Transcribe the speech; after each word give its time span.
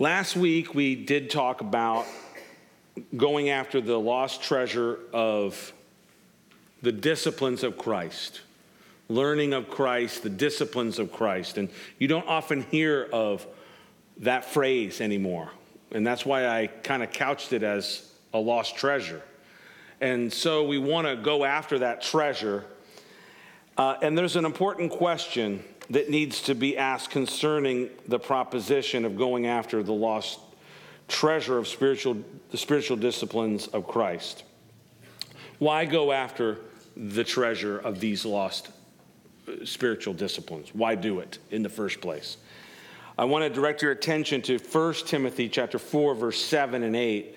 Last 0.00 0.34
week, 0.34 0.74
we 0.74 0.96
did 0.96 1.30
talk 1.30 1.60
about 1.60 2.04
going 3.16 3.50
after 3.50 3.80
the 3.80 3.96
lost 3.96 4.42
treasure 4.42 4.98
of 5.12 5.72
the 6.82 6.90
disciplines 6.90 7.62
of 7.62 7.78
Christ, 7.78 8.40
learning 9.08 9.52
of 9.52 9.70
Christ, 9.70 10.24
the 10.24 10.30
disciplines 10.30 10.98
of 10.98 11.12
Christ. 11.12 11.58
And 11.58 11.68
you 12.00 12.08
don't 12.08 12.26
often 12.26 12.62
hear 12.62 13.08
of 13.12 13.46
that 14.16 14.44
phrase 14.46 15.00
anymore. 15.00 15.52
And 15.92 16.04
that's 16.04 16.26
why 16.26 16.48
I 16.48 16.66
kind 16.66 17.04
of 17.04 17.12
couched 17.12 17.52
it 17.52 17.62
as 17.62 18.10
a 18.32 18.38
lost 18.40 18.74
treasure. 18.74 19.22
And 20.00 20.32
so 20.32 20.64
we 20.64 20.76
want 20.76 21.06
to 21.06 21.14
go 21.14 21.44
after 21.44 21.78
that 21.78 22.02
treasure. 22.02 22.64
Uh, 23.78 23.94
and 24.02 24.18
there's 24.18 24.34
an 24.34 24.44
important 24.44 24.90
question 24.90 25.62
that 25.90 26.08
needs 26.08 26.42
to 26.42 26.54
be 26.54 26.78
asked 26.78 27.10
concerning 27.10 27.90
the 28.08 28.18
proposition 28.18 29.04
of 29.04 29.16
going 29.16 29.46
after 29.46 29.82
the 29.82 29.92
lost 29.92 30.40
treasure 31.08 31.58
of 31.58 31.68
spiritual, 31.68 32.16
the 32.50 32.56
spiritual 32.56 32.96
disciplines 32.96 33.66
of 33.68 33.86
Christ. 33.86 34.44
Why 35.58 35.84
go 35.84 36.12
after 36.12 36.60
the 36.96 37.24
treasure 37.24 37.78
of 37.78 38.00
these 38.00 38.24
lost 38.24 38.70
uh, 39.46 39.64
spiritual 39.64 40.14
disciplines? 40.14 40.74
Why 40.74 40.94
do 40.94 41.20
it 41.20 41.38
in 41.50 41.62
the 41.62 41.68
first 41.68 42.00
place? 42.00 42.38
I 43.16 43.26
want 43.26 43.44
to 43.44 43.50
direct 43.50 43.82
your 43.82 43.92
attention 43.92 44.42
to 44.42 44.58
1 44.58 44.94
Timothy 45.06 45.48
chapter 45.48 45.78
4 45.78 46.14
verse 46.14 46.42
7 46.42 46.82
and 46.82 46.96
8. 46.96 47.36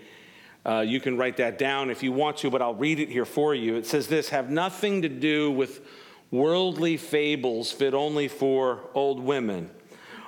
Uh, 0.66 0.80
you 0.82 1.00
can 1.00 1.18
write 1.18 1.38
that 1.38 1.58
down 1.58 1.90
if 1.90 2.02
you 2.04 2.12
want 2.12 2.38
to, 2.38 2.50
but 2.50 2.62
I'll 2.62 2.76
read 2.76 3.00
it 3.00 3.10
here 3.10 3.26
for 3.26 3.54
you. 3.54 3.76
It 3.76 3.86
says 3.86 4.08
this, 4.08 4.30
have 4.30 4.50
nothing 4.50 5.04
to 5.04 5.10
do 5.10 5.52
with 5.52 5.82
worldly 6.32 6.98
fables 6.98 7.72
fit 7.72 7.94
only 7.94 8.28
for 8.28 8.82
old 8.94 9.20
women. 9.20 9.70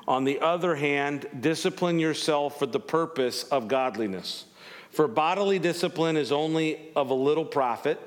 On 0.08 0.24
the 0.24 0.40
other 0.40 0.76
hand, 0.76 1.28
discipline 1.40 2.00
yourself 2.00 2.58
for 2.58 2.66
the 2.66 2.80
purpose 2.80 3.44
of 3.44 3.68
godliness. 3.68 4.46
For 4.90 5.08
bodily 5.08 5.60
discipline 5.60 6.18
is 6.18 6.32
only 6.32 6.90
of 6.96 7.12
a 7.12 7.14
little 7.14 7.46
profit, 7.46 8.00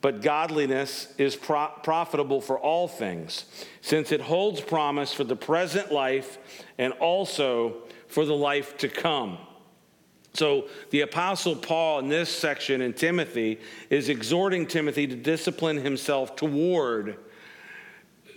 but 0.00 0.20
godliness 0.20 1.12
is 1.16 1.34
pro- 1.36 1.72
profitable 1.82 2.40
for 2.40 2.58
all 2.58 2.86
things, 2.86 3.46
since 3.80 4.12
it 4.12 4.20
holds 4.20 4.60
promise 4.60 5.12
for 5.12 5.24
the 5.24 5.36
present 5.36 5.90
life 5.90 6.38
and 6.76 6.92
also 6.94 7.78
for 8.08 8.24
the 8.24 8.36
life 8.36 8.76
to 8.78 8.88
come. 8.88 9.38
So, 10.34 10.68
the 10.90 11.00
Apostle 11.00 11.56
Paul 11.56 12.00
in 12.00 12.08
this 12.08 12.28
section 12.28 12.82
in 12.82 12.92
Timothy 12.92 13.58
is 13.90 14.08
exhorting 14.08 14.66
Timothy 14.66 15.06
to 15.06 15.16
discipline 15.16 15.78
himself 15.78 16.36
toward 16.36 17.16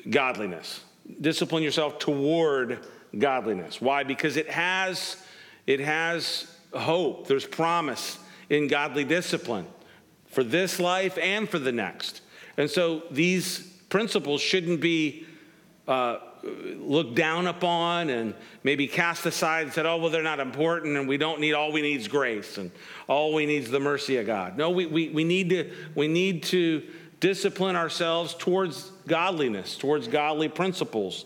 godliness. 0.09 0.81
Discipline 1.19 1.63
yourself 1.63 1.99
toward 1.99 2.85
godliness. 3.17 3.81
Why? 3.81 4.03
Because 4.03 4.37
it 4.37 4.49
has 4.49 5.17
it 5.67 5.79
has 5.79 6.47
hope. 6.73 7.27
There's 7.27 7.45
promise 7.45 8.17
in 8.49 8.67
godly 8.67 9.03
discipline 9.03 9.67
for 10.27 10.43
this 10.43 10.79
life 10.79 11.17
and 11.17 11.49
for 11.49 11.59
the 11.59 11.71
next. 11.71 12.21
And 12.57 12.69
so 12.69 13.03
these 13.11 13.59
principles 13.89 14.41
shouldn't 14.41 14.81
be 14.81 15.25
uh, 15.87 16.17
looked 16.43 17.15
down 17.15 17.47
upon 17.47 18.09
and 18.09 18.33
maybe 18.63 18.87
cast 18.87 19.25
aside 19.25 19.63
and 19.63 19.73
said, 19.73 19.85
oh, 19.85 19.97
well, 19.97 20.09
they're 20.09 20.23
not 20.23 20.39
important 20.39 20.97
and 20.97 21.07
we 21.07 21.17
don't 21.17 21.39
need, 21.39 21.53
all 21.53 21.71
we 21.71 21.81
need 21.81 21.99
is 21.99 22.07
grace 22.07 22.57
and 22.57 22.71
all 23.07 23.33
we 23.33 23.45
need 23.45 23.63
is 23.63 23.71
the 23.71 23.79
mercy 23.79 24.17
of 24.17 24.25
God. 24.25 24.57
No, 24.57 24.69
we, 24.69 24.85
we, 24.85 25.09
we, 25.09 25.23
need, 25.23 25.49
to, 25.49 25.71
we 25.95 26.07
need 26.07 26.43
to 26.43 26.83
discipline 27.21 27.77
ourselves 27.77 28.33
towards 28.33 28.91
godliness, 29.07 29.77
towards 29.77 30.09
godly 30.09 30.49
principles, 30.49 31.23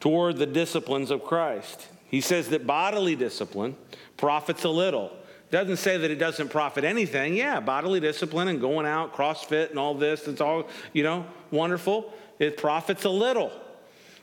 toward 0.00 0.38
the 0.38 0.46
disciplines 0.46 1.10
of 1.10 1.22
Christ. 1.22 1.88
He 2.06 2.22
says 2.22 2.48
that 2.48 2.66
bodily 2.66 3.16
discipline 3.16 3.76
profits 4.16 4.64
a 4.64 4.70
little. 4.70 5.12
Doesn't 5.50 5.76
say 5.76 5.98
that 5.98 6.10
it 6.10 6.16
doesn't 6.16 6.48
profit 6.48 6.84
anything. 6.84 7.36
Yeah, 7.36 7.60
bodily 7.60 8.00
discipline 8.00 8.48
and 8.48 8.58
going 8.60 8.86
out, 8.86 9.14
CrossFit 9.14 9.68
and 9.68 9.78
all 9.78 9.94
this, 9.94 10.26
it's 10.26 10.40
all, 10.40 10.68
you 10.94 11.02
know, 11.02 11.26
wonderful. 11.50 12.14
It 12.38 12.56
profits 12.56 13.04
a 13.04 13.10
little. 13.10 13.52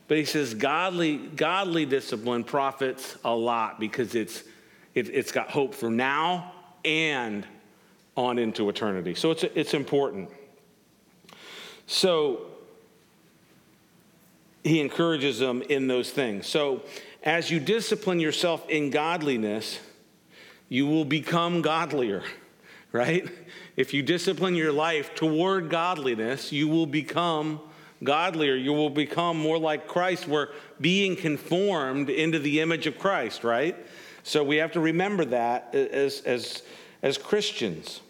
But 0.08 0.18
he 0.18 0.25
says 0.25 0.56
godly, 0.56 1.18
godly 1.18 1.85
discipline 1.85 2.44
profits 2.44 3.16
a 3.24 3.35
lot 3.35 3.79
because 3.79 4.16
it's, 4.16 4.44
it, 4.96 5.09
it's 5.09 5.31
got 5.31 5.52
hope 5.52 5.75
for 5.75 5.91
now 5.91 6.52
and 6.84 7.46
on 8.18 8.40
into 8.40 8.68
eternity. 8.69 9.13
So 9.13 9.31
it's, 9.31 9.44
it's 9.44 9.75
important. 9.75 10.29
So 11.92 12.42
he 14.64 14.80
encourages 14.80 15.40
them 15.40 15.64
in 15.64 15.88
those 15.88 16.12
things. 16.12 16.46
So 16.46 16.84
as 17.24 17.50
you 17.50 17.60
discipline 17.60 18.20
yourself 18.20 18.70
in 18.70 18.92
godliness, 18.92 19.80
you 20.70 20.86
will 20.86 21.04
become 21.04 21.64
godlier, 21.64 22.24
right? 22.92 23.28
If 23.76 23.92
you 23.96 24.04
discipline 24.04 24.54
your 24.54 24.72
life 24.72 25.16
toward 25.16 25.72
godliness, 25.72 26.52
you 26.52 26.68
will 26.68 26.86
become 26.86 27.60
godlier. 28.04 28.54
You 28.56 28.74
will 28.74 28.92
become 28.92 29.38
more 29.40 29.58
like 29.58 29.88
Christ. 29.88 30.28
We're 30.28 30.50
being 30.80 31.16
conformed 31.16 32.12
into 32.12 32.38
the 32.38 32.60
image 32.60 32.86
of 32.86 33.00
Christ, 33.00 33.44
right? 33.44 33.76
So 34.22 34.44
we 34.44 34.58
have 34.58 34.74
to 34.74 34.80
remember 34.80 35.26
that 35.26 35.74
as, 35.74 36.22
as, 36.22 36.62
as 37.02 37.18
Christians. 37.18 38.02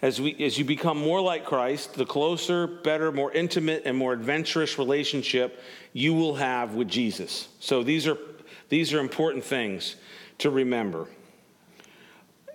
As, 0.00 0.20
we, 0.20 0.36
as 0.44 0.56
you 0.56 0.64
become 0.64 0.96
more 0.96 1.20
like 1.20 1.44
Christ, 1.44 1.94
the 1.94 2.06
closer, 2.06 2.66
better, 2.66 3.10
more 3.10 3.32
intimate, 3.32 3.82
and 3.84 3.96
more 3.96 4.12
adventurous 4.12 4.78
relationship 4.78 5.60
you 5.92 6.14
will 6.14 6.36
have 6.36 6.74
with 6.74 6.88
Jesus. 6.88 7.48
So 7.58 7.82
these 7.82 8.06
are, 8.06 8.16
these 8.68 8.94
are 8.94 9.00
important 9.00 9.44
things 9.44 9.96
to 10.38 10.50
remember 10.50 11.08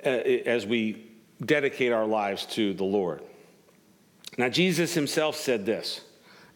uh, 0.06 0.10
as 0.10 0.66
we 0.66 1.12
dedicate 1.46 1.92
our 1.92 2.06
lives 2.06 2.46
to 2.46 2.74
the 2.74 2.86
Lord. 2.86 3.22
Now, 4.38 4.50
Jesus 4.50 4.94
himself 4.94 5.36
said 5.36 5.66
this 5.66 6.02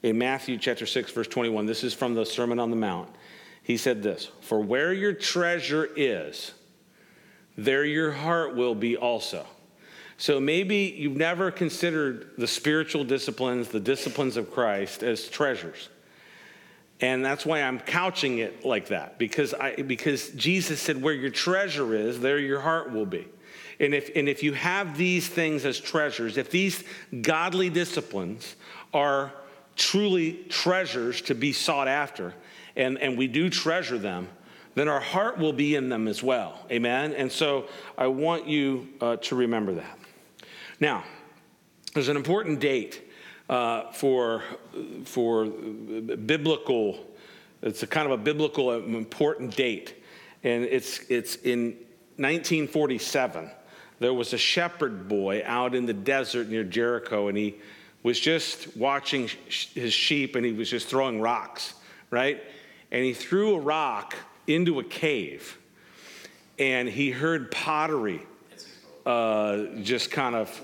in 0.04 0.18
Matthew 0.18 0.58
chapter 0.58 0.86
6, 0.86 1.12
verse 1.12 1.28
21. 1.28 1.66
This 1.66 1.84
is 1.84 1.94
from 1.94 2.16
the 2.16 2.26
Sermon 2.26 2.60
on 2.60 2.70
the 2.70 2.76
Mount. 2.76 3.10
He 3.62 3.76
said 3.78 4.02
this 4.02 4.32
For 4.42 4.62
where 4.62 4.94
your 4.94 5.14
treasure 5.14 5.90
is, 5.96 6.54
there 7.58 7.84
your 7.84 8.14
heart 8.14 8.56
will 8.56 8.76
be 8.76 8.96
also. 8.96 9.46
So 10.18 10.40
maybe 10.40 10.96
you've 10.98 11.16
never 11.16 11.52
considered 11.52 12.32
the 12.38 12.48
spiritual 12.48 13.04
disciplines, 13.04 13.70
the 13.70 13.80
disciplines 13.80 14.36
of 14.36 14.52
Christ, 14.52 15.04
as 15.04 15.30
treasures. 15.30 15.90
And 17.00 17.24
that's 17.24 17.46
why 17.46 17.62
I'm 17.62 17.80
couching 17.80 18.40
it 18.40 18.66
like 18.66 18.88
that, 18.88 19.20
because, 19.20 19.54
I, 19.54 19.76
because 19.76 20.30
Jesus 20.30 20.82
said, 20.82 21.00
Where 21.02 21.14
your 21.14 21.30
treasure 21.30 21.94
is, 21.94 22.20
there 22.20 22.40
your 22.40 22.60
heart 22.60 22.92
will 22.92 23.06
be. 23.06 23.28
And 23.80 23.94
if, 23.94 24.10
and 24.16 24.28
if 24.28 24.42
you 24.42 24.54
have 24.54 24.98
these 24.98 25.28
things 25.28 25.64
as 25.64 25.80
treasures, 25.80 26.38
if 26.38 26.50
these 26.50 26.84
godly 27.22 27.70
disciplines 27.70 28.56
are 28.92 29.32
truly 29.76 30.34
treasures 30.50 31.22
to 31.22 31.36
be 31.36 31.54
sought 31.54 31.88
after, 31.88 32.34
and, 32.76 32.98
and 32.98 33.16
we 33.16 33.28
do 33.28 33.52
treasure 33.52 34.00
them, 34.00 34.28
then 34.74 34.88
our 34.88 35.00
heart 35.00 35.38
will 35.38 35.54
be 35.54 35.76
in 35.76 35.90
them 35.90 36.08
as 36.08 36.24
well. 36.24 36.66
Amen? 36.72 37.14
And 37.14 37.32
so 37.32 37.68
I 37.96 38.08
want 38.08 38.48
you 38.48 38.88
uh, 39.02 39.18
to 39.18 39.36
remember 39.36 39.76
that. 39.76 39.98
Now, 40.80 41.04
there's 41.94 42.10
an 42.10 42.18
important 42.18 42.60
date 42.60 43.02
uh, 43.50 43.92
for, 43.92 44.44
for 45.06 45.46
biblical, 45.46 47.06
it's 47.62 47.84
a 47.84 47.88
kind 47.88 48.06
of 48.06 48.12
a 48.12 48.22
biblical 48.22 48.74
important 48.74 49.56
date. 49.56 50.04
And 50.44 50.66
it's, 50.66 51.00
it's 51.10 51.38
in 51.38 51.72
1947. 52.18 53.50
There 54.00 54.14
was 54.14 54.34
a 54.34 54.38
shepherd 54.38 55.08
boy 55.08 55.42
out 55.46 55.74
in 55.74 55.86
the 55.86 55.94
desert 55.94 56.50
near 56.50 56.64
Jericho, 56.64 57.28
and 57.28 57.38
he 57.38 57.56
was 58.04 58.20
just 58.20 58.78
watching 58.78 59.30
his 59.74 59.92
sheep 59.92 60.36
and 60.36 60.46
he 60.46 60.52
was 60.52 60.70
just 60.70 60.88
throwing 60.88 61.20
rocks, 61.20 61.74
right? 62.12 62.44
And 62.92 63.04
he 63.04 63.14
threw 63.14 63.56
a 63.56 63.60
rock 63.60 64.16
into 64.46 64.80
a 64.80 64.84
cave, 64.84 65.58
and 66.60 66.88
he 66.88 67.12
heard 67.12 67.52
pottery 67.52 68.22
uh, 69.06 69.66
just 69.82 70.12
kind 70.12 70.36
of 70.36 70.62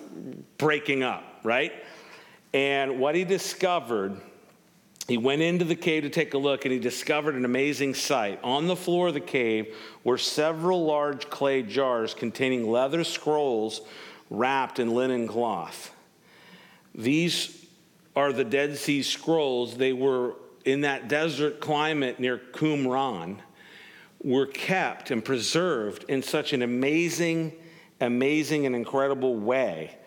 breaking 0.57 1.03
up, 1.03 1.23
right? 1.43 1.73
And 2.53 2.99
what 2.99 3.15
he 3.15 3.23
discovered, 3.23 4.19
he 5.07 5.17
went 5.17 5.41
into 5.41 5.65
the 5.65 5.75
cave 5.75 6.03
to 6.03 6.09
take 6.09 6.33
a 6.33 6.37
look 6.37 6.65
and 6.65 6.73
he 6.73 6.79
discovered 6.79 7.35
an 7.35 7.45
amazing 7.45 7.93
sight. 7.93 8.39
On 8.43 8.67
the 8.67 8.75
floor 8.75 9.09
of 9.09 9.13
the 9.13 9.19
cave 9.19 9.75
were 10.03 10.17
several 10.17 10.85
large 10.85 11.29
clay 11.29 11.63
jars 11.63 12.13
containing 12.13 12.69
leather 12.69 13.03
scrolls 13.03 13.81
wrapped 14.29 14.79
in 14.79 14.93
linen 14.93 15.27
cloth. 15.27 15.93
These 16.95 17.65
are 18.15 18.31
the 18.31 18.43
Dead 18.43 18.77
Sea 18.77 19.01
Scrolls. 19.01 19.77
They 19.77 19.93
were 19.93 20.35
in 20.63 20.81
that 20.81 21.07
desert 21.07 21.59
climate 21.59 22.19
near 22.19 22.37
Qumran, 22.37 23.37
were 24.23 24.45
kept 24.45 25.11
and 25.11 25.25
preserved 25.25 26.05
in 26.07 26.23
such 26.23 26.53
an 26.53 26.61
amazing 26.61 27.53
amazing 28.03 28.65
and 28.65 28.75
incredible 28.75 29.35
way. 29.35 29.97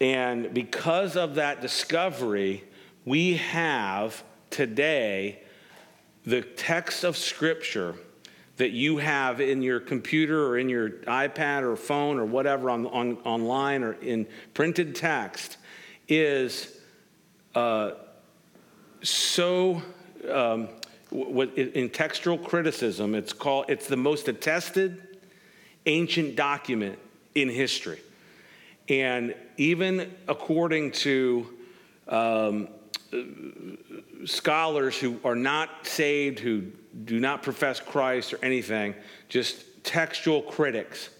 And 0.00 0.54
because 0.54 1.16
of 1.16 1.34
that 1.34 1.60
discovery, 1.60 2.64
we 3.04 3.36
have 3.36 4.22
today 4.48 5.42
the 6.24 6.42
text 6.42 7.04
of 7.04 7.16
Scripture 7.16 7.94
that 8.56 8.70
you 8.70 8.98
have 8.98 9.40
in 9.40 9.62
your 9.62 9.80
computer 9.80 10.46
or 10.46 10.58
in 10.58 10.68
your 10.68 10.90
iPad 10.90 11.62
or 11.62 11.76
phone 11.76 12.18
or 12.18 12.26
whatever 12.26 12.68
on, 12.68 12.86
on 12.88 13.16
online 13.24 13.82
or 13.82 13.94
in 13.94 14.26
printed 14.52 14.94
text 14.94 15.56
is 16.08 16.76
uh, 17.54 17.92
so 19.02 19.80
um, 20.30 20.68
in 21.56 21.88
textual 21.88 22.36
criticism 22.36 23.14
it's 23.14 23.32
called 23.32 23.64
it's 23.68 23.86
the 23.86 23.96
most 23.96 24.28
attested 24.28 25.18
ancient 25.86 26.36
document 26.36 26.98
in 27.34 27.48
history 27.48 27.98
and 28.90 29.34
even 29.56 30.12
according 30.26 30.90
to 30.90 31.46
um, 32.08 32.66
scholars 34.24 34.98
who 34.98 35.20
are 35.24 35.36
not 35.36 35.86
saved, 35.86 36.40
who 36.40 36.62
do 37.04 37.20
not 37.20 37.42
profess 37.42 37.78
Christ 37.78 38.34
or 38.34 38.44
anything, 38.44 38.96
just 39.28 39.84
textual 39.84 40.42
critics, 40.42 41.10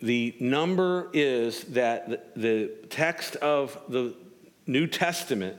the 0.00 0.36
number 0.40 1.08
is 1.12 1.64
that 1.64 2.34
the 2.36 2.70
text 2.90 3.36
of 3.36 3.80
the 3.88 4.14
New 4.66 4.86
Testament 4.86 5.56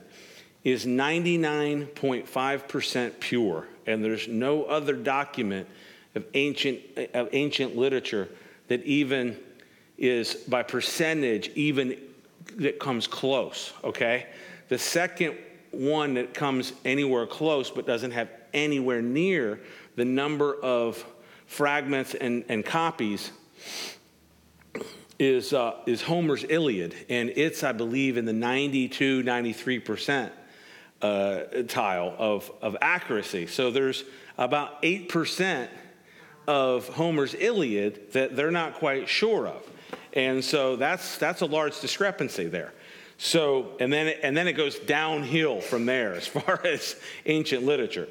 is 0.62 0.86
99.5% 0.86 3.20
pure, 3.20 3.66
and 3.86 4.04
there's 4.04 4.28
no 4.28 4.62
other 4.64 4.94
document 4.94 5.66
of 6.14 6.24
ancient, 6.34 6.80
of 7.14 7.28
ancient 7.32 7.76
literature 7.76 8.28
that 8.68 8.84
even 8.84 9.36
is 9.96 10.34
by 10.34 10.62
percentage 10.62 11.48
even 11.54 11.96
that 12.56 12.78
comes 12.78 13.06
close, 13.06 13.72
okay? 13.82 14.26
The 14.68 14.78
second 14.78 15.36
one 15.70 16.14
that 16.14 16.34
comes 16.34 16.72
anywhere 16.84 17.26
close 17.26 17.70
but 17.70 17.86
doesn't 17.86 18.12
have 18.12 18.28
anywhere 18.52 19.02
near 19.02 19.60
the 19.96 20.04
number 20.04 20.54
of 20.54 21.04
fragments 21.46 22.14
and, 22.14 22.44
and 22.48 22.64
copies 22.64 23.30
is, 25.18 25.52
uh, 25.52 25.76
is 25.86 26.02
Homer's 26.02 26.44
Iliad. 26.48 26.94
And 27.08 27.30
it's, 27.36 27.62
I 27.62 27.72
believe, 27.72 28.16
in 28.16 28.24
the 28.24 28.32
92, 28.32 29.22
93% 29.22 30.30
uh, 31.02 31.42
tile 31.68 32.14
of, 32.18 32.50
of 32.60 32.76
accuracy. 32.80 33.46
So 33.46 33.70
there's 33.70 34.04
about 34.38 34.82
8% 34.82 35.68
of 36.46 36.88
Homer's 36.88 37.34
Iliad 37.34 38.12
that 38.12 38.36
they're 38.36 38.50
not 38.50 38.74
quite 38.74 39.08
sure 39.08 39.46
of. 39.46 39.62
And 40.14 40.42
so 40.42 40.76
that's, 40.76 41.18
that's 41.18 41.42
a 41.42 41.46
large 41.46 41.80
discrepancy 41.80 42.46
there. 42.46 42.72
So, 43.18 43.72
and 43.80 43.92
then, 43.92 44.14
and 44.22 44.36
then 44.36 44.48
it 44.48 44.54
goes 44.54 44.78
downhill 44.78 45.60
from 45.60 45.86
there 45.86 46.14
as 46.14 46.26
far 46.28 46.64
as 46.64 46.96
ancient 47.26 47.64
literature. 47.64 48.08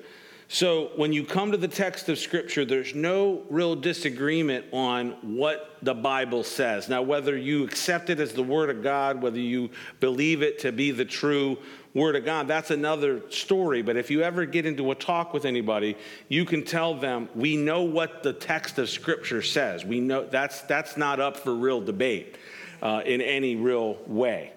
So, 0.50 0.91
when 0.97 1.13
you 1.13 1.23
come 1.23 1.51
to 1.51 1.57
the 1.57 1.67
text 1.67 2.09
of 2.09 2.19
Scripture, 2.19 2.63
there's 2.63 2.94
no 2.94 3.44
real 3.50 3.75
disagreement 3.75 4.65
on 4.71 5.11
what 5.21 5.77
the 5.81 5.95
Bible 5.95 6.44
says. 6.44 6.89
Now, 6.89 7.01
whether 7.01 7.35
you 7.35 7.63
accept 7.63 8.11
it 8.11 8.19
as 8.19 8.33
the 8.33 8.44
Word 8.44 8.69
of 8.69 8.83
God, 8.83 9.21
whether 9.21 9.39
you 9.39 9.71
believe 10.00 10.44
it 10.44 10.59
to 10.59 10.71
be 10.71 10.91
the 10.91 11.05
true 11.05 11.57
Word 11.94 12.16
of 12.16 12.25
God, 12.25 12.48
that's 12.48 12.72
another 12.72 13.22
story. 13.30 13.84
But 13.84 13.98
if 13.98 14.10
you 14.10 14.24
ever 14.24 14.45
get 14.45 14.66
into 14.66 14.90
a 14.90 14.95
talk 14.95 15.31
with 15.31 15.45
anybody, 15.45 15.95
you 16.28 16.44
can 16.44 16.63
tell 16.63 16.95
them, 16.95 17.30
we 17.36 17.56
know 17.56 17.84
what 17.84 18.24
the 18.24 18.34
text 18.34 18.80
of 18.80 18.90
Scripture 18.90 19.44
says. 19.44 19.86
We 19.86 20.00
know 20.00 20.25
that's, 20.25 20.62
that's 20.62 20.98
not 20.98 21.19
up 21.19 21.38
for 21.38 21.54
real 21.54 21.81
debate 21.81 22.38
uh, 22.81 23.01
in 23.06 23.22
any 23.22 23.56
real 23.56 24.00
way. 24.07 24.54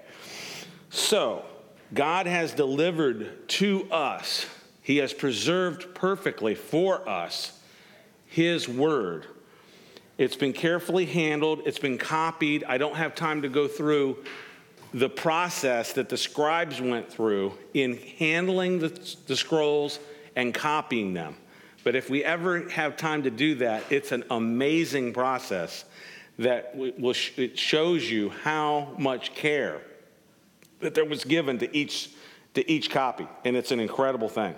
So, 0.88 1.44
God 1.92 2.26
has 2.26 2.52
delivered 2.52 3.48
to 3.50 3.90
us, 3.92 4.46
He 4.82 4.96
has 4.98 5.12
preserved 5.12 5.94
perfectly 5.94 6.54
for 6.54 7.06
us 7.06 7.58
His 8.26 8.66
word. 8.66 9.26
It's 10.16 10.36
been 10.36 10.54
carefully 10.54 11.04
handled, 11.04 11.60
it's 11.66 11.78
been 11.78 11.98
copied. 11.98 12.64
I 12.64 12.78
don't 12.78 12.96
have 12.96 13.14
time 13.14 13.42
to 13.42 13.50
go 13.50 13.68
through 13.68 14.24
the 14.96 15.10
process 15.10 15.92
that 15.92 16.08
the 16.08 16.16
scribes 16.16 16.80
went 16.80 17.12
through 17.12 17.52
in 17.74 17.98
handling 18.18 18.78
the, 18.78 18.88
the 19.26 19.36
scrolls 19.36 19.98
and 20.36 20.54
copying 20.54 21.12
them. 21.12 21.36
But 21.84 21.94
if 21.94 22.08
we 22.08 22.24
ever 22.24 22.66
have 22.70 22.96
time 22.96 23.22
to 23.24 23.30
do 23.30 23.56
that, 23.56 23.84
it's 23.90 24.10
an 24.10 24.24
amazing 24.30 25.12
process 25.12 25.84
that 26.38 26.74
will, 26.74 27.14
it 27.36 27.58
shows 27.58 28.10
you 28.10 28.30
how 28.42 28.94
much 28.96 29.34
care 29.34 29.82
that 30.80 30.94
there 30.94 31.04
was 31.04 31.24
given 31.24 31.58
to 31.58 31.76
each, 31.76 32.08
to 32.54 32.70
each 32.70 32.88
copy. 32.88 33.28
And 33.44 33.54
it's 33.54 33.72
an 33.72 33.80
incredible 33.80 34.30
thing. 34.30 34.54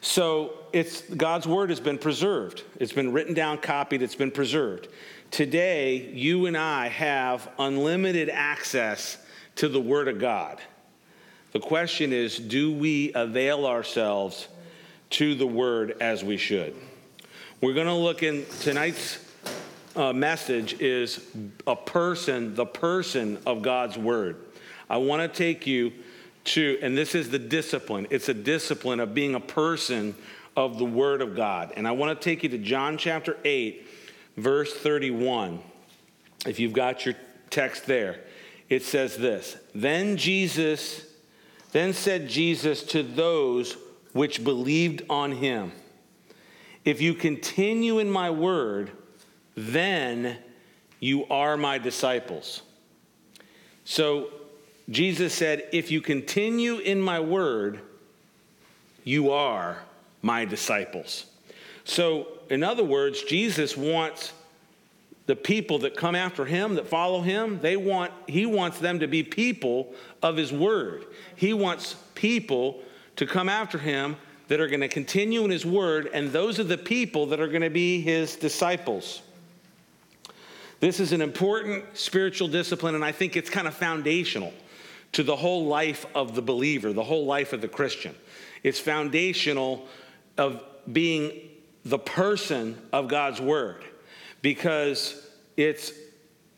So 0.00 0.54
it's 0.72 1.02
God's 1.02 1.46
word 1.46 1.70
has 1.70 1.80
been 1.80 1.98
preserved. 1.98 2.62
It's 2.78 2.92
been 2.92 3.12
written 3.12 3.34
down, 3.34 3.58
copied, 3.58 4.02
it's 4.02 4.14
been 4.14 4.30
preserved. 4.30 4.88
Today, 5.30 6.10
you 6.12 6.46
and 6.46 6.56
I 6.56 6.88
have 6.88 7.48
unlimited 7.58 8.28
access 8.30 9.18
to 9.56 9.68
the 9.68 9.80
word 9.80 10.08
of 10.08 10.18
God. 10.18 10.60
The 11.52 11.60
question 11.60 12.12
is, 12.12 12.38
do 12.38 12.72
we 12.72 13.12
avail 13.14 13.66
ourselves 13.66 14.48
to 15.10 15.34
the 15.34 15.46
word 15.46 15.96
as 16.00 16.22
we 16.22 16.36
should? 16.36 16.74
We're 17.60 17.74
going 17.74 17.86
to 17.86 17.94
look 17.94 18.22
in 18.22 18.44
tonight's 18.60 19.18
uh, 19.96 20.12
message 20.12 20.80
is 20.80 21.26
a 21.66 21.74
person, 21.74 22.54
the 22.54 22.66
person 22.66 23.38
of 23.46 23.62
God's 23.62 23.96
word. 23.96 24.36
I 24.90 24.98
want 24.98 25.22
to 25.22 25.28
take 25.28 25.66
you 25.66 25.92
to, 26.46 26.78
and 26.82 26.96
this 26.96 27.14
is 27.14 27.30
the 27.30 27.38
discipline. 27.38 28.06
It's 28.10 28.28
a 28.28 28.34
discipline 28.34 29.00
of 29.00 29.14
being 29.14 29.34
a 29.34 29.40
person 29.40 30.14
of 30.56 30.78
the 30.78 30.84
Word 30.84 31.20
of 31.20 31.36
God. 31.36 31.72
And 31.76 31.86
I 31.86 31.92
want 31.92 32.18
to 32.18 32.24
take 32.24 32.42
you 32.42 32.48
to 32.50 32.58
John 32.58 32.96
chapter 32.96 33.36
8, 33.44 33.86
verse 34.36 34.72
31. 34.74 35.60
If 36.46 36.58
you've 36.58 36.72
got 36.72 37.04
your 37.04 37.14
text 37.50 37.86
there, 37.86 38.20
it 38.68 38.82
says 38.82 39.16
this 39.16 39.56
Then 39.74 40.16
Jesus, 40.16 41.04
then 41.72 41.92
said 41.92 42.28
Jesus 42.28 42.82
to 42.84 43.02
those 43.02 43.76
which 44.12 44.42
believed 44.42 45.02
on 45.10 45.32
him, 45.32 45.72
If 46.84 47.00
you 47.00 47.14
continue 47.14 47.98
in 47.98 48.10
my 48.10 48.30
word, 48.30 48.90
then 49.56 50.38
you 51.00 51.26
are 51.26 51.56
my 51.56 51.78
disciples. 51.78 52.62
So 53.84 54.30
Jesus 54.88 55.34
said, 55.34 55.68
If 55.72 55.90
you 55.90 56.00
continue 56.00 56.78
in 56.78 57.00
my 57.00 57.20
word, 57.20 57.80
you 59.04 59.30
are 59.32 59.78
my 60.22 60.44
disciples. 60.44 61.26
So, 61.84 62.28
in 62.50 62.62
other 62.62 62.84
words, 62.84 63.22
Jesus 63.22 63.76
wants 63.76 64.32
the 65.26 65.36
people 65.36 65.80
that 65.80 65.96
come 65.96 66.14
after 66.14 66.44
him, 66.44 66.76
that 66.76 66.86
follow 66.86 67.20
him, 67.20 67.60
they 67.60 67.76
want, 67.76 68.12
he 68.28 68.46
wants 68.46 68.78
them 68.78 69.00
to 69.00 69.08
be 69.08 69.22
people 69.22 69.92
of 70.22 70.36
his 70.36 70.52
word. 70.52 71.04
He 71.34 71.52
wants 71.52 71.96
people 72.14 72.80
to 73.16 73.26
come 73.26 73.48
after 73.48 73.78
him 73.78 74.16
that 74.48 74.60
are 74.60 74.68
going 74.68 74.80
to 74.80 74.88
continue 74.88 75.44
in 75.44 75.50
his 75.50 75.66
word, 75.66 76.08
and 76.14 76.30
those 76.30 76.60
are 76.60 76.64
the 76.64 76.78
people 76.78 77.26
that 77.26 77.40
are 77.40 77.48
going 77.48 77.62
to 77.62 77.70
be 77.70 78.00
his 78.00 78.36
disciples. 78.36 79.22
This 80.78 81.00
is 81.00 81.12
an 81.12 81.20
important 81.20 81.84
spiritual 81.96 82.46
discipline, 82.46 82.94
and 82.94 83.04
I 83.04 83.10
think 83.10 83.36
it's 83.36 83.50
kind 83.50 83.66
of 83.66 83.74
foundational 83.74 84.52
to 85.16 85.22
the 85.22 85.34
whole 85.34 85.64
life 85.64 86.04
of 86.14 86.34
the 86.34 86.42
believer, 86.42 86.92
the 86.92 87.02
whole 87.02 87.24
life 87.24 87.54
of 87.54 87.62
the 87.62 87.68
Christian. 87.68 88.14
It's 88.62 88.78
foundational 88.78 89.86
of 90.36 90.62
being 90.92 91.32
the 91.86 91.98
person 91.98 92.76
of 92.92 93.08
God's 93.08 93.40
word 93.40 93.82
because 94.42 95.26
it's 95.56 95.90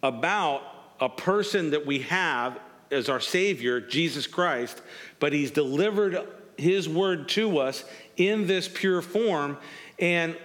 about 0.03 0.62
a 0.99 1.09
person 1.09 1.71
that 1.71 1.87
we 1.87 2.00
have 2.00 2.59
as 2.91 3.09
our 3.09 3.21
Savior, 3.21 3.81
Jesus 3.81 4.27
Christ, 4.27 4.83
but 5.21 5.33
He's 5.33 5.53
delivered 5.53 6.27
His 6.57 6.88
word 6.88 7.29
to 7.29 7.59
us 7.59 7.85
in 8.17 8.49
this 8.49 8.67
pure 8.67 9.03
form, 9.03 9.57
and 10.00 10.37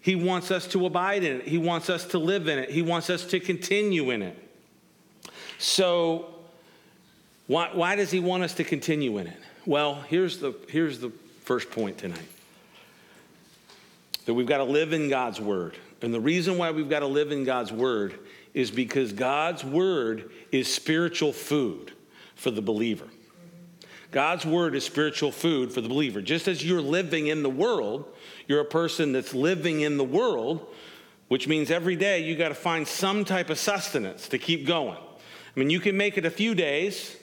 He 0.00 0.16
wants 0.16 0.50
us 0.50 0.66
to 0.68 0.84
abide 0.84 1.22
in 1.22 1.42
it. 1.42 1.46
He 1.46 1.58
wants 1.58 1.88
us 1.88 2.06
to 2.06 2.18
live 2.18 2.48
in 2.48 2.58
it. 2.58 2.70
He 2.70 2.82
wants 2.82 3.08
us 3.08 3.24
to 3.26 3.38
continue 3.38 4.10
in 4.10 4.22
it. 4.22 4.50
So 5.58 6.41
why, 7.46 7.70
why 7.72 7.96
does 7.96 8.10
he 8.10 8.20
want 8.20 8.42
us 8.42 8.54
to 8.54 8.64
continue 8.64 9.18
in 9.18 9.26
it? 9.26 9.38
Well, 9.66 9.96
here's 10.08 10.38
the, 10.38 10.54
here's 10.68 10.98
the 10.98 11.10
first 11.44 11.70
point 11.70 11.98
tonight 11.98 12.20
that 14.24 14.34
we've 14.34 14.46
got 14.46 14.58
to 14.58 14.64
live 14.64 14.92
in 14.92 15.08
God's 15.08 15.40
word. 15.40 15.76
And 16.00 16.14
the 16.14 16.20
reason 16.20 16.58
why 16.58 16.70
we've 16.70 16.88
got 16.88 17.00
to 17.00 17.06
live 17.06 17.32
in 17.32 17.44
God's 17.44 17.72
word 17.72 18.18
is 18.54 18.70
because 18.70 19.12
God's 19.12 19.64
word 19.64 20.30
is 20.50 20.72
spiritual 20.72 21.32
food 21.32 21.92
for 22.34 22.50
the 22.50 22.62
believer. 22.62 23.06
God's 24.10 24.44
word 24.44 24.74
is 24.74 24.84
spiritual 24.84 25.32
food 25.32 25.72
for 25.72 25.80
the 25.80 25.88
believer. 25.88 26.20
Just 26.20 26.46
as 26.46 26.64
you're 26.64 26.82
living 26.82 27.28
in 27.28 27.42
the 27.42 27.50
world, 27.50 28.04
you're 28.46 28.60
a 28.60 28.64
person 28.64 29.12
that's 29.12 29.32
living 29.32 29.80
in 29.80 29.96
the 29.96 30.04
world, 30.04 30.66
which 31.28 31.48
means 31.48 31.70
every 31.70 31.96
day 31.96 32.22
you 32.22 32.36
got 32.36 32.48
to 32.48 32.54
find 32.54 32.86
some 32.86 33.24
type 33.24 33.48
of 33.48 33.58
sustenance 33.58 34.28
to 34.28 34.38
keep 34.38 34.66
going. 34.66 34.98
I 34.98 35.58
mean, 35.58 35.70
you 35.70 35.80
can 35.80 35.96
make 35.96 36.18
it 36.18 36.26
a 36.26 36.30
few 36.30 36.54
days, 36.54 37.16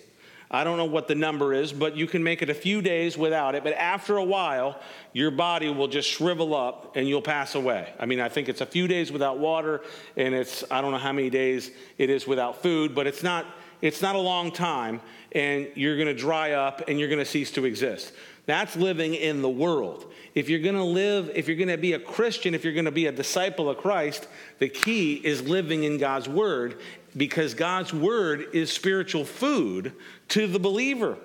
I 0.52 0.64
don't 0.64 0.78
know 0.78 0.86
what 0.86 1.08
the 1.08 1.14
number 1.16 1.54
is, 1.54 1.72
but 1.72 1.96
you 1.96 2.08
can 2.08 2.24
make 2.24 2.42
it 2.42 2.50
a 2.50 2.56
few 2.56 2.82
days 2.82 3.18
without 3.18 3.54
it. 3.54 3.64
But 3.64 3.74
after 3.74 4.18
a 4.18 4.24
while, 4.24 4.80
your 5.14 5.30
body 5.30 5.70
will 5.70 5.88
just 5.88 6.10
shrivel 6.10 6.56
up 6.56 6.96
and 6.96 7.08
you'll 7.08 7.22
pass 7.22 7.54
away. 7.54 7.94
I 8.00 8.08
mean, 8.08 8.20
I 8.20 8.30
think 8.30 8.50
it's 8.50 8.62
a 8.62 8.66
few 8.66 8.88
days 8.88 9.12
without 9.12 9.38
water, 9.38 9.82
and 10.18 10.34
it's, 10.34 10.64
I 10.72 10.82
don't 10.82 10.92
know 10.92 10.98
how 10.98 11.14
many 11.14 11.30
days 11.30 11.70
it 12.00 12.10
is 12.10 12.26
without 12.26 12.64
food, 12.64 12.96
but 12.96 13.06
it's 13.06 13.22
not, 13.22 13.46
it's 13.82 14.02
not 14.02 14.16
a 14.16 14.20
long 14.20 14.52
time, 14.52 15.02
and 15.34 15.68
you're 15.76 15.96
to 16.08 16.16
dry 16.16 16.54
up 16.54 16.82
and 16.88 17.00
you're 17.00 17.10
to 17.20 17.26
cease 17.26 17.52
to 17.52 17.66
exist. 17.66 18.12
That's 18.48 18.76
living 18.76 19.14
in 19.14 19.44
the 19.44 19.50
world. 19.50 20.12
If 20.34 20.50
you're 20.50 20.62
going 20.62 20.76
to 20.76 20.84
live, 20.84 21.32
if 21.36 21.48
you're 21.48 21.58
going 21.58 21.70
to 21.70 21.78
be 21.78 21.94
a 21.94 22.00
Christian, 22.00 22.56
if 22.56 22.64
you're 22.64 22.74
going 22.74 22.86
to 22.86 22.92
be 22.92 23.06
a 23.06 23.12
disciple 23.12 23.70
of 23.70 23.78
Christ, 23.78 24.28
the 24.58 24.70
key 24.70 25.14
is 25.16 25.48
living 25.48 25.84
in 25.84 26.00
God's 26.00 26.28
word 26.28 26.80
because 27.16 27.54
God's 27.54 27.94
word 27.94 28.48
is 28.54 28.72
spiritual 28.72 29.26
food 29.26 29.94
to 30.30 30.48
the 30.48 30.60
believer. 30.60 31.18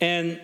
And 0.00 0.40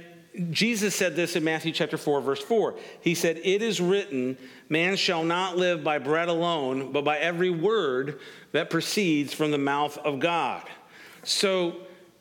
Jesus 0.50 0.94
said 0.94 1.16
this 1.16 1.34
in 1.37 1.42
Matthew 1.42 1.72
chapter 1.72 1.96
4, 1.96 2.20
verse 2.20 2.42
4. 2.42 2.76
He 3.00 3.14
said, 3.14 3.40
It 3.42 3.62
is 3.62 3.80
written, 3.80 4.38
man 4.68 4.96
shall 4.96 5.25
not 5.25 5.56
live 5.56 5.82
by 5.82 5.98
bread 5.98 6.28
alone, 6.28 6.92
but 6.92 7.04
by 7.04 7.18
every 7.18 7.50
word 7.50 8.20
that 8.52 8.70
proceeds 8.70 9.32
from 9.34 9.50
the 9.50 9.58
mouth 9.58 9.98
of 9.98 10.20
God. 10.20 10.62
So, 11.25 11.76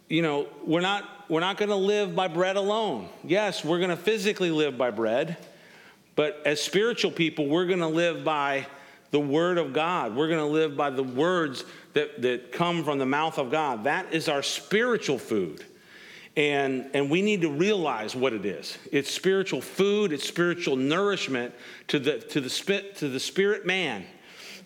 you 0.09 0.21
know, 0.21 0.47
we're 0.65 0.81
not 0.81 1.29
we're 1.29 1.41
not 1.41 1.57
going 1.57 1.69
to 1.69 1.75
live 1.75 2.15
by 2.15 2.29
bread 2.29 2.55
alone. 2.55 3.09
Yes, 3.23 3.63
we're 3.65 3.79
going 3.79 3.89
to 3.89 3.97
physically 3.97 4.49
live 4.49 4.77
by 4.77 4.91
bread, 4.91 5.35
but 6.15 6.41
as 6.45 6.61
spiritual 6.61 7.11
people, 7.11 7.47
we're 7.47 7.65
going 7.65 7.79
to 7.79 7.87
live 7.87 8.23
by 8.23 8.65
the 9.11 9.19
word 9.19 9.57
of 9.57 9.73
God. 9.73 10.15
We're 10.15 10.27
going 10.27 10.39
to 10.39 10.45
live 10.45 10.77
by 10.77 10.89
the 10.89 11.03
words 11.03 11.65
that, 11.97 12.21
that 12.21 12.51
come 12.51 12.83
from 12.83 12.99
the 12.99 13.07
mouth 13.07 13.39
of 13.39 13.49
God. 13.49 13.85
That 13.85 14.13
is 14.13 14.29
our 14.29 14.43
spiritual 14.43 15.17
food. 15.17 15.65
And, 16.35 16.91
and 16.93 17.09
we 17.09 17.23
need 17.23 17.41
to 17.41 17.49
realize 17.49 18.15
what 18.15 18.33
it 18.33 18.45
is. 18.45 18.77
It's 18.91 19.09
spiritual 19.09 19.61
food, 19.61 20.13
it's 20.13 20.27
spiritual 20.27 20.75
nourishment 20.75 21.55
to 21.87 21.97
the, 21.97 22.19
to 22.19 22.39
the, 22.39 22.51
spit, 22.51 22.97
to 22.97 23.09
the 23.09 23.19
spirit 23.19 23.65
man, 23.65 24.05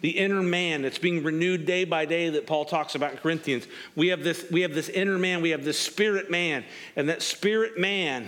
the 0.01 0.09
inner 0.09 0.41
man 0.41 0.81
that's 0.81 0.97
being 0.97 1.23
renewed 1.23 1.65
day 1.65 1.85
by 1.85 2.03
day 2.03 2.27
that 2.31 2.45
Paul 2.45 2.65
talks 2.65 2.95
about 2.95 3.13
in 3.13 3.17
Corinthians. 3.19 3.65
We 3.95 4.09
have 4.09 4.23
this, 4.23 4.51
we 4.51 4.59
have 4.63 4.73
this 4.73 4.89
inner 4.89 5.17
man, 5.17 5.41
we 5.41 5.51
have 5.51 5.63
this 5.63 5.79
spirit 5.79 6.29
man, 6.29 6.65
and 6.97 7.07
that 7.07 7.21
spirit 7.21 7.79
man 7.79 8.27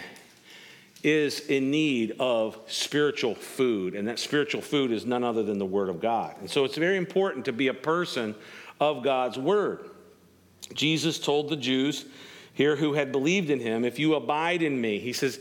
is 1.03 1.41
in 1.47 1.69
need 1.69 2.15
of 2.21 2.57
spiritual 2.67 3.35
food, 3.35 3.95
and 3.95 4.07
that 4.07 4.17
spiritual 4.17 4.61
food 4.61 4.89
is 4.91 5.05
none 5.05 5.25
other 5.25 5.43
than 5.43 5.59
the 5.59 5.65
Word 5.65 5.89
of 5.89 5.99
God. 5.99 6.35
And 6.39 6.49
so 6.49 6.63
it's 6.63 6.77
very 6.77 6.95
important 6.95 7.43
to 7.45 7.51
be 7.51 7.67
a 7.67 7.73
person 7.73 8.33
of 8.83 9.03
God's 9.03 9.39
Word. 9.39 9.89
Jesus 10.73 11.19
told 11.19 11.49
the 11.49 11.55
Jews 11.55 12.05
here 12.53 12.75
who 12.75 12.93
had 12.93 13.11
believed 13.11 13.49
in 13.49 13.59
him, 13.59 13.85
If 13.85 13.97
you 13.97 14.15
abide 14.15 14.61
in 14.61 14.79
me, 14.79 14.99
he 14.99 15.13
says, 15.13 15.39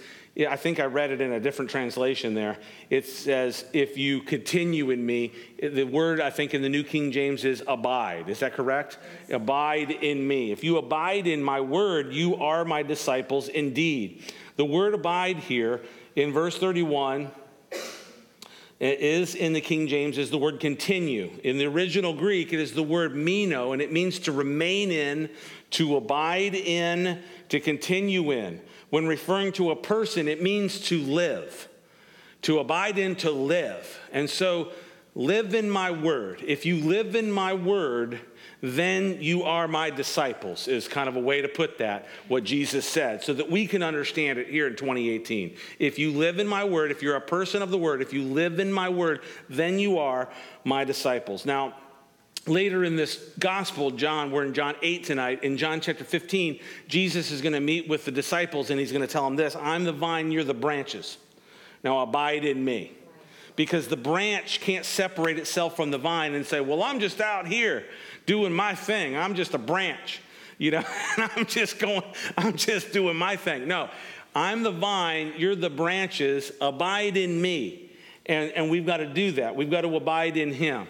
I 0.48 0.56
think 0.56 0.80
I 0.80 0.84
read 0.84 1.10
it 1.10 1.20
in 1.20 1.32
a 1.32 1.40
different 1.40 1.70
translation 1.70 2.32
there. 2.32 2.56
It 2.88 3.06
says, 3.06 3.66
if 3.74 3.98
you 3.98 4.22
continue 4.22 4.88
in 4.90 5.04
me, 5.04 5.32
the 5.60 5.84
word 5.84 6.22
I 6.22 6.30
think 6.30 6.54
in 6.54 6.62
the 6.62 6.70
New 6.70 6.84
King 6.84 7.12
James 7.12 7.44
is 7.44 7.62
abide. 7.66 8.30
Is 8.30 8.38
that 8.38 8.54
correct? 8.54 8.98
Abide 9.28 9.90
in 9.90 10.26
me. 10.26 10.50
If 10.50 10.64
you 10.64 10.78
abide 10.78 11.26
in 11.26 11.42
my 11.42 11.60
word, 11.60 12.14
you 12.14 12.36
are 12.36 12.64
my 12.64 12.82
disciples 12.82 13.48
indeed. 13.48 14.22
The 14.56 14.64
word 14.64 14.94
abide 14.94 15.36
here 15.36 15.82
in 16.16 16.32
verse 16.32 16.56
31 16.56 17.30
is 18.82 19.36
in 19.36 19.52
the 19.52 19.60
King 19.60 19.86
James 19.86 20.18
is 20.18 20.30
the 20.30 20.38
word 20.38 20.58
continue. 20.58 21.30
In 21.44 21.56
the 21.56 21.66
original 21.66 22.14
Greek, 22.14 22.52
it 22.52 22.58
is 22.58 22.72
the 22.72 22.82
word 22.82 23.14
meno, 23.14 23.72
and 23.72 23.80
it 23.80 23.92
means 23.92 24.18
to 24.20 24.32
remain 24.32 24.90
in, 24.90 25.30
to 25.70 25.96
abide 25.96 26.54
in, 26.54 27.22
to 27.48 27.60
continue 27.60 28.32
in. 28.32 28.60
When 28.90 29.06
referring 29.06 29.52
to 29.52 29.70
a 29.70 29.76
person, 29.76 30.26
it 30.26 30.42
means 30.42 30.80
to 30.88 31.00
live, 31.00 31.68
to 32.42 32.58
abide 32.58 32.98
in, 32.98 33.14
to 33.16 33.30
live. 33.30 34.00
And 34.12 34.28
so, 34.28 34.72
live 35.14 35.54
in 35.54 35.70
my 35.70 35.90
word. 35.90 36.42
If 36.44 36.66
you 36.66 36.78
live 36.78 37.14
in 37.14 37.30
my 37.30 37.54
word, 37.54 38.18
then 38.62 39.18
you 39.20 39.42
are 39.42 39.66
my 39.66 39.90
disciples, 39.90 40.68
is 40.68 40.86
kind 40.86 41.08
of 41.08 41.16
a 41.16 41.20
way 41.20 41.42
to 41.42 41.48
put 41.48 41.78
that, 41.78 42.06
what 42.28 42.44
Jesus 42.44 42.86
said, 42.86 43.22
so 43.22 43.34
that 43.34 43.50
we 43.50 43.66
can 43.66 43.82
understand 43.82 44.38
it 44.38 44.48
here 44.48 44.68
in 44.68 44.76
2018. 44.76 45.56
If 45.80 45.98
you 45.98 46.12
live 46.12 46.38
in 46.38 46.46
my 46.46 46.62
word, 46.62 46.92
if 46.92 47.02
you're 47.02 47.16
a 47.16 47.20
person 47.20 47.60
of 47.60 47.70
the 47.70 47.78
word, 47.78 48.00
if 48.00 48.12
you 48.12 48.22
live 48.22 48.60
in 48.60 48.72
my 48.72 48.88
word, 48.88 49.22
then 49.48 49.80
you 49.80 49.98
are 49.98 50.28
my 50.64 50.84
disciples. 50.84 51.44
Now, 51.44 51.74
later 52.46 52.84
in 52.84 52.94
this 52.94 53.32
gospel, 53.40 53.90
John, 53.90 54.30
we're 54.30 54.44
in 54.44 54.54
John 54.54 54.76
8 54.80 55.02
tonight. 55.02 55.42
In 55.42 55.56
John 55.56 55.80
chapter 55.80 56.04
15, 56.04 56.60
Jesus 56.86 57.32
is 57.32 57.42
going 57.42 57.54
to 57.54 57.60
meet 57.60 57.88
with 57.88 58.04
the 58.04 58.12
disciples 58.12 58.70
and 58.70 58.78
he's 58.78 58.92
going 58.92 59.06
to 59.06 59.12
tell 59.12 59.24
them 59.24 59.34
this 59.34 59.56
I'm 59.56 59.82
the 59.82 59.92
vine, 59.92 60.30
you're 60.30 60.44
the 60.44 60.54
branches. 60.54 61.18
Now 61.82 62.00
abide 62.00 62.44
in 62.44 62.64
me 62.64 62.92
because 63.56 63.88
the 63.88 63.96
branch 63.96 64.60
can't 64.60 64.84
separate 64.84 65.38
itself 65.38 65.76
from 65.76 65.90
the 65.90 65.98
vine 65.98 66.34
and 66.34 66.46
say, 66.46 66.60
Well, 66.60 66.82
I'm 66.82 67.00
just 67.00 67.20
out 67.20 67.46
here 67.46 67.84
doing 68.26 68.52
my 68.52 68.74
thing. 68.74 69.16
I'm 69.16 69.34
just 69.34 69.54
a 69.54 69.58
branch, 69.58 70.20
you 70.58 70.70
know, 70.70 70.84
and 71.16 71.30
I'm 71.36 71.46
just 71.46 71.78
going, 71.78 72.02
I'm 72.36 72.56
just 72.56 72.92
doing 72.92 73.16
my 73.16 73.36
thing. 73.36 73.68
No, 73.68 73.88
I'm 74.34 74.62
the 74.62 74.70
vine, 74.70 75.34
you're 75.36 75.56
the 75.56 75.70
branches, 75.70 76.52
abide 76.60 77.16
in 77.16 77.40
me. 77.40 77.90
And, 78.26 78.52
and 78.52 78.70
we've 78.70 78.86
got 78.86 78.98
to 78.98 79.06
do 79.06 79.32
that. 79.32 79.56
We've 79.56 79.70
got 79.70 79.80
to 79.80 79.96
abide 79.96 80.36
in 80.36 80.52
him. 80.52 80.86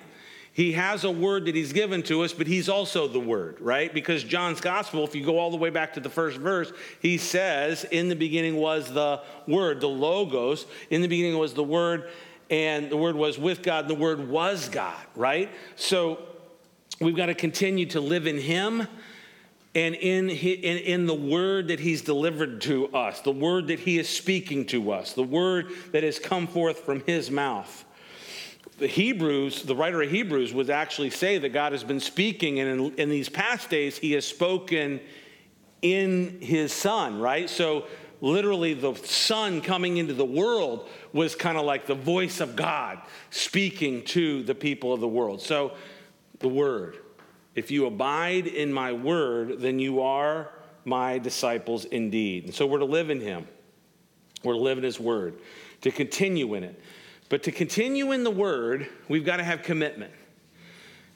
He 0.54 0.72
has 0.72 1.04
a 1.04 1.10
word 1.10 1.46
that 1.46 1.54
he's 1.54 1.72
given 1.72 2.02
to 2.04 2.22
us, 2.22 2.34
but 2.34 2.46
he's 2.46 2.68
also 2.68 3.08
the 3.08 3.18
word, 3.18 3.58
right? 3.58 3.92
Because 3.92 4.22
John's 4.22 4.60
gospel, 4.60 5.02
if 5.02 5.14
you 5.14 5.24
go 5.24 5.38
all 5.38 5.50
the 5.50 5.56
way 5.56 5.70
back 5.70 5.94
to 5.94 6.00
the 6.00 6.10
first 6.10 6.36
verse, 6.36 6.70
he 7.00 7.16
says, 7.16 7.84
In 7.84 8.10
the 8.10 8.14
beginning 8.14 8.56
was 8.56 8.92
the 8.92 9.22
word, 9.48 9.80
the 9.80 9.88
logos. 9.88 10.66
In 10.90 11.00
the 11.00 11.08
beginning 11.08 11.38
was 11.38 11.54
the 11.54 11.64
word, 11.64 12.10
and 12.50 12.90
the 12.90 12.98
word 12.98 13.16
was 13.16 13.38
with 13.38 13.62
God, 13.62 13.84
and 13.84 13.90
the 13.90 13.94
word 13.94 14.28
was 14.28 14.68
God, 14.68 15.00
right? 15.16 15.50
So 15.76 16.18
we've 17.02 17.16
got 17.16 17.26
to 17.26 17.34
continue 17.34 17.86
to 17.86 18.00
live 18.00 18.26
in 18.26 18.38
Him 18.38 18.86
and 19.74 19.94
in, 19.94 20.28
in, 20.28 20.78
in 20.78 21.06
the 21.06 21.14
word 21.14 21.68
that 21.68 21.80
He's 21.80 22.02
delivered 22.02 22.60
to 22.62 22.88
us, 22.88 23.20
the 23.20 23.32
word 23.32 23.68
that 23.68 23.80
He 23.80 23.98
is 23.98 24.08
speaking 24.08 24.66
to 24.66 24.92
us, 24.92 25.14
the 25.14 25.22
word 25.22 25.68
that 25.92 26.02
has 26.02 26.18
come 26.18 26.46
forth 26.46 26.80
from 26.80 27.02
His 27.06 27.30
mouth. 27.30 27.84
The 28.78 28.86
Hebrews, 28.86 29.62
the 29.62 29.76
writer 29.76 30.02
of 30.02 30.10
Hebrews, 30.10 30.52
would 30.52 30.68
actually 30.68 31.10
say 31.10 31.38
that 31.38 31.50
God 31.50 31.72
has 31.72 31.84
been 31.84 32.00
speaking, 32.00 32.58
and 32.58 32.68
in, 32.68 32.94
in 32.96 33.08
these 33.08 33.28
past 33.28 33.70
days, 33.70 33.96
He 33.96 34.12
has 34.12 34.26
spoken 34.26 35.00
in 35.80 36.40
His 36.40 36.72
Son, 36.72 37.20
right? 37.20 37.48
So 37.48 37.86
literally 38.20 38.72
the 38.72 38.94
Son 38.94 39.60
coming 39.60 39.98
into 39.98 40.14
the 40.14 40.24
world 40.24 40.88
was 41.12 41.34
kind 41.34 41.58
of 41.58 41.64
like 41.64 41.86
the 41.86 41.94
voice 41.94 42.40
of 42.40 42.56
God 42.56 42.98
speaking 43.30 44.04
to 44.06 44.42
the 44.44 44.54
people 44.54 44.92
of 44.92 45.00
the 45.00 45.08
world. 45.08 45.42
So, 45.42 45.72
the 46.42 46.48
Word. 46.48 46.98
If 47.54 47.70
you 47.70 47.86
abide 47.86 48.46
in 48.46 48.72
my 48.72 48.92
Word, 48.92 49.60
then 49.60 49.78
you 49.78 50.02
are 50.02 50.50
my 50.84 51.18
disciples 51.18 51.84
indeed. 51.84 52.44
And 52.44 52.54
so 52.54 52.66
we're 52.66 52.78
to 52.78 52.84
live 52.84 53.10
in 53.10 53.20
Him, 53.20 53.46
we're 54.42 54.54
to 54.54 54.58
live 54.58 54.78
in 54.78 54.84
His 54.84 55.00
Word, 55.00 55.38
to 55.82 55.90
continue 55.90 56.54
in 56.54 56.64
it. 56.64 56.80
But 57.28 57.44
to 57.44 57.52
continue 57.52 58.12
in 58.12 58.24
the 58.24 58.30
Word, 58.30 58.88
we've 59.08 59.24
got 59.24 59.38
to 59.38 59.44
have 59.44 59.62
commitment. 59.62 60.12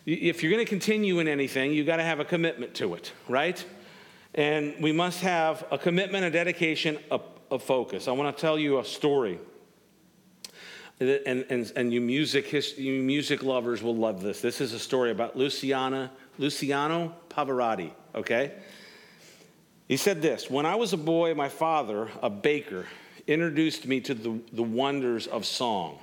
If 0.07 0.43
you're 0.43 0.53
going 0.53 0.65
to 0.65 0.69
continue 0.69 1.19
in 1.19 1.29
anything, 1.29 1.73
you've 1.73 1.87
got 1.87 1.97
to 1.97 2.05
have 2.05 2.21
a 2.21 2.25
commitment 2.25 2.75
to 2.77 2.95
it, 2.95 3.13
right? 3.29 3.63
And 4.35 4.75
we 4.81 4.93
must 4.93 5.21
have 5.21 5.67
a 5.71 5.77
commitment, 5.77 6.25
a 6.25 6.31
dedication, 6.31 6.99
a, 7.11 7.21
a 7.51 7.59
focus. 7.59 8.07
I 8.07 8.13
want 8.13 8.35
to 8.35 8.41
tell 8.41 8.59
you 8.59 8.79
a 8.79 8.85
story. 8.85 9.41
And, 10.99 11.45
and, 11.51 11.73
and 11.77 11.93
you, 11.93 12.01
music, 12.01 12.53
you 12.79 13.03
music 13.03 13.43
lovers 13.43 13.83
will 13.83 13.97
love 13.97 14.23
this. 14.23 14.41
This 14.41 14.63
is 14.63 14.73
a 14.73 14.79
story 14.79 15.11
about 15.11 15.37
Luciana, 15.37 16.11
Luciano 16.39 17.15
Pavarotti, 17.29 17.91
okay? 18.15 18.53
He 19.89 19.97
said 19.97 20.23
this 20.23 20.51
When 20.51 20.65
I 20.65 20.77
was 20.77 20.93
a 20.93 20.99
boy, 20.99 21.35
my 21.35 21.49
father, 21.49 22.09
a 22.23 22.31
baker, 22.31 22.87
introduced 23.27 23.87
me 23.87 24.01
to 24.01 24.15
the, 24.15 24.41
the 24.53 24.63
wonders 24.63 25.27
of 25.27 25.45
song. 25.45 25.99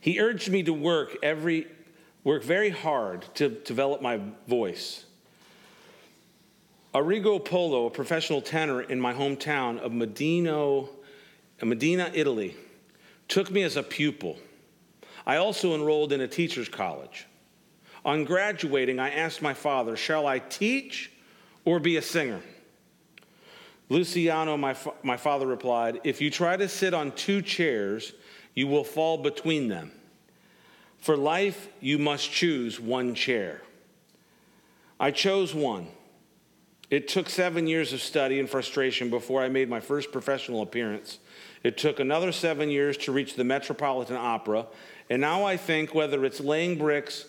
He 0.00 0.20
urged 0.20 0.50
me 0.50 0.62
to 0.62 0.72
work 0.72 1.16
every 1.22 1.66
work 2.24 2.42
very 2.42 2.70
hard 2.70 3.24
to 3.34 3.48
develop 3.48 4.00
my 4.00 4.20
voice. 4.46 5.04
Arrigo 6.94 7.44
Pola, 7.44 7.86
a 7.86 7.90
professional 7.90 8.40
tenor 8.40 8.80
in 8.80 8.98
my 8.98 9.12
hometown 9.12 9.78
of 9.78 9.92
Medino, 9.92 10.88
Medina, 11.62 12.10
Italy, 12.14 12.56
took 13.28 13.50
me 13.50 13.62
as 13.62 13.76
a 13.76 13.82
pupil. 13.82 14.38
I 15.26 15.36
also 15.36 15.74
enrolled 15.74 16.12
in 16.12 16.20
a 16.20 16.28
teacher's 16.28 16.68
college. 16.68 17.26
On 18.04 18.24
graduating, 18.24 18.98
I 18.98 19.10
asked 19.10 19.42
my 19.42 19.54
father, 19.54 19.96
Shall 19.96 20.26
I 20.26 20.38
teach 20.38 21.12
or 21.64 21.78
be 21.78 21.96
a 21.96 22.02
singer? 22.02 22.40
Luciano, 23.90 24.56
my, 24.56 24.74
fa- 24.74 24.94
my 25.02 25.16
father 25.16 25.46
replied, 25.46 26.00
If 26.04 26.20
you 26.20 26.30
try 26.30 26.56
to 26.56 26.68
sit 26.68 26.94
on 26.94 27.12
two 27.12 27.42
chairs, 27.42 28.12
you 28.54 28.66
will 28.66 28.84
fall 28.84 29.18
between 29.18 29.68
them. 29.68 29.92
For 30.98 31.16
life, 31.16 31.68
you 31.80 31.98
must 31.98 32.30
choose 32.30 32.80
one 32.80 33.14
chair. 33.14 33.62
I 34.98 35.10
chose 35.10 35.54
one. 35.54 35.88
It 36.90 37.06
took 37.06 37.28
seven 37.28 37.66
years 37.66 37.92
of 37.92 38.00
study 38.00 38.40
and 38.40 38.48
frustration 38.48 39.10
before 39.10 39.42
I 39.42 39.48
made 39.48 39.68
my 39.68 39.80
first 39.80 40.10
professional 40.10 40.62
appearance. 40.62 41.18
It 41.62 41.76
took 41.76 42.00
another 42.00 42.32
seven 42.32 42.70
years 42.70 42.96
to 42.98 43.12
reach 43.12 43.34
the 43.34 43.44
Metropolitan 43.44 44.16
Opera. 44.16 44.66
And 45.10 45.20
now 45.20 45.44
I 45.44 45.56
think 45.56 45.94
whether 45.94 46.24
it's 46.24 46.40
laying 46.40 46.78
bricks, 46.78 47.26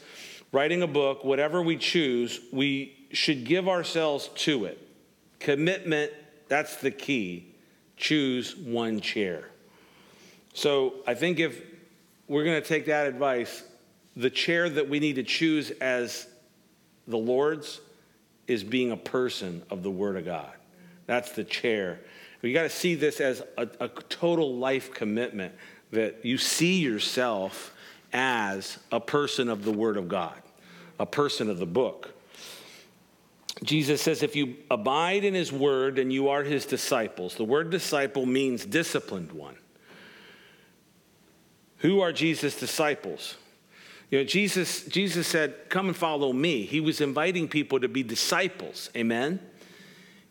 writing 0.51 0.81
a 0.81 0.88
book, 0.88 1.24
whatever 1.24 1.62
we 1.62 1.77
choose, 1.77 2.39
we 2.51 3.07
should 3.12 3.43
give 3.43 3.67
ourselves 3.67 4.29
to 4.36 4.65
it. 4.65 4.79
Commitment, 5.39 6.12
that's 6.48 6.77
the 6.77 6.91
key. 6.91 7.55
Choose 7.98 8.55
one 8.55 9.01
chair. 9.01 9.50
So 10.53 10.95
I 11.07 11.13
think 11.13 11.39
if 11.39 11.62
we're 12.27 12.43
going 12.43 12.62
to 12.62 12.67
take 12.67 12.86
that 12.88 13.07
advice, 13.07 13.63
the 14.15 14.29
chair 14.29 14.69
that 14.69 14.89
we 14.89 15.00
need 15.00 15.15
to 15.15 15.24
choose 15.24 15.71
as 15.71 16.27
the 17.07 17.17
Lord's 17.17 17.81
is 18.48 18.63
being 18.63 18.91
a 18.91 18.98
person 18.98 19.63
of 19.69 19.83
the 19.83 19.91
Word 19.91 20.17
of 20.17 20.25
God. 20.25 20.51
That's 21.05 21.31
the 21.31 21.43
chair. 21.43 22.00
We 22.41 22.53
got 22.53 22.63
to 22.63 22.69
see 22.69 22.96
this 22.96 23.19
as 23.19 23.43
a, 23.58 23.67
a, 23.79 23.89
total 23.89 24.55
life 24.55 24.93
commitment 24.93 25.53
that 25.91 26.24
you 26.24 26.38
see 26.38 26.79
yourself 26.79 27.74
as 28.13 28.77
a 28.91 29.00
person 29.00 29.50
of 29.50 29.65
the 29.65 29.72
Word 29.72 29.98
of 29.98 30.08
God, 30.08 30.41
a 31.00 31.05
person 31.05 31.50
of 31.50 31.60
the 31.60 31.65
book. 31.65 32.13
Jesus 33.63 34.01
says, 34.01 34.24
if 34.24 34.36
you 34.36 34.55
abide 34.72 35.25
in 35.25 35.34
His 35.34 35.51
Word 35.51 36.00
and 36.00 36.13
you 36.13 36.29
are 36.29 36.43
His 36.43 36.65
disciples, 36.65 37.36
the 37.36 37.43
word 37.43 37.69
disciple 37.69 38.25
means 38.25 38.65
disciplined 38.65 39.34
one. 39.34 39.55
Who 41.79 42.00
are 42.00 42.13
Jesus' 42.13 42.58
disciples? 42.58 43.36
You 44.10 44.19
know, 44.19 44.24
Jesus, 44.25 44.86
Jesus 44.86 45.27
said, 45.27 45.69
Come 45.69 45.88
and 45.88 45.96
follow 45.96 46.34
me. 46.34 46.63
He 46.63 46.79
was 46.79 47.00
inviting 47.00 47.48
people 47.48 47.79
to 47.79 47.88
be 47.88 48.03
disciples. 48.03 48.89
Amen? 48.96 49.39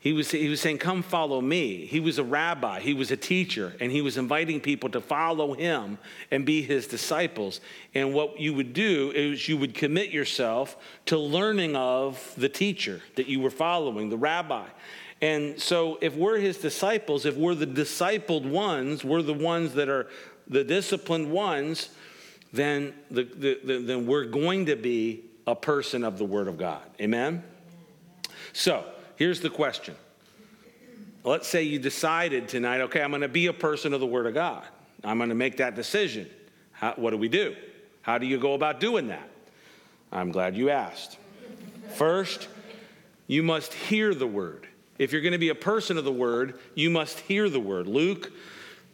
He 0.01 0.13
was, 0.13 0.31
he 0.31 0.49
was 0.49 0.61
saying, 0.61 0.79
Come 0.79 1.03
follow 1.03 1.41
me. 1.41 1.85
He 1.87 1.99
was 1.99 2.19
a 2.19 2.25
rabbi, 2.25 2.81
he 2.81 2.95
was 2.95 3.11
a 3.11 3.17
teacher, 3.17 3.75
and 3.81 3.91
he 3.91 4.01
was 4.01 4.17
inviting 4.17 4.61
people 4.61 4.89
to 4.91 5.01
follow 5.01 5.55
him 5.55 5.99
and 6.31 6.47
be 6.47 6.63
his 6.63 6.87
disciples. 6.87 7.61
And 7.95 8.15
what 8.15 8.39
you 8.39 8.55
would 8.55 8.73
do 8.73 9.11
is 9.15 9.49
you 9.49 9.57
would 9.57 9.75
commit 9.75 10.11
yourself 10.11 10.77
to 11.07 11.19
learning 11.19 11.75
of 11.75 12.33
the 12.37 12.49
teacher 12.49 13.03
that 13.17 13.27
you 13.27 13.41
were 13.41 13.51
following, 13.51 14.09
the 14.09 14.17
rabbi. 14.17 14.67
And 15.21 15.61
so, 15.61 15.99
if 16.01 16.15
we're 16.15 16.39
his 16.39 16.59
disciples, 16.59 17.27
if 17.27 17.37
we're 17.37 17.57
the 17.57 17.67
discipled 17.67 18.49
ones, 18.49 19.03
we're 19.03 19.23
the 19.23 19.35
ones 19.35 19.75
that 19.75 19.89
are 19.89 20.07
the 20.47 20.63
disciplined 20.63 21.33
ones, 21.33 21.89
then, 22.53 22.95
the, 23.11 23.25
the, 23.25 23.61
the, 23.65 23.79
then 23.81 24.07
we're 24.07 24.27
going 24.27 24.67
to 24.67 24.77
be 24.77 25.25
a 25.45 25.57
person 25.57 26.05
of 26.05 26.19
the 26.19 26.25
Word 26.25 26.47
of 26.47 26.57
God. 26.57 26.83
Amen? 27.01 27.43
So, 28.53 28.85
here's 29.19 29.41
the 29.41 29.51
question. 29.51 29.95
Let's 31.25 31.47
say 31.47 31.65
you 31.65 31.79
decided 31.79 32.49
tonight, 32.49 32.81
okay, 32.83 33.03
I'm 33.03 33.11
going 33.11 33.21
to 33.23 33.29
be 33.29 33.49
a 33.49 33.53
person 33.53 33.93
of 33.93 34.01
the 34.01 34.07
Word 34.07 34.27
of 34.27 34.33
God. 34.33 34.65
I'm 35.05 35.19
going 35.19 35.29
to 35.29 35.35
make 35.35 35.59
that 35.59 35.75
decision. 35.75 36.29
How, 36.73 36.95
what 36.95 37.11
do 37.11 37.19
we 37.19 37.29
do? 37.29 37.55
How 38.01 38.17
do 38.19 38.27
you 38.27 38.39
go 38.39 38.55
about 38.55 38.81
doing 38.81 39.09
that? 39.09 39.29
I'm 40.11 40.31
glad 40.31 40.57
you 40.57 40.71
asked. 40.71 41.19
First, 41.97 42.49
you 43.27 43.43
must 43.43 43.75
hear 43.75 44.15
the 44.15 44.27
Word. 44.27 44.67
If 44.99 45.13
you're 45.13 45.21
going 45.21 45.33
to 45.33 45.39
be 45.39 45.51
a 45.51 45.55
person 45.55 45.99
of 45.99 46.05
the 46.05 46.13
Word, 46.13 46.59
you 46.75 46.89
must 46.89 47.19
hear 47.21 47.51
the 47.51 47.61
Word. 47.61 47.87
Luke 47.87 48.33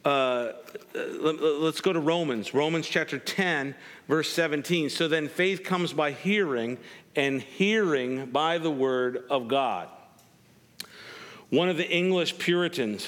uh, 0.04 0.52
let, 0.94 1.40
us 1.40 1.80
go 1.80 1.92
to 1.92 2.00
Romans, 2.00 2.52
Romans 2.52 2.86
chapter 2.86 3.18
10, 3.18 3.74
verse 4.08 4.30
17. 4.30 4.90
So 4.90 5.08
then 5.08 5.28
faith 5.28 5.64
comes 5.64 5.92
by 5.92 6.10
hearing, 6.12 6.78
and 7.16 7.40
hearing 7.40 8.26
by 8.26 8.58
the 8.58 8.70
word 8.70 9.24
of 9.30 9.48
God. 9.48 9.88
One 11.54 11.68
of 11.68 11.76
the 11.76 11.88
English 11.88 12.38
Puritans, 12.38 13.06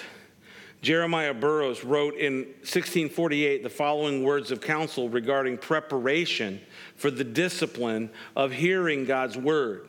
Jeremiah 0.80 1.34
Burroughs, 1.34 1.82
wrote 1.82 2.14
in 2.14 2.44
1648 2.60 3.64
the 3.64 3.68
following 3.68 4.22
words 4.22 4.52
of 4.52 4.60
counsel 4.60 5.08
regarding 5.08 5.58
preparation 5.58 6.60
for 6.94 7.10
the 7.10 7.24
discipline 7.24 8.08
of 8.36 8.52
hearing 8.52 9.04
God's 9.04 9.36
word. 9.36 9.88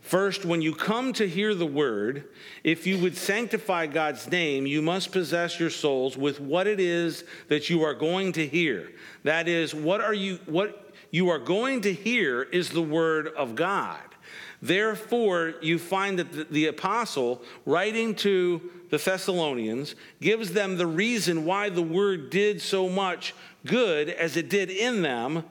First, 0.00 0.44
when 0.44 0.62
you 0.62 0.76
come 0.76 1.12
to 1.14 1.28
hear 1.28 1.56
the 1.56 1.66
word, 1.66 2.28
if 2.62 2.86
you 2.86 2.98
would 2.98 3.16
sanctify 3.16 3.88
God's 3.88 4.30
name, 4.30 4.64
you 4.64 4.80
must 4.80 5.10
possess 5.10 5.58
your 5.58 5.68
souls 5.68 6.16
with 6.16 6.38
what 6.38 6.68
it 6.68 6.78
is 6.78 7.24
that 7.48 7.68
you 7.68 7.82
are 7.82 7.94
going 7.94 8.30
to 8.34 8.46
hear. 8.46 8.92
That 9.24 9.48
is, 9.48 9.74
what 9.74 10.00
are 10.00 10.14
you 10.14 10.38
what 10.46 10.94
you 11.10 11.30
are 11.30 11.40
going 11.40 11.80
to 11.80 11.92
hear 11.92 12.44
is 12.44 12.70
the 12.70 12.80
word 12.80 13.26
of 13.26 13.56
God. 13.56 14.07
Therefore, 14.60 15.54
you 15.62 15.78
find 15.78 16.18
that 16.18 16.50
the, 16.50 16.66
apostle, 16.66 17.42
writing 17.64 18.14
to 18.16 18.60
the 18.90 18.98
Thessalonians, 18.98 19.94
gives 20.20 20.52
them 20.52 20.76
the 20.76 20.86
reason 20.86 21.44
why 21.44 21.68
the 21.68 21.82
word 21.82 22.30
did 22.30 22.60
so 22.60 22.88
much 22.88 23.34
good 23.66 24.08
as 24.08 24.36
it 24.36 24.48
did 24.48 24.70
in 24.70 25.02
them. 25.02 25.44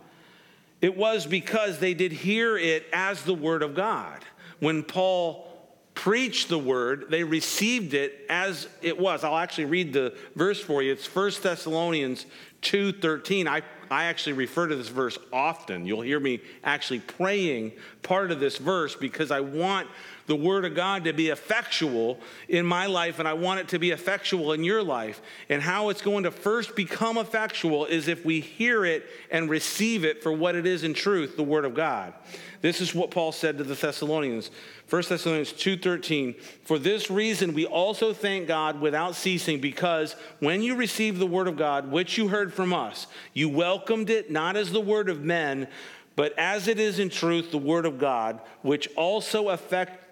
It 0.82 0.98
was 0.98 1.26
because 1.26 1.80
they 1.80 1.94
did 1.94 2.12
hear 2.12 2.58
it 2.58 2.86
as 2.92 3.24
the 3.24 3.34
word 3.34 3.64
of 3.64 3.76
God 3.76 4.24
when 4.60 4.84
Paul 4.84 5.46
preached 5.94 6.50
the 6.50 6.60
word, 6.60 7.06
they 7.10 7.24
received 7.24 7.94
it 7.94 8.26
as 8.30 8.68
it 8.82 9.00
was. 9.00 9.24
I'll 9.24 9.38
actually 9.38 9.66
read 9.66 9.94
the 9.94 10.16
verse 10.36 10.62
for 10.62 10.84
you. 10.84 10.92
It's 10.92 11.08
1 11.08 11.42
Thessalonians 11.42 12.26
2:13. 12.62 13.48
I 13.48 13.62
I 13.90 14.06
actually 14.06 14.34
refer 14.34 14.68
to 14.68 14.76
this 14.76 14.90
verse 14.90 15.18
often. 15.32 15.86
You'll 15.86 16.02
hear 16.02 16.20
me 16.20 16.42
actually 16.64 17.00
praying 17.00 17.74
part 18.04 18.32
of 18.32 18.40
this 18.40 18.58
verse 18.58 18.96
because 18.96 19.32
I 19.32 19.40
want 19.40 19.88
the 20.28 20.36
Word 20.36 20.66
of 20.66 20.76
God 20.76 21.06
to 21.06 21.14
be 21.14 21.30
effectual 21.30 22.20
in 22.48 22.66
my 22.66 22.86
life 22.86 23.20
and 23.20 23.28
I 23.28 23.34
want 23.34 23.62
it 23.62 23.70
to 23.70 23.80
be 23.80 23.92
effectual 23.92 24.54
in 24.54 24.64
your 24.64 24.84
life. 24.84 25.22
And 25.50 25.62
how 25.62 25.90
it's 25.90 26.02
going 26.02 26.26
to 26.26 26.32
first 26.32 26.76
become 26.76 27.18
effectual 27.18 27.86
is 27.86 28.08
if 28.08 28.24
we 28.24 28.42
hear 28.42 28.86
it 28.86 29.06
and 29.32 29.50
receive 29.50 30.06
it 30.06 30.22
for 30.22 30.32
what 30.32 30.56
it 30.56 30.66
is 30.66 30.84
in 30.84 30.94
truth, 30.94 31.36
the 31.36 31.44
Word 31.44 31.66
of 31.66 31.74
God. 31.74 32.14
This 32.62 32.82
is 32.82 32.94
what 32.94 33.12
Paul 33.12 33.32
said 33.32 33.58
to 33.58 33.64
the 33.64 33.76
Thessalonians. 33.76 34.52
1 34.90 35.10
Thessalonians 35.10 35.54
2:13 35.54 36.36
For 36.64 36.80
this 36.80 37.12
reason 37.12 37.54
we 37.54 37.66
also 37.66 38.14
thank 38.14 38.48
God 38.48 38.80
without 38.80 39.16
ceasing 39.16 39.60
because 39.60 40.16
when 40.40 40.62
you 40.62 40.76
received 40.76 41.20
the 41.20 41.28
word 41.28 41.48
of 41.48 41.58
God 41.58 41.92
which 41.92 42.18
you 42.18 42.30
heard 42.30 42.54
from 42.54 42.74
us 42.74 43.08
you 43.34 43.50
welcomed 43.50 44.10
it 44.10 44.32
not 44.32 44.56
as 44.56 44.72
the 44.72 44.80
word 44.82 45.10
of 45.10 45.24
men 45.24 45.68
but 46.16 46.34
as 46.38 46.68
it 46.68 46.80
is 46.80 47.00
in 47.00 47.10
truth 47.10 47.52
the 47.52 47.58
word 47.58 47.86
of 47.86 48.00
God 48.00 48.40
which 48.62 48.88
also 48.96 49.50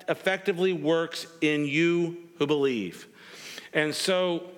effect, 0.08 0.46
effectively 0.50 0.74
works 0.74 1.28
in 1.42 1.66
you 1.66 2.18
who 2.38 2.48
believe. 2.48 3.08
And 3.74 3.94
so 3.94 4.50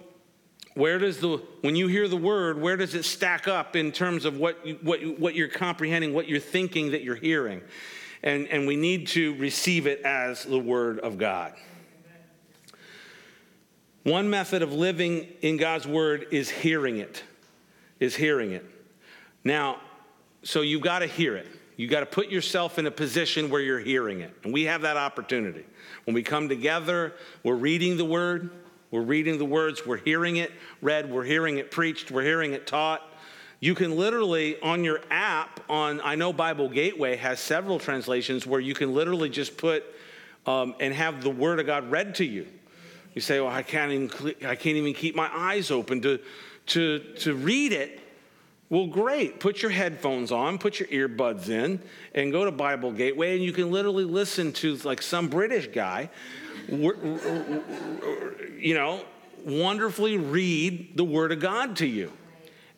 where 0.73 0.99
does 0.99 1.19
the 1.19 1.41
when 1.61 1.75
you 1.75 1.87
hear 1.87 2.07
the 2.07 2.17
word 2.17 2.61
where 2.61 2.77
does 2.77 2.93
it 2.93 3.03
stack 3.03 3.47
up 3.47 3.75
in 3.75 3.91
terms 3.91 4.25
of 4.25 4.37
what 4.37 4.63
you, 4.65 4.77
what, 4.83 4.99
what 5.19 5.33
you're 5.33 5.47
comprehending 5.47 6.13
what 6.13 6.27
you're 6.27 6.39
thinking 6.39 6.91
that 6.91 7.01
you're 7.01 7.15
hearing 7.15 7.63
and, 8.23 8.47
and 8.47 8.67
we 8.67 8.75
need 8.75 9.07
to 9.07 9.35
receive 9.35 9.87
it 9.87 10.01
as 10.01 10.43
the 10.43 10.59
Word 10.59 10.99
of 10.99 11.17
God. 11.17 11.53
One 14.03 14.29
method 14.29 14.61
of 14.61 14.73
living 14.73 15.27
in 15.41 15.57
God's 15.57 15.85
Word 15.85 16.27
is 16.31 16.49
hearing 16.49 16.97
it, 16.97 17.23
is 17.99 18.15
hearing 18.15 18.51
it. 18.51 18.65
Now, 19.43 19.81
so 20.43 20.61
you've 20.61 20.81
got 20.81 20.99
to 20.99 21.07
hear 21.07 21.35
it. 21.35 21.47
You've 21.77 21.91
got 21.91 21.99
to 21.99 22.07
put 22.07 22.29
yourself 22.29 22.79
in 22.79 22.87
a 22.87 22.91
position 22.91 23.51
where 23.51 23.61
you're 23.61 23.79
hearing 23.79 24.21
it. 24.21 24.33
And 24.43 24.51
we 24.51 24.63
have 24.63 24.81
that 24.81 24.97
opportunity. 24.97 25.63
When 26.05 26.15
we 26.15 26.23
come 26.23 26.49
together, 26.49 27.13
we're 27.43 27.55
reading 27.55 27.97
the 27.97 28.05
Word, 28.05 28.49
we're 28.89 29.01
reading 29.01 29.37
the 29.37 29.45
words, 29.45 29.85
we're 29.85 29.97
hearing 29.97 30.37
it 30.37 30.51
read, 30.81 31.11
we're 31.11 31.23
hearing 31.23 31.59
it 31.59 31.69
preached, 31.69 32.09
we're 32.09 32.23
hearing 32.23 32.53
it 32.53 32.65
taught. 32.65 33.01
You 33.59 33.75
can 33.75 33.95
literally, 33.95 34.59
on 34.61 34.83
your 34.83 35.01
app, 35.11 35.59
on 35.69 36.01
I 36.03 36.15
know 36.15 36.33
Bible 36.33 36.67
Gateway 36.67 37.15
has 37.17 37.39
several 37.39 37.79
translations 37.79 38.47
where 38.47 38.59
you 38.59 38.73
can 38.73 38.93
literally 38.93 39.29
just 39.29 39.55
put 39.57 39.83
um, 40.47 40.75
and 40.79 40.93
have 40.93 41.21
the 41.21 41.29
Word 41.29 41.59
of 41.59 41.67
God 41.67 41.91
read 41.91 42.15
to 42.15 42.25
you. 42.25 42.47
You 43.13 43.21
say, 43.21 43.39
"Well, 43.39 43.51
I 43.51 43.63
can't 43.63 43.91
even 43.91 44.35
I 44.45 44.55
can't 44.55 44.77
even 44.77 44.93
keep 44.93 45.15
my 45.15 45.29
eyes 45.33 45.71
open 45.71 46.01
to 46.01 46.19
to 46.67 46.99
to 46.99 47.35
read 47.35 47.71
it." 47.71 47.99
Well, 48.69 48.87
great. 48.87 49.39
Put 49.39 49.61
your 49.61 49.71
headphones 49.71 50.31
on, 50.31 50.57
put 50.57 50.79
your 50.79 50.89
earbuds 50.89 51.47
in, 51.47 51.81
and 52.13 52.33
go 52.33 52.43
to 52.43 52.51
Bible 52.51 52.91
Gateway, 52.91 53.35
and 53.35 53.43
you 53.43 53.53
can 53.53 53.71
literally 53.71 54.03
listen 54.03 54.51
to 54.53 54.75
like 54.77 55.01
some 55.01 55.29
British 55.29 55.67
guy, 55.67 56.09
you 56.69 56.83
know, 58.73 59.05
wonderfully 59.45 60.17
read 60.17 60.97
the 60.97 61.05
Word 61.05 61.31
of 61.31 61.39
God 61.39 61.77
to 61.77 61.85
you. 61.85 62.11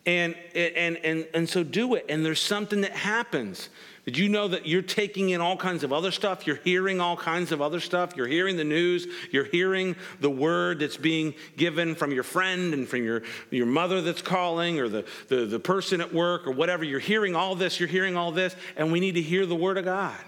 And, 0.06 0.34
and, 0.54 0.96
and, 0.98 1.26
and 1.34 1.48
so 1.48 1.62
do 1.62 1.94
it. 1.94 2.06
And 2.08 2.24
there's 2.24 2.40
something 2.40 2.80
that 2.82 2.92
happens. 2.92 3.68
Did 4.10 4.18
you 4.18 4.28
know 4.28 4.48
that 4.48 4.66
you're 4.66 4.82
taking 4.82 5.30
in 5.30 5.40
all 5.40 5.56
kinds 5.56 5.84
of 5.84 5.92
other 5.92 6.10
stuff? 6.10 6.44
You're 6.44 6.56
hearing 6.56 7.00
all 7.00 7.16
kinds 7.16 7.52
of 7.52 7.62
other 7.62 7.78
stuff. 7.78 8.16
You're 8.16 8.26
hearing 8.26 8.56
the 8.56 8.64
news. 8.64 9.06
You're 9.30 9.44
hearing 9.44 9.94
the 10.18 10.28
word 10.28 10.80
that's 10.80 10.96
being 10.96 11.32
given 11.56 11.94
from 11.94 12.10
your 12.10 12.24
friend 12.24 12.74
and 12.74 12.88
from 12.88 13.04
your, 13.04 13.22
your 13.52 13.66
mother 13.66 14.02
that's 14.02 14.20
calling 14.20 14.80
or 14.80 14.88
the, 14.88 15.04
the, 15.28 15.46
the 15.46 15.60
person 15.60 16.00
at 16.00 16.12
work 16.12 16.48
or 16.48 16.50
whatever. 16.50 16.82
You're 16.82 16.98
hearing 16.98 17.36
all 17.36 17.54
this. 17.54 17.78
You're 17.78 17.88
hearing 17.88 18.16
all 18.16 18.32
this. 18.32 18.56
And 18.76 18.90
we 18.90 18.98
need 18.98 19.14
to 19.14 19.22
hear 19.22 19.46
the 19.46 19.54
word 19.54 19.78
of 19.78 19.84
God. 19.84 20.18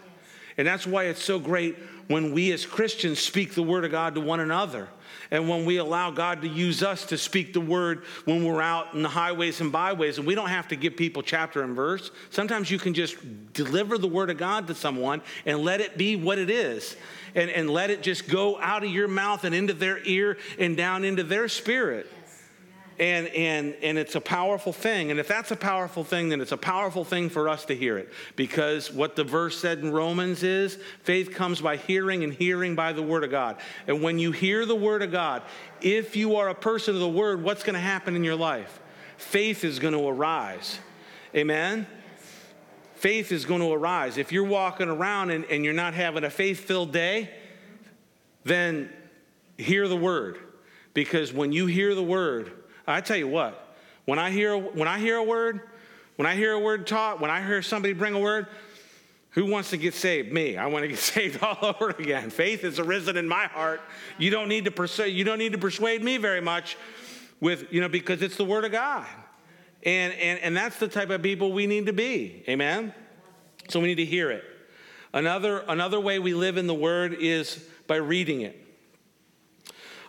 And 0.56 0.68
that's 0.68 0.86
why 0.86 1.06
it's 1.06 1.24
so 1.24 1.40
great 1.40 1.76
when 2.06 2.32
we 2.32 2.52
as 2.52 2.64
Christians 2.64 3.18
speak 3.18 3.54
the 3.54 3.64
word 3.64 3.84
of 3.84 3.90
God 3.90 4.14
to 4.14 4.20
one 4.20 4.38
another. 4.38 4.86
And 5.32 5.48
when 5.48 5.64
we 5.64 5.78
allow 5.78 6.10
God 6.10 6.42
to 6.42 6.48
use 6.48 6.82
us 6.82 7.06
to 7.06 7.16
speak 7.16 7.54
the 7.54 7.60
word 7.60 8.04
when 8.26 8.44
we're 8.44 8.60
out 8.60 8.92
in 8.92 9.02
the 9.02 9.08
highways 9.08 9.62
and 9.62 9.72
byways, 9.72 10.18
and 10.18 10.26
we 10.26 10.34
don't 10.34 10.50
have 10.50 10.68
to 10.68 10.76
give 10.76 10.94
people 10.94 11.22
chapter 11.22 11.62
and 11.62 11.74
verse. 11.74 12.10
Sometimes 12.28 12.70
you 12.70 12.78
can 12.78 12.92
just 12.92 13.16
deliver 13.54 13.96
the 13.96 14.06
word 14.06 14.28
of 14.28 14.36
God 14.36 14.66
to 14.66 14.74
someone 14.74 15.22
and 15.46 15.60
let 15.60 15.80
it 15.80 15.96
be 15.96 16.16
what 16.16 16.38
it 16.38 16.50
is. 16.50 16.96
And, 17.34 17.48
and 17.48 17.70
let 17.70 17.88
it 17.88 18.02
just 18.02 18.28
go 18.28 18.60
out 18.60 18.84
of 18.84 18.90
your 18.90 19.08
mouth 19.08 19.44
and 19.44 19.54
into 19.54 19.72
their 19.72 20.04
ear 20.04 20.36
and 20.58 20.76
down 20.76 21.02
into 21.02 21.22
their 21.22 21.48
spirit. 21.48 22.06
And, 23.02 23.26
and, 23.30 23.74
and 23.82 23.98
it's 23.98 24.14
a 24.14 24.20
powerful 24.20 24.72
thing. 24.72 25.10
And 25.10 25.18
if 25.18 25.26
that's 25.26 25.50
a 25.50 25.56
powerful 25.56 26.04
thing, 26.04 26.28
then 26.28 26.40
it's 26.40 26.52
a 26.52 26.56
powerful 26.56 27.04
thing 27.04 27.30
for 27.30 27.48
us 27.48 27.64
to 27.64 27.74
hear 27.74 27.98
it. 27.98 28.12
Because 28.36 28.92
what 28.92 29.16
the 29.16 29.24
verse 29.24 29.58
said 29.58 29.80
in 29.80 29.90
Romans 29.90 30.44
is 30.44 30.78
faith 31.02 31.34
comes 31.34 31.60
by 31.60 31.78
hearing, 31.78 32.22
and 32.22 32.32
hearing 32.32 32.76
by 32.76 32.92
the 32.92 33.02
word 33.02 33.24
of 33.24 33.32
God. 33.32 33.56
And 33.88 34.02
when 34.02 34.20
you 34.20 34.30
hear 34.30 34.64
the 34.66 34.76
word 34.76 35.02
of 35.02 35.10
God, 35.10 35.42
if 35.80 36.14
you 36.14 36.36
are 36.36 36.48
a 36.48 36.54
person 36.54 36.94
of 36.94 37.00
the 37.00 37.08
word, 37.08 37.42
what's 37.42 37.64
going 37.64 37.74
to 37.74 37.80
happen 37.80 38.14
in 38.14 38.22
your 38.22 38.36
life? 38.36 38.78
Faith 39.16 39.64
is 39.64 39.80
going 39.80 39.94
to 39.94 40.06
arise. 40.06 40.78
Amen? 41.34 41.88
Faith 42.94 43.32
is 43.32 43.46
going 43.46 43.62
to 43.62 43.72
arise. 43.72 44.16
If 44.16 44.30
you're 44.30 44.44
walking 44.44 44.88
around 44.88 45.30
and, 45.30 45.44
and 45.46 45.64
you're 45.64 45.74
not 45.74 45.94
having 45.94 46.22
a 46.22 46.30
faith 46.30 46.60
filled 46.60 46.92
day, 46.92 47.30
then 48.44 48.92
hear 49.58 49.88
the 49.88 49.96
word. 49.96 50.38
Because 50.94 51.32
when 51.32 51.50
you 51.50 51.66
hear 51.66 51.96
the 51.96 52.02
word, 52.04 52.61
I 52.86 53.00
tell 53.00 53.16
you 53.16 53.28
what, 53.28 53.76
when 54.04 54.18
I 54.18 54.30
hear 54.30 54.56
when 54.56 54.88
I 54.88 54.98
hear 54.98 55.16
a 55.16 55.22
word, 55.22 55.60
when 56.16 56.26
I 56.26 56.34
hear 56.34 56.52
a 56.52 56.58
word 56.58 56.86
taught, 56.86 57.20
when 57.20 57.30
I 57.30 57.44
hear 57.44 57.62
somebody 57.62 57.94
bring 57.94 58.14
a 58.14 58.18
word, 58.18 58.46
who 59.30 59.46
wants 59.46 59.70
to 59.70 59.76
get 59.76 59.94
saved? 59.94 60.32
Me. 60.32 60.56
I 60.56 60.66
want 60.66 60.82
to 60.84 60.88
get 60.88 60.98
saved 60.98 61.42
all 61.42 61.58
over 61.60 61.90
again. 61.90 62.30
Faith 62.30 62.62
has 62.62 62.78
arisen 62.78 63.16
in 63.16 63.28
my 63.28 63.46
heart. 63.46 63.80
You 64.18 64.30
don't 64.30 64.48
need 64.48 64.64
to 64.66 64.70
persuade, 64.70 65.14
you 65.14 65.24
don't 65.24 65.38
need 65.38 65.52
to 65.52 65.58
persuade 65.58 66.02
me 66.02 66.16
very 66.16 66.40
much 66.40 66.76
with, 67.40 67.72
you 67.72 67.80
know, 67.80 67.88
because 67.88 68.22
it's 68.22 68.36
the 68.36 68.44
word 68.44 68.64
of 68.64 68.72
God. 68.72 69.06
And, 69.84 70.12
and, 70.14 70.38
and 70.40 70.56
that's 70.56 70.78
the 70.78 70.86
type 70.86 71.10
of 71.10 71.22
people 71.22 71.52
we 71.52 71.66
need 71.66 71.86
to 71.86 71.92
be. 71.92 72.44
Amen? 72.48 72.94
So 73.68 73.80
we 73.80 73.88
need 73.88 73.96
to 73.96 74.04
hear 74.04 74.30
it. 74.30 74.44
Another, 75.12 75.64
another 75.68 76.00
way 76.00 76.18
we 76.18 76.34
live 76.34 76.56
in 76.56 76.66
the 76.66 76.74
word 76.74 77.16
is 77.18 77.64
by 77.86 77.96
reading 77.96 78.42
it. 78.42 78.58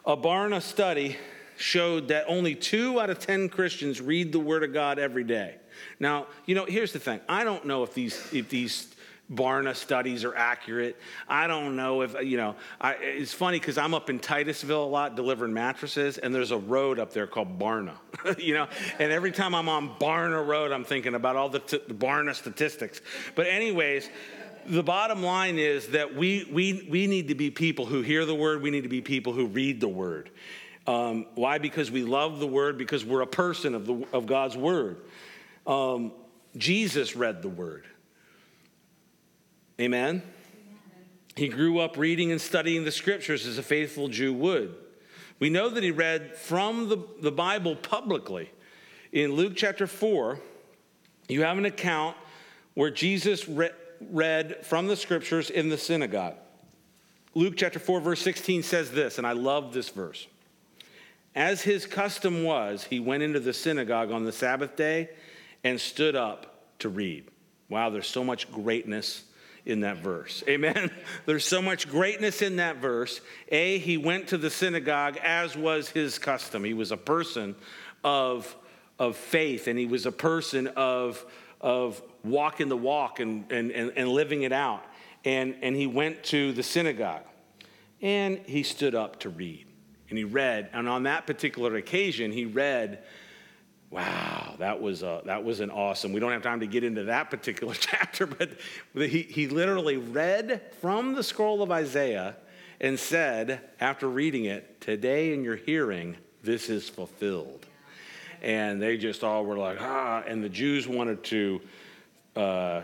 A 0.06 0.16
Barna 0.16 0.62
study 0.62 1.18
showed 1.58 2.08
that 2.10 2.26
only 2.28 2.56
two 2.56 3.00
out 3.00 3.10
of 3.10 3.20
10 3.20 3.50
Christians 3.50 4.02
read 4.02 4.32
the 4.32 4.40
Word 4.40 4.64
of 4.64 4.74
God 4.74 5.00
every 5.00 5.24
day. 5.24 5.56
Now, 6.00 6.28
you 6.46 6.56
know, 6.56 6.66
here's 6.66 6.94
the 6.94 7.00
thing 7.00 7.20
I 7.28 7.44
don't 7.44 7.66
know 7.66 7.84
if 7.84 7.94
these, 7.94 8.34
if 8.34 8.50
these 8.50 8.94
Barna 9.32 9.76
studies 9.76 10.24
are 10.26 10.36
accurate. 10.36 10.98
I 11.28 11.48
don't 11.48 11.76
know 11.76 12.02
if, 12.02 12.22
you 12.24 12.38
know, 12.38 12.56
I, 12.80 12.94
it's 12.94 13.34
funny 13.34 13.60
because 13.60 13.78
I'm 13.78 13.94
up 13.94 14.10
in 14.10 14.20
Titusville 14.20 14.84
a 14.84 14.86
lot 14.86 15.16
delivering 15.16 15.54
mattresses, 15.54 16.18
and 16.18 16.36
there's 16.36 16.52
a 16.52 16.58
road 16.58 17.00
up 17.00 17.14
there 17.14 17.26
called 17.26 17.58
Barna, 17.58 17.96
you 18.38 18.54
know, 18.54 18.68
and 19.00 19.12
every 19.12 19.32
time 19.32 19.56
I'm 19.56 19.70
on 19.70 19.96
Barna 19.96 20.46
Road, 20.46 20.72
I'm 20.72 20.84
thinking 20.84 21.16
about 21.16 21.36
all 21.36 21.50
the, 21.50 21.60
t- 21.60 21.82
the 21.88 21.94
Barna 21.94 22.36
statistics. 22.36 23.02
But, 23.34 23.48
anyways, 23.48 24.10
the 24.66 24.84
bottom 24.84 25.24
line 25.24 25.58
is 25.58 25.88
that 25.90 26.16
we, 26.16 26.48
we, 26.52 26.88
we 26.90 27.08
need 27.08 27.30
to 27.30 27.36
be 27.36 27.50
people 27.50 27.86
who 27.86 28.02
hear 28.02 28.26
the 28.26 28.36
word, 28.36 28.62
we 28.62 28.72
need 28.72 28.84
to 28.84 28.90
be 28.90 29.02
people 29.02 29.34
who 29.34 29.48
read 29.48 29.80
the 29.80 29.88
word. 29.88 30.30
Um, 30.86 31.28
why? 31.36 31.58
Because 31.60 31.90
we 31.90 32.04
love 32.04 32.40
the 32.40 32.48
word, 32.48 32.78
because 32.78 33.06
we're 33.06 33.22
a 33.22 33.28
person 33.28 33.74
of, 33.76 33.86
the, 33.86 34.06
of 34.12 34.26
God's 34.26 34.58
word. 34.58 34.98
Um, 35.66 36.12
Jesus 36.58 37.16
read 37.16 37.42
the 37.42 37.50
word. 37.50 37.86
Amen? 39.80 40.22
He 41.36 41.48
grew 41.48 41.80
up 41.80 41.98
reading 41.98 42.32
and 42.32 42.40
studying 42.40 42.84
the 42.84 42.92
scriptures 42.92 43.48
as 43.48 43.58
a 43.58 43.64
faithful 43.64 44.08
Jew 44.08 44.34
would. 44.34 44.76
We 45.40 45.50
know 45.50 45.70
that 45.70 45.84
he 45.84 45.92
read 45.92 46.36
from 46.36 46.90
the, 46.90 46.98
the 47.22 47.32
Bible 47.32 47.76
publicly. 47.76 48.52
In 49.12 49.34
Luke 49.34 49.54
chapter 49.56 49.88
4, 49.88 50.40
you 51.28 51.42
have 51.42 51.58
an 51.58 51.66
account 51.66 52.16
where 52.76 52.92
Jesus 52.92 53.48
re- 53.48 53.72
read 54.12 54.66
from 54.66 54.88
the 54.88 54.96
scriptures 54.96 55.50
in 55.50 55.70
the 55.70 55.78
synagogue. 55.78 56.36
Luke 57.36 57.56
chapter 57.58 57.80
4, 57.80 58.00
verse 58.00 58.22
16 58.22 58.62
says 58.64 58.92
this, 58.92 59.18
and 59.18 59.26
I 59.26 59.32
love 59.32 59.74
this 59.74 59.90
verse. 59.90 60.28
As 61.36 61.62
his 61.62 61.86
custom 61.86 62.44
was, 62.44 62.84
he 62.84 63.00
went 63.00 63.24
into 63.24 63.40
the 63.40 63.54
synagogue 63.54 64.12
on 64.12 64.24
the 64.24 64.32
Sabbath 64.32 64.76
day 64.76 65.10
and 65.64 65.80
stood 65.80 66.16
up 66.16 66.78
to 66.80 66.90
read. 66.90 67.26
Wow, 67.70 67.90
there's 67.90 68.08
so 68.08 68.24
much 68.24 68.52
greatness 68.52 69.24
in 69.66 69.82
that 69.82 69.98
verse. 69.98 70.44
Amen. 70.50 70.92
There's 71.26 71.46
so 71.46 71.62
much 71.62 71.90
greatness 71.90 72.42
in 72.42 72.58
that 72.58 72.78
verse. 72.78 73.22
A, 73.50 73.80
he 73.80 73.98
went 73.98 74.28
to 74.28 74.38
the 74.38 74.50
synagogue 74.50 75.18
as 75.24 75.58
was 75.58 75.90
his 75.90 76.20
custom. 76.20 76.64
He 76.64 76.74
was 76.74 76.92
a 76.92 76.98
person 76.98 77.56
of, 78.04 78.56
of 79.00 79.16
faith 79.16 79.68
and 79.68 79.80
he 79.80 79.88
was 79.88 80.06
a 80.06 80.12
person 80.12 80.68
of, 80.68 81.26
of 81.62 82.02
walking 82.24 82.70
the 82.70 82.78
walk 82.78 83.20
and, 83.20 83.52
and, 83.52 83.72
and, 83.72 83.94
and 83.96 84.10
living 84.10 84.44
it 84.44 84.52
out. 84.52 84.84
And, 85.26 85.56
and 85.62 85.76
he 85.76 85.88
went 85.88 86.24
to 86.26 86.52
the 86.52 86.64
synagogue 86.64 87.24
and 88.02 88.40
he 88.46 88.62
stood 88.62 88.94
up 88.94 89.22
to 89.22 89.30
read 89.30 89.66
and 90.14 90.18
he 90.20 90.26
read, 90.26 90.70
and 90.74 90.88
on 90.88 91.04
that 91.04 91.26
particular 91.26 91.76
occasion, 91.76 92.32
he 92.32 92.46
read, 92.46 93.00
wow, 93.90 94.54
that 94.60 94.80
was, 94.80 95.02
a, 95.02 95.24
that 95.26 95.44
was 95.44 95.60
an 95.60 95.72
awesome. 95.72 96.14
We 96.14 96.20
don't 96.20 96.32
have 96.32 96.44
time 96.44 96.60
to 96.60 96.68
get 96.68 96.84
into 96.84 97.06
that 97.06 97.32
particular 97.32 97.74
chapter, 97.80 98.28
but 98.28 98.52
he, 98.94 99.24
he 99.24 99.48
literally 99.48 99.98
read 99.98 100.62
from 100.82 101.16
the 101.16 101.24
scroll 101.24 101.64
of 101.64 101.72
Isaiah 101.72 102.36
and 102.80 103.00
said, 103.00 103.62
after 103.80 104.08
reading 104.08 104.46
it, 104.46 104.80
Today 104.82 105.34
in 105.34 105.44
your 105.44 105.56
hearing, 105.56 106.16
this 106.44 106.70
is 106.70 106.88
fulfilled. 106.88 107.66
And 108.44 108.80
they 108.80 108.98
just 108.98 109.24
all 109.24 109.44
were 109.44 109.58
like, 109.58 109.80
ah, 109.82 110.22
and 110.28 110.44
the 110.44 110.50
Jews 110.50 110.88
wanted 110.88 111.24
to 111.24 111.62
uh, 112.36 112.82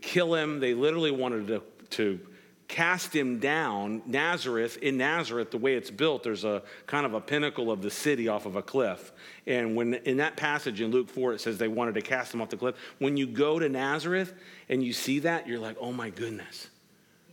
kill 0.00 0.34
him. 0.34 0.60
They 0.60 0.72
literally 0.72 1.10
wanted 1.10 1.46
to, 1.48 1.62
to 1.90 2.20
cast 2.68 3.16
him 3.16 3.38
down 3.38 4.02
nazareth 4.04 4.76
in 4.82 4.98
nazareth 4.98 5.50
the 5.50 5.56
way 5.56 5.74
it's 5.74 5.90
built 5.90 6.22
there's 6.22 6.44
a 6.44 6.62
kind 6.86 7.06
of 7.06 7.14
a 7.14 7.20
pinnacle 7.20 7.72
of 7.72 7.80
the 7.80 7.90
city 7.90 8.28
off 8.28 8.44
of 8.44 8.56
a 8.56 8.62
cliff. 8.62 9.10
And 9.46 9.74
when 9.74 9.94
in 9.94 10.18
that 10.18 10.36
passage 10.36 10.82
in 10.82 10.90
luke 10.90 11.08
4 11.08 11.32
it 11.32 11.40
says 11.40 11.56
they 11.56 11.66
wanted 11.66 11.94
to 11.94 12.02
cast 12.02 12.32
him 12.32 12.42
off 12.42 12.50
the 12.50 12.58
cliff. 12.58 12.76
When 12.98 13.16
you 13.16 13.26
go 13.26 13.58
to 13.58 13.68
nazareth 13.70 14.34
and 14.68 14.84
you 14.84 14.92
see 14.92 15.20
that 15.20 15.48
you're 15.48 15.58
like 15.58 15.76
oh 15.80 15.92
my 15.92 16.10
goodness. 16.10 16.68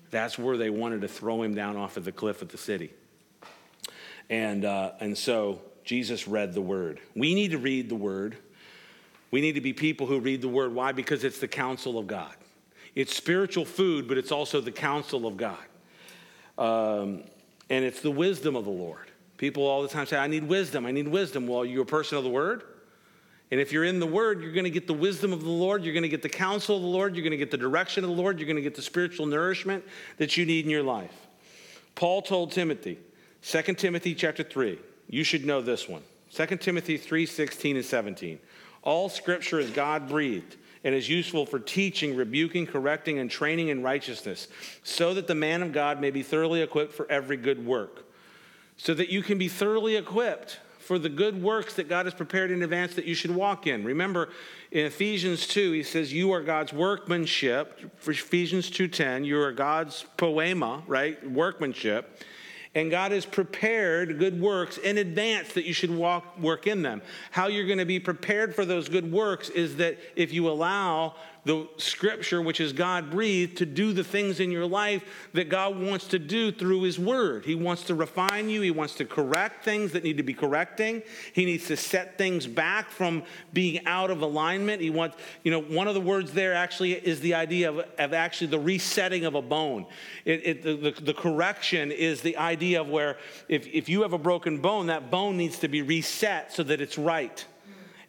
That's 0.10 0.39
where 0.39 0.56
they 0.56 0.69
wanted 0.69 1.02
to 1.02 1.10
throw 1.10 1.43
him 1.43 1.54
down 1.54 1.76
off 1.76 1.98
of 1.98 2.06
the 2.06 2.12
cliff 2.13 2.41
of 2.41 2.48
the 2.48 2.58
city. 2.58 2.93
And 4.30 4.63
uh, 4.63 4.93
and 5.02 5.17
so 5.17 5.62
jesus 5.84 6.30
read 6.30 6.54
the 6.54 6.62
word. 6.62 7.02
We 7.13 7.36
need 7.36 7.52
to 7.52 7.58
read 7.58 7.89
the 7.89 7.95
word. 7.95 8.38
We 9.32 9.41
need 9.41 9.54
to 9.54 9.62
be 9.62 9.74
people 9.74 10.08
who 10.08 10.21
read 10.21 10.41
the 10.41 10.48
word. 10.48 10.74
Why? 10.74 10.93
Because 10.93 11.26
it's 11.26 11.39
the 11.39 11.48
counsel 11.50 12.00
of 12.00 12.08
god 12.08 12.36
it's 12.95 13.15
spiritual 13.15 13.65
food, 13.65 14.08
but 14.08 14.17
it's 14.17 14.31
also 14.31 14.62
the 14.62 14.71
counsel 14.71 15.27
of 15.27 15.38
God. 15.38 15.58
Um, 16.58 17.23
and 17.69 17.84
it's 17.84 18.01
the 18.01 18.12
wisdom 18.12 18.55
of 18.55 18.65
the 18.65 18.71
Lord. 18.71 19.12
People 19.38 19.63
all 19.63 19.81
the 19.81 19.89
time 19.89 20.05
say, 20.05 20.17
I 20.17 20.27
need 20.27 20.47
wisdom, 20.47 20.86
I 20.86 20.91
need 20.91 21.10
wisdom. 21.10 21.47
Well, 21.47 21.65
you're 21.65 21.84
a 21.84 21.86
person 21.86 22.17
of 22.17 22.23
the 22.23 22.29
word. 22.29 22.63
And 23.51 23.60
if 23.60 23.71
you're 23.71 23.84
in 23.84 23.99
the 23.99 24.08
word, 24.08 24.41
you're 24.41 24.53
going 24.53 24.63
to 24.63 24.71
get 24.71 24.88
the 24.88 24.93
wisdom 24.93 25.31
of 25.31 25.43
the 25.43 25.49
Lord, 25.49 25.84
you're 25.84 25.93
going 25.93 26.03
to 26.03 26.10
get 26.10 26.21
the 26.21 26.29
counsel 26.29 26.77
of 26.77 26.81
the 26.81 26.88
Lord, 26.88 27.15
you're 27.15 27.23
going 27.23 27.31
to 27.31 27.38
get 27.38 27.51
the 27.51 27.58
direction 27.58 28.03
of 28.03 28.10
the 28.10 28.15
Lord, 28.15 28.39
you're 28.39 28.47
going 28.47 28.55
to 28.55 28.62
get 28.62 28.75
the 28.75 28.81
spiritual 28.81 29.25
nourishment 29.25 29.84
that 30.17 30.36
you 30.36 30.45
need 30.45 30.65
in 30.65 30.71
your 30.71 30.84
life. 30.84 31.13
Paul 31.93 32.21
told 32.21 32.51
Timothy, 32.51 32.97
2 33.43 33.62
Timothy 33.75 34.15
chapter 34.15 34.43
3, 34.43 34.79
you 35.10 35.23
should 35.23 35.45
know 35.45 35.62
this 35.62 35.88
one. 35.88 36.01
2 36.34 36.58
Timothy 36.58 36.97
3 36.97 37.25
16 37.25 37.75
and 37.75 37.86
17. 37.86 38.39
All 38.81 39.10
scripture 39.10 39.60
is 39.60 39.69
God 39.69 40.10
breathed 40.10 40.58
and 40.86 40.95
is 40.95 41.10
useful 41.10 41.45
for 41.45 41.60
teaching, 41.60 42.15
rebuking, 42.15 42.65
correcting, 42.65 43.19
and 43.19 43.30
training 43.30 43.67
in 43.67 43.84
righteousness, 43.84 44.48
so 44.84 45.13
that 45.15 45.28
the 45.28 45.36
man 45.36 45.62
of 45.62 45.74
God 45.74 46.00
may 46.00 46.12
be 46.12 46.24
thoroughly 46.24 46.62
equipped 46.62 46.93
for 46.93 47.12
every 47.12 47.36
good 47.36 47.65
work. 47.65 48.06
So 48.78 48.93
that 48.93 49.10
you 49.10 49.21
can 49.24 49.38
be 49.38 49.48
thoroughly 49.48 49.95
equipped 49.95 50.60
for 50.86 51.00
the 51.00 51.10
good 51.10 51.41
works 51.41 51.74
that 51.74 51.89
God 51.89 52.06
has 52.06 52.13
prepared 52.13 52.52
in 52.52 52.62
advance 52.62 52.93
that 52.93 53.06
you 53.06 53.15
should 53.15 53.32
walk 53.32 53.65
in. 53.65 53.84
Remember 53.84 54.30
in 54.69 54.86
Ephesians 54.86 55.48
2 55.48 55.71
he 55.71 55.82
says 55.82 56.13
you 56.13 56.32
are 56.32 56.41
God's 56.41 56.71
workmanship. 56.71 58.00
For 58.00 58.12
Ephesians 58.12 58.69
2:10 58.69 59.26
you 59.26 59.41
are 59.41 59.52
God's 59.52 60.06
poema, 60.17 60.84
right? 60.86 61.28
Workmanship. 61.28 62.21
And 62.75 62.91
God 62.91 63.13
has 63.13 63.25
prepared 63.25 64.19
good 64.19 64.39
works 64.39 64.77
in 64.77 64.97
advance 64.97 65.53
that 65.53 65.65
you 65.65 65.73
should 65.73 65.89
walk, 65.89 66.38
work 66.38 66.67
in 66.67 66.81
them. 66.81 67.01
How 67.31 67.47
you're 67.47 67.65
going 67.65 67.79
to 67.79 67.85
be 67.85 68.01
prepared 68.01 68.53
for 68.53 68.65
those 68.65 68.89
good 68.89 69.09
works 69.09 69.47
is 69.49 69.77
that 69.77 69.97
if 70.17 70.33
you 70.33 70.49
allow 70.49 71.15
the 71.45 71.67
scripture, 71.77 72.41
which 72.41 72.60
is 72.60 72.73
God 72.73 73.12
breathed, 73.12 73.58
to 73.58 73.65
do 73.65 73.93
the 73.93 74.03
things 74.03 74.39
in 74.39 74.51
your 74.51 74.65
life 74.65 75.03
that 75.34 75.47
God 75.47 75.79
wants 75.79 76.08
to 76.08 76.19
do 76.19 76.51
through 76.51 76.81
His 76.81 76.99
Word. 76.99 77.45
He 77.45 77.55
wants 77.55 77.84
to 77.84 77.95
refine 77.95 78.49
you, 78.49 78.62
He 78.62 78.71
wants 78.71 78.95
to 78.95 79.05
correct 79.05 79.63
things 79.63 79.91
that 79.91 80.03
need 80.03 80.17
to 80.17 80.23
be 80.23 80.34
correcting. 80.34 81.03
He 81.34 81.45
needs 81.45 81.67
to 81.67 81.77
set 81.77 82.17
things 82.17 82.47
back 82.47 82.89
from 82.89 83.23
being 83.53 83.86
out 83.86 84.10
of 84.10 84.21
alignment. 84.21 84.81
He 84.81 84.89
wants, 84.89 85.17
you 85.43 85.51
know, 85.51 85.62
one 85.62 85.88
of 85.88 85.93
the 85.93 86.01
words 86.01 86.34
there 86.34 86.55
actually 86.55 86.93
is 86.93 87.21
the 87.21 87.36
idea 87.36 87.69
of, 87.69 87.79
of 87.97 88.13
actually 88.13 88.47
the 88.47 88.60
resetting 88.60 89.25
of 89.25 89.36
a 89.36 89.41
bone. 89.41 89.86
It, 90.25 90.41
it, 90.43 90.63
the, 90.63 90.75
the, 90.75 91.01
the 91.01 91.13
correction 91.13 91.91
is 91.91 92.21
the 92.21 92.38
idea 92.38 92.81
of 92.81 92.89
where 92.89 93.17
if, 93.47 93.67
if 93.67 93.88
you 93.88 94.01
have 94.01 94.13
a 94.13 94.17
broken 94.17 94.60
bone, 94.62 94.88
that 94.88 95.12
bone 95.12 95.38
needs 95.38 95.60
to 95.60 95.67
be 95.67 95.84
reset 95.84 96.51
so 96.51 96.63
that 96.63 96.81
it's 96.81 96.97
right. 96.97 97.45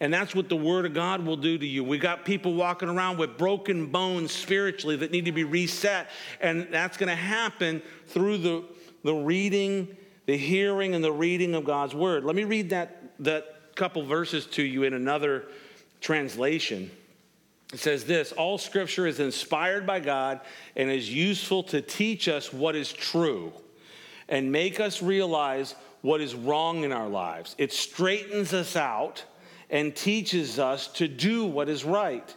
And 0.00 0.12
that's 0.12 0.34
what 0.34 0.48
the 0.48 0.56
Word 0.56 0.84
of 0.84 0.94
God 0.94 1.24
will 1.24 1.36
do 1.36 1.56
to 1.56 1.66
you. 1.66 1.82
We've 1.82 2.00
got 2.00 2.24
people 2.24 2.54
walking 2.54 2.88
around 2.88 3.18
with 3.18 3.38
broken 3.38 3.86
bones 3.86 4.32
spiritually 4.32 4.96
that 4.96 5.10
need 5.10 5.24
to 5.24 5.32
be 5.32 5.44
reset. 5.44 6.08
And 6.40 6.68
that's 6.70 6.96
going 6.96 7.08
to 7.08 7.14
happen 7.14 7.82
through 8.06 8.38
the, 8.38 8.64
the 9.04 9.14
reading, 9.14 9.96
the 10.26 10.36
hearing, 10.36 10.94
and 10.94 11.02
the 11.02 11.12
reading 11.12 11.54
of 11.54 11.64
God's 11.64 11.94
Word. 11.94 12.24
Let 12.24 12.36
me 12.36 12.44
read 12.44 12.70
that, 12.70 13.12
that 13.20 13.74
couple 13.74 14.02
verses 14.02 14.46
to 14.46 14.62
you 14.62 14.82
in 14.82 14.94
another 14.94 15.44
translation. 16.00 16.90
It 17.72 17.78
says 17.78 18.04
this 18.04 18.32
All 18.32 18.58
scripture 18.58 19.06
is 19.06 19.20
inspired 19.20 19.86
by 19.86 20.00
God 20.00 20.40
and 20.74 20.90
is 20.90 21.12
useful 21.12 21.62
to 21.64 21.80
teach 21.80 22.28
us 22.28 22.52
what 22.52 22.74
is 22.74 22.92
true 22.92 23.52
and 24.28 24.50
make 24.50 24.80
us 24.80 25.02
realize 25.02 25.74
what 26.02 26.20
is 26.20 26.34
wrong 26.34 26.84
in 26.84 26.92
our 26.92 27.08
lives. 27.08 27.54
It 27.58 27.72
straightens 27.72 28.52
us 28.52 28.76
out 28.76 29.24
and 29.70 29.94
teaches 29.94 30.58
us 30.58 30.88
to 30.88 31.08
do 31.08 31.44
what 31.44 31.68
is 31.68 31.84
right. 31.84 32.34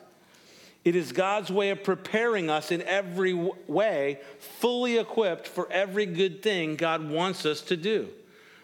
It 0.86 0.96
is 0.96 1.12
God's 1.12 1.52
way 1.52 1.70
of 1.72 1.84
preparing 1.84 2.50
us 2.50 2.72
in 2.72 2.82
every 2.84 3.34
way, 3.34 4.20
fully 4.40 4.98
equipped 4.98 5.48
for 5.48 5.72
every 5.72 6.06
good 6.06 6.42
thing 6.42 6.76
God 6.76 7.08
wants 7.10 7.46
us 7.46 7.62
to 7.64 7.78
do. 7.78 8.10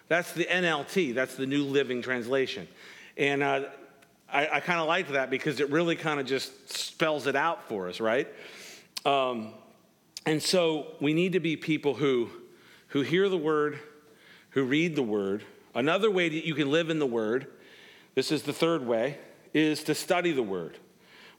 That's 0.08 0.32
the 0.34 0.46
NLT, 0.46 1.14
that's 1.14 1.36
the 1.36 1.46
New 1.46 1.64
Living 1.64 2.02
Translation. 2.02 2.68
And 3.18 3.44
uh, 3.44 3.66
I, 4.32 4.48
I 4.48 4.60
kind 4.60 4.80
of 4.80 4.88
like 4.88 5.10
that 5.10 5.30
because 5.30 5.60
it 5.60 5.70
really 5.70 5.96
kind 5.96 6.20
of 6.20 6.26
just 6.26 6.72
spells 6.72 7.28
it 7.28 7.36
out 7.36 7.68
for 7.68 7.90
us, 7.90 8.00
right? 8.00 8.28
Um, 9.06 9.54
and 10.26 10.42
so 10.42 10.88
we 11.00 11.14
need 11.14 11.34
to 11.34 11.40
be 11.40 11.56
people 11.56 11.94
who, 11.94 12.30
who 12.88 13.02
hear 13.02 13.30
the 13.30 13.38
word, 13.38 13.80
who 14.52 14.64
read 14.64 14.96
the 14.96 15.04
word. 15.04 15.44
Another 15.74 16.10
way 16.10 16.30
that 16.30 16.46
you 16.46 16.56
can 16.56 16.72
live 16.72 16.90
in 16.90 17.00
the 17.00 17.06
word 17.06 17.48
this 18.16 18.32
is 18.32 18.44
the 18.44 18.54
third 18.54 18.86
way, 18.86 19.18
is 19.54 19.84
to 19.84 19.96
study 19.96 20.32
the 20.32 20.44
word. 20.44 20.78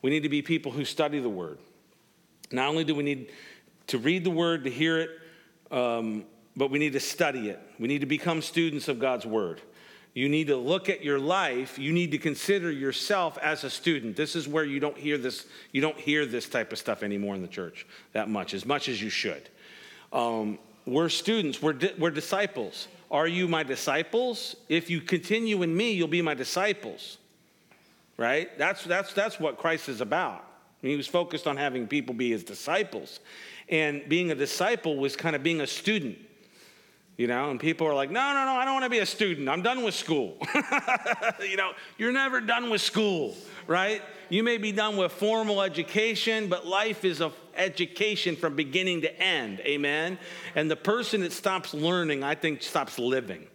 We 0.03 0.11
need 0.11 0.23
to 0.23 0.29
be 0.29 0.43
people 0.43 0.73
who 0.73 0.85
study 0.85 1.19
the 1.19 1.29
word. 1.29 1.59
Not 2.53 2.69
only 2.69 2.85
do 2.85 2.95
we 2.95 3.03
need 3.03 3.33
to 3.89 3.99
read 3.99 4.25
the 4.25 4.31
word, 4.31 4.65
to 4.65 4.71
hear 4.71 5.01
it, 5.01 5.11
um, 5.71 6.25
but 6.57 6.71
we 6.71 6.79
need 6.79 6.93
to 6.93 7.01
study 7.01 7.51
it. 7.51 7.61
We 7.79 7.89
need 7.89 8.01
to 8.01 8.07
become 8.07 8.41
students 8.41 8.89
of 8.89 8.99
God's 8.99 9.27
word. 9.27 9.61
You 10.15 10.31
need 10.31 10.47
to 10.47 10.57
look 10.57 10.89
at 10.89 11.05
your 11.05 11.19
life. 11.19 11.79
You 11.79 11.93
need 11.93 12.11
to 12.13 12.19
consider 12.19 12.71
yourself 12.71 13.37
as 13.43 13.65
a 13.65 13.71
student. 13.71 14.17
This 14.17 14.35
is 14.35 14.49
where 14.49 14.65
you 14.65 14.81
don't 14.81 14.97
hear 14.97 15.19
this. 15.19 15.47
You 15.73 15.83
don't 15.83 15.99
hear 15.99 16.25
this 16.25 16.49
type 16.49 16.73
of 16.73 16.79
stuff 16.79 17.03
anymore 17.03 17.35
in 17.35 17.43
the 17.43 17.49
church 17.49 17.87
that 18.13 18.31
much, 18.31 18.55
as 18.55 18.65
much 18.65 18.89
as 18.89 19.03
you 19.03 19.11
should. 19.11 19.51
Um, 20.15 20.59
we're 20.87 21.11
students. 21.11 21.61
We're, 21.61 21.75
di- 21.75 21.93
we're 21.99 22.11
disciples. 22.11 22.89
Are 23.11 23.27
you 23.27 23.49
my 23.49 23.63
disciples? 23.63 24.57
If 24.69 24.91
you 24.91 25.01
continue 25.01 25.63
in 25.63 25.77
me, 25.77 25.93
you'll 25.93 26.09
be 26.09 26.23
my 26.23 26.35
disciples. 26.35 27.19
Right? 28.17 28.57
That's, 28.59 28.85
that's, 28.85 29.13
that's 29.13 29.39
what 29.39 29.59
Christ 29.59 29.89
is 29.89 30.01
about. 30.01 30.45
He 30.83 30.97
was 30.97 31.07
focused 31.07 31.47
on 31.47 31.57
having 31.57 31.87
people 31.87 32.15
be 32.15 32.31
his 32.31 32.45
disciples. 32.45 33.21
And 33.69 34.09
being 34.09 34.31
a 34.31 34.35
disciple 34.35 34.97
was 34.97 35.17
kind 35.17 35.37
of 35.37 35.43
being 35.43 35.61
a 35.61 35.67
student. 35.67 36.19
You 37.17 37.27
know, 37.27 37.51
and 37.51 37.59
people 37.59 37.87
are 37.87 37.95
like, 37.95 38.11
no, 38.11 38.35
no, 38.35 38.45
no, 38.45 38.53
I 38.53 38.67
don't 38.67 38.75
want 38.75 38.85
to 38.85 38.91
be 38.91 38.99
a 38.99 39.07
student. 39.07 39.49
I'm 39.49 39.63
done 39.63 39.83
with 39.83 39.95
school. 39.95 40.37
you 41.41 41.57
know, 41.57 41.73
you're 41.97 42.13
never 42.13 42.43
done 42.43 42.69
with 42.69 42.83
school, 42.83 43.35
right? 43.67 44.03
You 44.29 44.43
may 44.43 44.59
be 44.59 44.71
done 44.71 44.99
with 44.99 45.13
formal 45.13 45.63
education, 45.63 46.49
but 46.49 46.67
life 46.67 47.07
is 47.07 47.23
a 47.23 47.31
education 47.57 48.37
from 48.37 48.57
beginning 48.57 49.03
to 49.03 49.21
end. 49.21 49.61
Amen. 49.61 50.19
And 50.55 50.71
the 50.71 50.77
person 50.77 51.21
that 51.23 51.33
stops 51.33 51.75
learning, 51.75 52.23
I 52.23 52.35
think, 52.35 52.63
stops 52.63 52.99
living. 52.99 53.47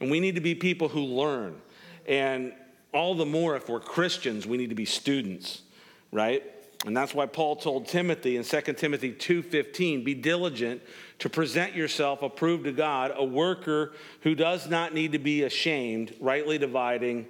And 0.00 0.10
we 0.10 0.20
need 0.20 0.34
to 0.36 0.40
be 0.40 0.54
people 0.54 0.88
who 0.88 1.00
learn. 1.00 1.60
And 2.06 2.52
all 2.92 3.14
the 3.14 3.26
more 3.26 3.56
if 3.56 3.68
we're 3.68 3.80
Christians, 3.80 4.46
we 4.46 4.56
need 4.56 4.70
to 4.70 4.74
be 4.74 4.84
students, 4.84 5.62
right? 6.10 6.42
And 6.86 6.96
that's 6.96 7.14
why 7.14 7.26
Paul 7.26 7.56
told 7.56 7.88
Timothy 7.88 8.36
in 8.36 8.44
2 8.44 8.78
Timothy 8.78 9.12
2:15, 9.12 10.02
be 10.02 10.14
diligent 10.14 10.80
to 11.18 11.28
present 11.28 11.74
yourself 11.74 12.22
approved 12.22 12.64
to 12.64 12.72
God, 12.72 13.12
a 13.14 13.24
worker 13.24 13.92
who 14.22 14.34
does 14.34 14.68
not 14.68 14.94
need 14.94 15.12
to 15.12 15.18
be 15.18 15.42
ashamed, 15.42 16.14
rightly 16.20 16.56
dividing 16.56 17.26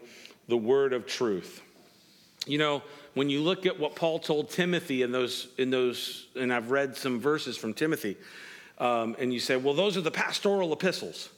the 0.47 0.57
word 0.57 0.93
of 0.93 1.05
truth. 1.07 1.63
You 2.47 2.59
know, 2.59 2.83
when 3.15 3.29
you 3.29 3.41
look 3.41 3.67
at 3.67 3.79
what 3.79 3.97
Paul 3.97 4.19
told 4.19 4.51
Timothy 4.51 5.03
in 5.03 5.13
those, 5.13 5.49
in 5.59 5.71
those 5.71 6.27
and 6.37 6.53
I've 6.53 6.71
read 6.71 6.97
some 6.97 7.21
verses 7.21 7.57
from 7.57 7.75
Timothy, 7.75 8.17
um, 8.79 9.17
and 9.19 9.33
you 9.33 9.41
say, 9.41 9.57
well, 9.57 9.75
those 9.75 9.97
are 9.97 10.01
the 10.01 10.11
pastoral 10.11 10.73
epistles. 10.73 11.29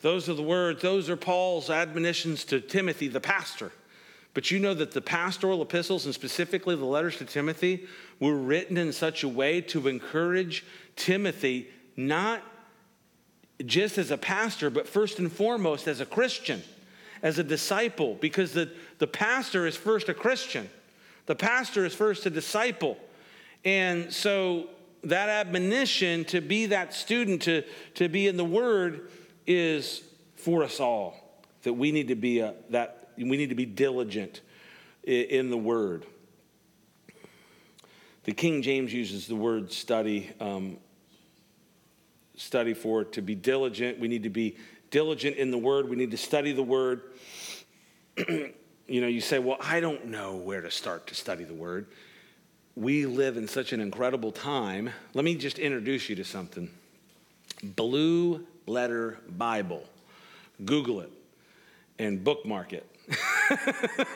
Those 0.00 0.28
are 0.28 0.34
the 0.34 0.42
words, 0.42 0.82
those 0.82 1.10
are 1.10 1.16
Paul's 1.16 1.70
admonitions 1.70 2.44
to 2.46 2.60
Timothy, 2.60 3.08
the 3.08 3.20
pastor. 3.20 3.72
But 4.34 4.50
you 4.50 4.58
know 4.58 4.74
that 4.74 4.92
the 4.92 5.00
pastoral 5.00 5.62
epistles, 5.62 6.04
and 6.04 6.14
specifically 6.14 6.76
the 6.76 6.84
letters 6.84 7.16
to 7.18 7.24
Timothy, 7.24 7.86
were 8.20 8.36
written 8.36 8.76
in 8.76 8.92
such 8.92 9.24
a 9.24 9.28
way 9.28 9.60
to 9.62 9.88
encourage 9.88 10.64
Timothy 10.94 11.68
not 11.96 12.42
just 13.66 13.98
as 13.98 14.12
a 14.12 14.16
pastor, 14.16 14.70
but 14.70 14.86
first 14.86 15.18
and 15.18 15.30
foremost 15.30 15.88
as 15.88 16.00
a 16.00 16.06
Christian, 16.06 16.62
as 17.22 17.38
a 17.40 17.44
disciple, 17.44 18.14
because 18.20 18.52
the, 18.52 18.70
the 18.98 19.06
pastor 19.06 19.66
is 19.66 19.76
first 19.76 20.08
a 20.08 20.14
Christian. 20.14 20.70
The 21.28 21.34
pastor 21.34 21.84
is 21.84 21.94
first 21.94 22.24
a 22.24 22.30
disciple. 22.30 22.96
And 23.62 24.10
so 24.10 24.70
that 25.04 25.28
admonition 25.28 26.24
to 26.26 26.40
be 26.40 26.66
that 26.66 26.94
student, 26.94 27.42
to, 27.42 27.64
to 27.96 28.08
be 28.08 28.28
in 28.28 28.38
the 28.38 28.46
word, 28.46 29.10
is 29.46 30.02
for 30.36 30.64
us 30.64 30.80
all. 30.80 31.44
That 31.64 31.74
we 31.74 31.92
need 31.92 32.08
to 32.08 32.14
be 32.14 32.38
a, 32.38 32.54
that 32.70 33.10
we 33.18 33.36
need 33.36 33.50
to 33.50 33.54
be 33.54 33.66
diligent 33.66 34.40
in 35.04 35.50
the 35.50 35.58
word. 35.58 36.06
The 38.24 38.32
King 38.32 38.62
James 38.62 38.90
uses 38.90 39.26
the 39.26 39.36
word 39.36 39.70
study, 39.70 40.30
um, 40.40 40.78
study 42.36 42.72
for 42.72 43.04
to 43.04 43.20
be 43.20 43.34
diligent. 43.34 43.98
We 43.98 44.08
need 44.08 44.22
to 44.22 44.30
be 44.30 44.56
diligent 44.90 45.36
in 45.36 45.50
the 45.50 45.58
word. 45.58 45.90
We 45.90 45.96
need 45.96 46.12
to 46.12 46.16
study 46.16 46.52
the 46.52 46.62
word. 46.62 47.02
you 48.88 49.02
know, 49.02 49.06
you 49.06 49.20
say, 49.20 49.38
well, 49.38 49.58
I 49.60 49.80
don't 49.80 50.06
know 50.06 50.36
where 50.36 50.62
to 50.62 50.70
start 50.70 51.06
to 51.08 51.14
study 51.14 51.44
the 51.44 51.54
word. 51.54 51.86
We 52.74 53.06
live 53.06 53.36
in 53.36 53.46
such 53.46 53.72
an 53.72 53.80
incredible 53.80 54.32
time. 54.32 54.90
Let 55.12 55.24
me 55.24 55.34
just 55.34 55.58
introduce 55.58 56.08
you 56.08 56.16
to 56.16 56.24
something 56.24 56.70
Blue 57.62 58.46
Letter 58.66 59.18
Bible. 59.28 59.84
Google 60.64 61.00
it 61.00 61.12
and 61.98 62.24
bookmark 62.24 62.72
it. 62.72 62.86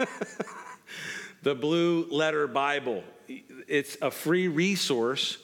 the 1.43 1.55
Blue 1.55 2.07
Letter 2.11 2.47
Bible. 2.47 3.05
It's 3.69 3.99
a 4.01 4.11
free 4.11 4.49
resource 4.49 5.39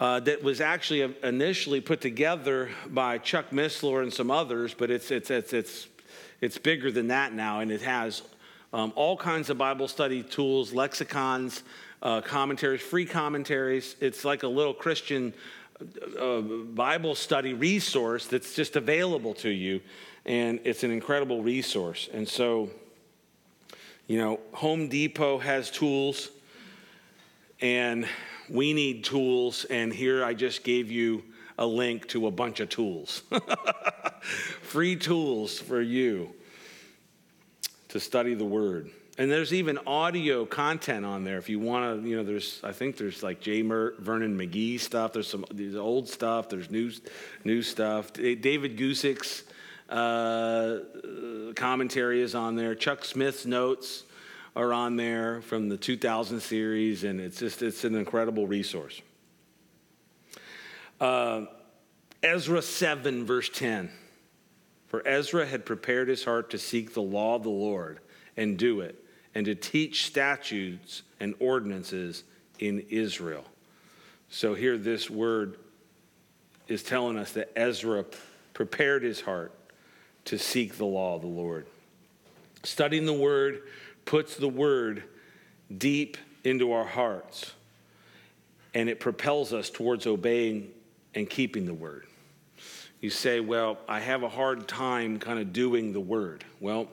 uh, 0.00 0.20
that 0.20 0.42
was 0.42 0.60
actually 0.60 1.14
initially 1.22 1.80
put 1.80 2.00
together 2.00 2.70
by 2.88 3.18
Chuck 3.18 3.50
Missler 3.50 4.02
and 4.02 4.12
some 4.12 4.30
others, 4.30 4.74
but 4.74 4.90
it's, 4.90 5.10
it's, 5.10 5.30
it's, 5.30 5.52
it's, 5.52 5.88
it's 6.40 6.58
bigger 6.58 6.90
than 6.90 7.08
that 7.08 7.32
now, 7.32 7.60
and 7.60 7.70
it 7.70 7.82
has 7.82 8.22
um, 8.72 8.92
all 8.96 9.16
kinds 9.16 9.50
of 9.50 9.58
Bible 9.58 9.88
study 9.88 10.22
tools, 10.22 10.72
lexicons, 10.72 11.62
uh, 12.02 12.20
commentaries, 12.20 12.80
free 12.80 13.04
commentaries. 13.04 13.96
It's 14.00 14.24
like 14.24 14.42
a 14.42 14.48
little 14.48 14.74
Christian 14.74 15.34
uh, 16.18 16.40
Bible 16.40 17.14
study 17.14 17.54
resource 17.54 18.26
that's 18.26 18.54
just 18.54 18.76
available 18.76 19.34
to 19.34 19.50
you, 19.50 19.80
and 20.24 20.60
it's 20.64 20.84
an 20.84 20.90
incredible 20.90 21.42
resource. 21.42 22.08
And 22.12 22.26
so, 22.26 22.70
you 24.06 24.18
know, 24.18 24.40
Home 24.52 24.88
Depot 24.88 25.38
has 25.38 25.70
tools, 25.70 26.30
and 27.60 28.06
we 28.48 28.72
need 28.72 29.04
tools, 29.04 29.64
and 29.66 29.92
here 29.92 30.24
I 30.24 30.34
just 30.34 30.64
gave 30.64 30.90
you 30.90 31.22
a 31.58 31.66
link 31.66 32.08
to 32.08 32.26
a 32.26 32.30
bunch 32.30 32.60
of 32.60 32.70
tools. 32.70 33.22
Free 34.62 34.96
tools 34.96 35.58
for 35.58 35.80
you 35.80 36.34
to 37.92 38.00
study 38.00 38.34
the 38.34 38.44
Word. 38.44 38.90
and 39.18 39.30
there's 39.30 39.52
even 39.52 39.78
audio 39.86 40.46
content 40.46 41.04
on 41.04 41.24
there. 41.24 41.36
If 41.38 41.48
you 41.48 41.60
want 41.60 42.02
to 42.02 42.08
you 42.08 42.16
know 42.16 42.24
there's 42.24 42.60
i 42.64 42.72
think 42.72 42.96
there's 42.96 43.22
like 43.22 43.40
j 43.40 43.62
Mer- 43.62 43.94
vernon 43.98 44.36
mcgee 44.36 44.80
stuff. 44.80 45.12
There's 45.12 45.28
some 45.28 45.44
there's 45.52 45.76
old 45.76 46.08
stuff. 46.08 46.48
There's 46.48 46.70
new 46.70 46.90
new 47.44 47.62
stuff. 47.62 48.12
David 48.14 48.78
guzik's 48.78 49.44
uh, 49.90 50.78
commentary 51.54 52.22
is 52.22 52.34
on 52.34 52.56
there. 52.56 52.74
Chuck 52.74 53.04
smith's 53.04 53.44
notes 53.44 54.04
are 54.56 54.72
on 54.72 54.96
there 54.96 55.42
from 55.42 55.68
the 55.68 55.76
2000 55.76 56.40
series 56.40 57.04
and 57.04 57.20
it's 57.20 57.38
just 57.38 57.62
it's 57.62 57.84
an 57.84 57.94
incredible 57.94 58.46
resource. 58.46 59.02
Uh, 61.00 61.46
ezra 62.22 62.62
7 62.62 63.26
verse 63.26 63.50
10 63.50 63.90
for 64.92 65.04
ezra 65.08 65.44
had 65.44 65.66
prepared 65.66 66.06
his 66.06 66.22
heart 66.22 66.50
to 66.50 66.58
seek 66.58 66.94
the 66.94 67.02
law 67.02 67.34
of 67.34 67.42
the 67.42 67.48
lord 67.48 67.98
and 68.36 68.56
do 68.56 68.80
it 68.80 69.02
and 69.34 69.46
to 69.46 69.54
teach 69.54 70.06
statutes 70.06 71.02
and 71.20 71.34
ordinances 71.40 72.24
in 72.58 72.84
Israel. 72.90 73.44
So 74.30 74.54
here, 74.54 74.78
this 74.78 75.10
word 75.10 75.56
is 76.68 76.82
telling 76.82 77.18
us 77.18 77.32
that 77.32 77.50
Ezra 77.56 78.04
prepared 78.54 79.02
his 79.02 79.20
heart 79.20 79.52
to 80.26 80.38
seek 80.38 80.76
the 80.76 80.84
law 80.84 81.16
of 81.16 81.22
the 81.22 81.28
Lord. 81.28 81.66
Studying 82.62 83.06
the 83.06 83.12
word 83.12 83.62
puts 84.04 84.36
the 84.36 84.48
word 84.48 85.02
deep 85.76 86.16
into 86.44 86.72
our 86.72 86.84
hearts, 86.84 87.52
and 88.74 88.88
it 88.88 89.00
propels 89.00 89.52
us 89.52 89.70
towards 89.70 90.06
obeying 90.06 90.70
and 91.14 91.28
keeping 91.28 91.66
the 91.66 91.74
word. 91.74 92.06
You 93.02 93.10
say, 93.10 93.40
Well, 93.40 93.78
I 93.88 94.00
have 94.00 94.22
a 94.22 94.28
hard 94.28 94.66
time 94.66 95.18
kind 95.18 95.38
of 95.38 95.52
doing 95.52 95.92
the 95.92 96.00
word. 96.00 96.44
Well, 96.60 96.86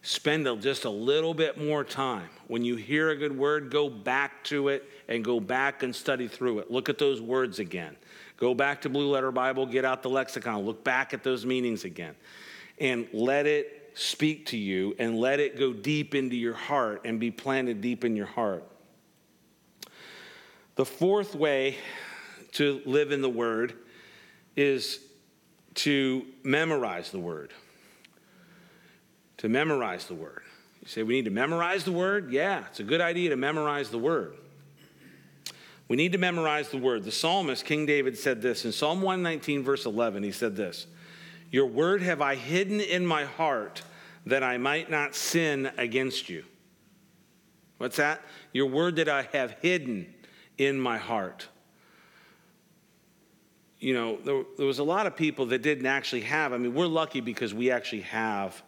spend 0.00 0.46
just 0.62 0.84
a 0.84 0.90
little 0.90 1.34
bit 1.34 1.62
more 1.62 1.82
time. 1.82 2.30
When 2.46 2.64
you 2.64 2.76
hear 2.76 3.10
a 3.10 3.16
good 3.16 3.36
word, 3.36 3.70
go 3.70 3.90
back 3.90 4.44
to 4.44 4.68
it 4.68 4.88
and 5.08 5.24
go 5.24 5.40
back 5.40 5.82
and 5.82 5.94
study 5.94 6.28
through 6.28 6.60
it. 6.60 6.70
Look 6.70 6.88
at 6.88 6.98
those 6.98 7.20
words 7.20 7.58
again. 7.58 7.96
Go 8.36 8.54
back 8.54 8.80
to 8.82 8.88
Blue 8.88 9.10
Letter 9.10 9.32
Bible, 9.32 9.66
get 9.66 9.84
out 9.84 10.02
the 10.02 10.10
lexicon, 10.10 10.60
look 10.60 10.84
back 10.84 11.12
at 11.12 11.24
those 11.24 11.44
meanings 11.44 11.84
again, 11.84 12.14
and 12.78 13.08
let 13.12 13.46
it 13.46 13.90
speak 13.94 14.46
to 14.46 14.58
you 14.58 14.94
and 14.98 15.18
let 15.18 15.40
it 15.40 15.58
go 15.58 15.72
deep 15.72 16.14
into 16.14 16.36
your 16.36 16.54
heart 16.54 17.00
and 17.04 17.18
be 17.18 17.32
planted 17.32 17.80
deep 17.80 18.04
in 18.04 18.14
your 18.14 18.26
heart. 18.26 18.62
The 20.76 20.84
fourth 20.84 21.34
way 21.34 21.78
to 22.52 22.82
live 22.84 23.10
in 23.10 23.22
the 23.22 23.28
Word 23.30 23.72
is 24.54 25.00
to 25.76 26.26
memorize 26.42 27.10
the 27.10 27.18
Word 27.18 27.52
to 29.38 29.48
memorize 29.48 30.06
the 30.06 30.14
word. 30.14 30.42
You 30.82 30.88
say, 30.88 31.02
we 31.02 31.14
need 31.14 31.24
to 31.24 31.30
memorize 31.30 31.84
the 31.84 31.92
word? 31.92 32.30
Yeah, 32.30 32.64
it's 32.68 32.80
a 32.80 32.84
good 32.84 33.00
idea 33.00 33.30
to 33.30 33.36
memorize 33.36 33.90
the 33.90 33.98
word. 33.98 34.36
We 35.88 35.96
need 35.96 36.12
to 36.12 36.18
memorize 36.18 36.68
the 36.70 36.78
word. 36.78 37.04
The 37.04 37.12
psalmist, 37.12 37.64
King 37.64 37.86
David, 37.86 38.18
said 38.18 38.42
this 38.42 38.64
in 38.64 38.72
Psalm 38.72 39.02
119, 39.02 39.62
verse 39.62 39.86
11. 39.86 40.22
He 40.22 40.32
said 40.32 40.56
this 40.56 40.86
Your 41.50 41.66
word 41.66 42.02
have 42.02 42.20
I 42.20 42.34
hidden 42.34 42.80
in 42.80 43.06
my 43.06 43.24
heart 43.24 43.82
that 44.26 44.42
I 44.42 44.58
might 44.58 44.90
not 44.90 45.14
sin 45.14 45.70
against 45.76 46.28
you. 46.28 46.44
What's 47.78 47.96
that? 47.96 48.22
Your 48.52 48.66
word 48.66 48.96
that 48.96 49.08
I 49.08 49.28
have 49.32 49.52
hidden 49.60 50.12
in 50.58 50.80
my 50.80 50.98
heart. 50.98 51.46
You 53.78 53.94
know, 53.94 54.18
there, 54.24 54.42
there 54.56 54.66
was 54.66 54.78
a 54.78 54.84
lot 54.84 55.06
of 55.06 55.16
people 55.16 55.46
that 55.46 55.62
didn't 55.62 55.86
actually 55.86 56.22
have. 56.22 56.52
I 56.52 56.58
mean, 56.58 56.74
we're 56.74 56.86
lucky 56.86 57.20
because 57.20 57.52
we 57.52 57.70
actually 57.70 58.02
have 58.02 58.62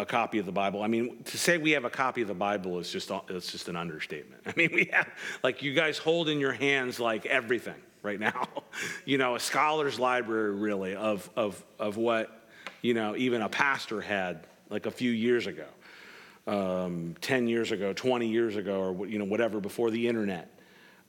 a 0.00 0.06
copy 0.06 0.38
of 0.38 0.46
the 0.46 0.52
Bible. 0.52 0.82
I 0.82 0.86
mean, 0.86 1.22
to 1.24 1.38
say 1.38 1.58
we 1.58 1.72
have 1.72 1.84
a 1.84 1.90
copy 1.90 2.22
of 2.22 2.28
the 2.28 2.34
Bible 2.34 2.78
is 2.78 2.90
just 2.90 3.10
it's 3.28 3.52
just 3.52 3.68
an 3.68 3.76
understatement. 3.76 4.42
I 4.46 4.52
mean, 4.56 4.70
we 4.72 4.88
have 4.92 5.08
like 5.42 5.62
you 5.62 5.74
guys 5.74 5.98
hold 5.98 6.28
in 6.28 6.40
your 6.40 6.52
hands 6.52 6.98
like 6.98 7.26
everything 7.26 7.80
right 8.02 8.18
now. 8.18 8.48
you 9.04 9.18
know, 9.18 9.36
a 9.36 9.40
scholar's 9.40 10.00
library 10.00 10.54
really 10.54 10.94
of 10.94 11.28
of 11.36 11.62
of 11.78 11.96
what 11.96 12.48
you 12.82 12.94
know 12.94 13.14
even 13.16 13.42
a 13.42 13.48
pastor 13.48 14.00
had 14.00 14.46
like 14.70 14.86
a 14.86 14.90
few 14.90 15.10
years 15.10 15.46
ago, 15.46 15.66
um, 16.46 17.14
ten 17.20 17.46
years 17.46 17.70
ago, 17.70 17.92
twenty 17.92 18.28
years 18.28 18.56
ago, 18.56 18.80
or 18.80 19.06
you 19.06 19.18
know 19.18 19.26
whatever 19.26 19.60
before 19.60 19.90
the 19.90 20.08
internet. 20.08 20.50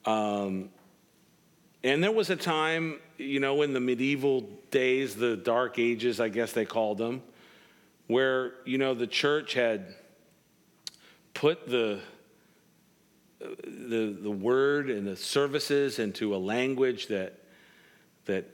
Um, 0.06 0.70
and 1.84 2.04
there 2.04 2.12
was 2.12 2.30
a 2.30 2.36
time, 2.36 3.00
you 3.18 3.40
know, 3.40 3.62
in 3.62 3.74
the 3.74 3.80
medieval 3.80 4.42
days, 4.70 5.16
the 5.16 5.36
dark 5.36 5.80
ages, 5.80 6.20
I 6.20 6.30
guess 6.30 6.54
they 6.54 6.66
called 6.66 6.98
them 6.98 7.24
where, 8.12 8.56
you 8.66 8.78
know, 8.78 8.94
the 8.94 9.08
church 9.08 9.54
had 9.54 9.96
put 11.34 11.66
the, 11.66 12.02
the, 13.40 14.18
the 14.22 14.30
word 14.30 14.90
and 14.90 15.08
the 15.08 15.16
services 15.16 15.98
into 15.98 16.36
a 16.36 16.38
language 16.38 17.08
that, 17.08 17.40
that 18.26 18.46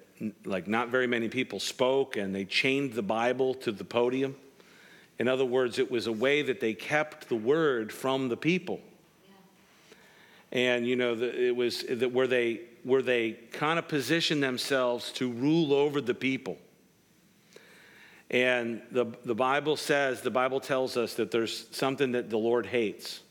like 0.46 0.68
not 0.68 0.90
very 0.90 1.08
many 1.08 1.28
people 1.28 1.60
spoke 1.60 2.18
and 2.18 2.36
they 2.36 2.46
chained 2.46 2.94
the 2.94 3.02
bible 3.02 3.56
to 3.56 3.72
the 3.72 3.84
podium. 3.84 4.36
In 5.18 5.28
other 5.28 5.46
words 5.46 5.80
it 5.80 5.90
was 5.90 6.06
a 6.06 6.12
way 6.12 6.44
that 6.44 6.60
they 6.60 6.76
kept 6.76 7.28
the 7.28 7.36
word 7.36 7.92
from 7.92 8.30
the 8.30 8.38
people. 8.38 8.80
And 10.52 10.86
you 10.86 10.96
know 10.96 11.16
the, 11.16 11.48
it 11.48 11.56
was 11.56 11.84
that 11.90 12.12
where 12.12 12.28
they 12.28 12.62
where 12.88 13.02
they 13.02 13.34
kind 13.52 13.78
of 13.78 13.88
position 13.88 14.40
themselves 14.40 15.12
to 15.12 15.32
rule 15.32 15.74
over 15.74 16.02
the 16.02 16.14
people 16.14 16.58
and 18.30 18.82
the, 18.92 19.06
the 19.24 19.36
Bible 19.36 19.78
says, 19.78 20.22
the 20.22 20.32
Bible 20.32 20.60
tells 20.60 20.98
us 20.98 21.14
that 21.14 21.32
there's 21.32 21.68
something 21.72 22.12
that 22.12 22.30
the 22.30 22.38
Lord 22.38 22.66
hates. 22.66 23.22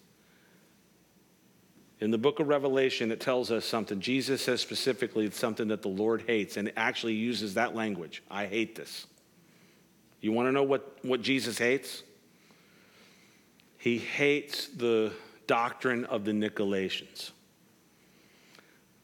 In 2.01 2.11
the 2.11 2.19
book 2.19 2.41
of 2.41 2.49
Revelation, 2.49 3.11
it 3.11 3.21
tells 3.21 3.51
us 3.51 3.65
something. 3.65 4.01
Jesus 4.01 4.43
says 4.43 4.61
specifically 4.61 5.27
it's 5.27 5.39
something 5.39 5.69
that 5.69 5.83
the 5.83 5.89
Lord 5.89 6.25
hates 6.27 6.57
and 6.57 6.73
actually 6.77 7.15
uses 7.15 7.55
that 7.55 7.75
language. 7.75 8.23
I 8.31 8.47
hate 8.47 8.75
this. 8.75 9.07
You 10.21 10.33
want 10.33 10.49
to 10.49 10.53
know 10.53 10.63
what, 10.63 10.99
what 11.03 11.21
Jesus 11.21 11.59
hates? 11.59 12.03
He 13.79 13.99
hates 13.99 14.69
the 14.69 15.13
doctrine 15.47 16.05
of 16.07 16.25
the 16.25 16.33
Nicolaitans. 16.33 17.33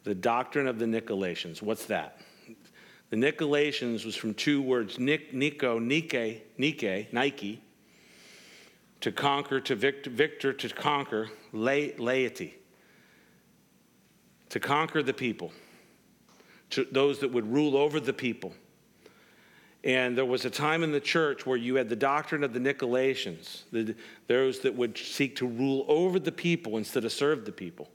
The 0.05 0.15
doctrine 0.15 0.67
of 0.67 0.79
the 0.79 0.87
Nicolaitans. 0.87 1.63
What's 1.63 1.87
that? 1.87 2.21
The 3.11 3.17
Nicolaitans 3.17 4.05
was 4.05 4.17
from 4.17 4.35
two 4.35 4.63
words, 4.63 4.99
Nico, 4.99 5.79
Nike, 5.79 6.43
Nike, 6.57 7.09
Nike, 7.13 7.63
to 9.01 9.13
conquer, 9.13 9.61
to 9.61 9.75
victor, 9.75 10.11
victor 10.11 10.53
to 10.53 10.69
conquer, 10.71 11.29
lay, 11.53 11.95
laity, 11.97 12.55
to 14.49 14.59
conquer 14.59 15.03
the 15.03 15.13
people, 15.13 15.53
to 16.71 16.87
those 16.91 17.19
that 17.19 17.31
would 17.31 17.53
rule 17.53 17.77
over 17.77 18.01
the 18.01 18.13
people. 18.13 18.55
And 19.85 20.17
there 20.17 20.25
was 20.25 20.45
a 20.45 20.51
time 20.51 20.83
in 20.83 20.93
the 20.93 21.01
church 21.01 21.45
where 21.45 21.57
you 21.57 21.75
had 21.75 21.89
the 21.89 21.97
doctrine 21.97 22.45
of 22.45 22.55
the 22.55 22.61
Nicolaitans, 22.61 23.65
the, 23.73 23.95
those 24.29 24.61
that 24.61 24.75
would 24.75 24.97
seek 24.97 25.37
to 25.37 25.47
rule 25.47 25.85
over 25.89 26.19
the 26.19 26.33
people 26.33 26.79
instead 26.79 27.05
of 27.05 27.13
serve 27.13 27.45
the 27.45 27.53
people. 27.53 27.91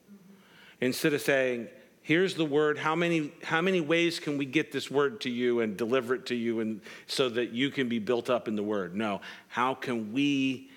Instead 0.82 1.14
of 1.14 1.22
saying, 1.22 1.70
here's 2.08 2.36
the 2.36 2.46
word. 2.46 2.78
How 2.78 2.96
many 2.96 3.34
how 3.44 3.62
many 3.62 3.82
ways 3.82 4.18
can 4.18 4.38
we 4.38 4.46
get 4.46 4.72
this 4.72 4.90
word 4.90 5.20
to 5.22 5.30
you 5.30 5.60
and 5.60 5.76
deliver 5.76 6.16
it 6.16 6.28
to 6.28 6.36
you 6.36 6.62
and 6.62 6.80
so 7.06 7.28
that 7.28 7.52
you 7.52 7.70
can 7.70 7.90
be 7.90 8.00
built 8.00 8.30
up 8.30 8.48
in 8.48 8.56
the 8.56 8.64
word? 8.64 8.96
No. 8.96 9.20
How 9.50 9.76
can 9.76 10.14
we 10.14 10.72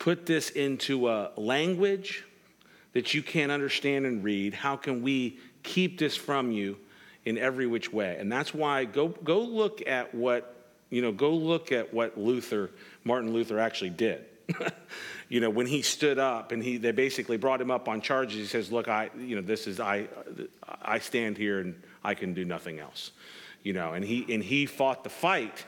put 0.00 0.26
this 0.26 0.50
into 0.50 1.08
a 1.08 1.30
language 1.36 2.24
that 2.92 3.14
you 3.14 3.22
can't 3.22 3.52
understand 3.52 4.04
and 4.04 4.24
read? 4.24 4.52
How 4.52 4.74
can 4.74 5.00
we 5.00 5.38
keep 5.62 5.96
this 5.96 6.16
from 6.16 6.50
you 6.50 6.76
in 7.24 7.38
every 7.38 7.68
which 7.68 7.92
way? 7.92 8.16
And 8.18 8.30
that's 8.30 8.52
why 8.52 8.84
go 8.84 9.08
go 9.08 9.40
look 9.40 9.86
at 9.86 10.12
what 10.12 10.56
you 10.90 11.02
know 11.02 11.12
go 11.12 11.30
look 11.30 11.70
at 11.70 11.94
what 11.94 12.18
luther 12.18 12.72
martin 13.04 13.32
luther 13.32 13.60
actually 13.60 13.90
did 13.90 14.24
you 15.28 15.40
know, 15.40 15.50
when 15.50 15.66
he 15.66 15.82
stood 15.82 16.18
up 16.18 16.52
and 16.52 16.62
he, 16.62 16.76
they 16.76 16.92
basically 16.92 17.36
brought 17.36 17.60
him 17.60 17.70
up 17.70 17.88
on 17.88 18.00
charges, 18.00 18.36
he 18.36 18.46
says, 18.46 18.70
look, 18.72 18.88
I, 18.88 19.10
you 19.18 19.36
know, 19.36 19.42
this 19.42 19.66
is, 19.66 19.80
I, 19.80 20.08
I 20.80 20.98
stand 20.98 21.36
here 21.36 21.60
and 21.60 21.80
I 22.04 22.14
can 22.14 22.34
do 22.34 22.44
nothing 22.44 22.78
else, 22.78 23.12
you 23.62 23.72
know, 23.72 23.92
and 23.92 24.04
he, 24.04 24.26
and 24.32 24.42
he 24.42 24.66
fought 24.66 25.04
the 25.04 25.10
fight 25.10 25.64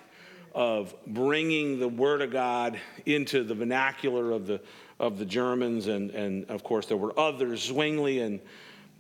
of 0.55 0.95
bringing 1.07 1.81
the 1.81 1.89
word 1.89 2.23
of 2.23 2.31
God 2.31 2.79
into 3.07 3.43
the 3.43 3.55
vernacular 3.55 4.31
of 4.31 4.47
the, 4.47 4.61
of 5.01 5.19
the 5.19 5.25
Germans. 5.25 5.89
And, 5.89 6.11
and 6.13 6.49
of 6.49 6.63
course, 6.63 6.87
there 6.87 6.97
were 6.97 7.19
others, 7.19 7.65
Zwingli 7.65 8.21
and 8.21 8.41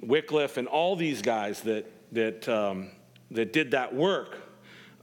Wycliffe 0.01 0.57
and 0.57 0.67
all 0.67 0.97
these 0.97 1.23
guys 1.23 1.61
that, 1.63 1.91
that, 2.13 2.49
um, 2.49 2.91
that 3.31 3.53
did 3.53 3.71
that 3.71 3.95
work 3.95 4.39